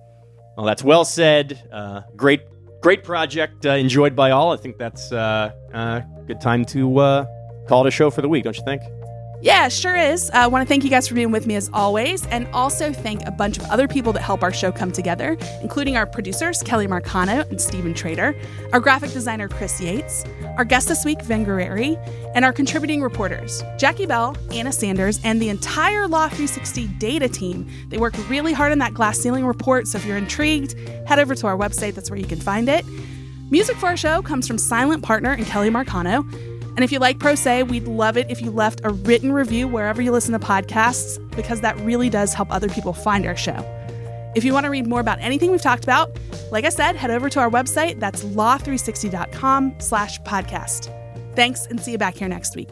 Well, 0.57 0.65
that's 0.65 0.83
well 0.83 1.05
said. 1.05 1.69
Uh, 1.71 2.01
great, 2.15 2.41
great 2.81 3.03
project. 3.03 3.63
Uh, 3.65 3.73
enjoyed 3.73 4.15
by 4.15 4.31
all. 4.31 4.51
I 4.51 4.57
think 4.57 4.79
that's 4.79 5.11
uh, 5.11 5.51
uh, 5.71 5.99
good 6.25 6.41
time 6.41 6.65
to 6.65 6.97
uh, 6.97 7.25
call 7.67 7.85
it 7.85 7.89
a 7.89 7.91
show 7.91 8.09
for 8.09 8.23
the 8.23 8.29
week, 8.29 8.43
don't 8.43 8.57
you 8.57 8.63
think? 8.65 8.81
Yeah, 9.39 9.69
sure 9.69 9.95
is. 9.95 10.31
Uh, 10.31 10.37
I 10.37 10.47
want 10.47 10.63
to 10.63 10.67
thank 10.67 10.83
you 10.83 10.89
guys 10.89 11.07
for 11.07 11.13
being 11.13 11.31
with 11.31 11.45
me 11.45 11.55
as 11.55 11.69
always, 11.71 12.25
and 12.27 12.47
also 12.53 12.91
thank 12.91 13.23
a 13.27 13.31
bunch 13.31 13.59
of 13.59 13.65
other 13.65 13.87
people 13.87 14.11
that 14.13 14.21
help 14.21 14.41
our 14.41 14.51
show 14.51 14.71
come 14.71 14.91
together, 14.91 15.37
including 15.61 15.95
our 15.95 16.07
producers, 16.07 16.63
Kelly 16.63 16.87
Marcano 16.87 17.47
and 17.51 17.61
Stephen 17.61 17.93
Trader, 17.93 18.35
our 18.73 18.79
graphic 18.79 19.11
designer, 19.11 19.47
Chris 19.47 19.79
Yates, 19.79 20.25
our 20.57 20.65
guest 20.65 20.87
this 20.87 21.05
week, 21.05 21.21
Vin 21.21 21.45
Gurrieri, 21.45 21.97
and 22.33 22.45
our 22.45 22.51
contributing 22.51 23.03
reporters, 23.03 23.63
Jackie 23.77 24.07
Bell, 24.07 24.35
Anna 24.51 24.71
Sanders, 24.71 25.19
and 25.23 25.39
the 25.39 25.49
entire 25.49 26.07
Law 26.07 26.29
360 26.29 26.87
data 26.97 27.29
team. 27.29 27.69
They 27.89 27.99
work 27.99 28.15
really 28.29 28.53
hard 28.53 28.71
on 28.71 28.79
that 28.79 28.95
glass 28.95 29.19
ceiling 29.19 29.45
report, 29.45 29.87
so 29.87 29.99
if 29.99 30.05
you're 30.05 30.17
intrigued, 30.17 30.73
head 31.07 31.19
over 31.19 31.35
to 31.35 31.45
our 31.45 31.57
website. 31.57 31.93
That's 31.93 32.09
where 32.09 32.19
you 32.19 32.25
can 32.25 32.39
find 32.39 32.67
it. 32.67 32.83
Music 33.51 33.77
for 33.77 33.85
our 33.85 33.97
show 33.97 34.23
comes 34.23 34.47
from 34.47 34.57
Silent 34.57 35.03
Partner 35.03 35.31
and 35.31 35.45
Kelly 35.45 35.69
Marcano. 35.69 36.25
And 36.77 36.83
if 36.83 36.91
you 36.91 36.99
like 36.99 37.17
Pro 37.17 37.33
Say, 37.33 37.63
we'd 37.63 37.87
love 37.87 38.17
it 38.17 38.29
if 38.29 38.39
you 38.39 38.51
left 38.51 38.81
a 38.83 38.91
written 38.91 39.31
review 39.31 39.67
wherever 39.67 39.99
you 39.99 40.11
listen 40.11 40.31
to 40.33 40.39
podcasts, 40.39 41.17
because 41.35 41.61
that 41.61 41.75
really 41.79 42.07
does 42.07 42.35
help 42.35 42.53
other 42.53 42.69
people 42.69 42.93
find 42.93 43.25
our 43.25 43.35
show. 43.35 43.65
If 44.35 44.43
you 44.43 44.53
want 44.53 44.65
to 44.65 44.69
read 44.69 44.85
more 44.85 44.99
about 44.99 45.19
anything 45.19 45.49
we've 45.49 45.59
talked 45.59 45.83
about, 45.83 46.19
like 46.51 46.65
I 46.65 46.69
said, 46.69 46.95
head 46.95 47.09
over 47.09 47.31
to 47.31 47.39
our 47.39 47.49
website. 47.49 47.99
That's 47.99 48.23
law360.com 48.23 49.77
slash 49.79 50.21
podcast. 50.21 50.93
Thanks 51.35 51.65
and 51.65 51.81
see 51.81 51.93
you 51.93 51.97
back 51.97 52.15
here 52.15 52.27
next 52.27 52.55
week. 52.55 52.69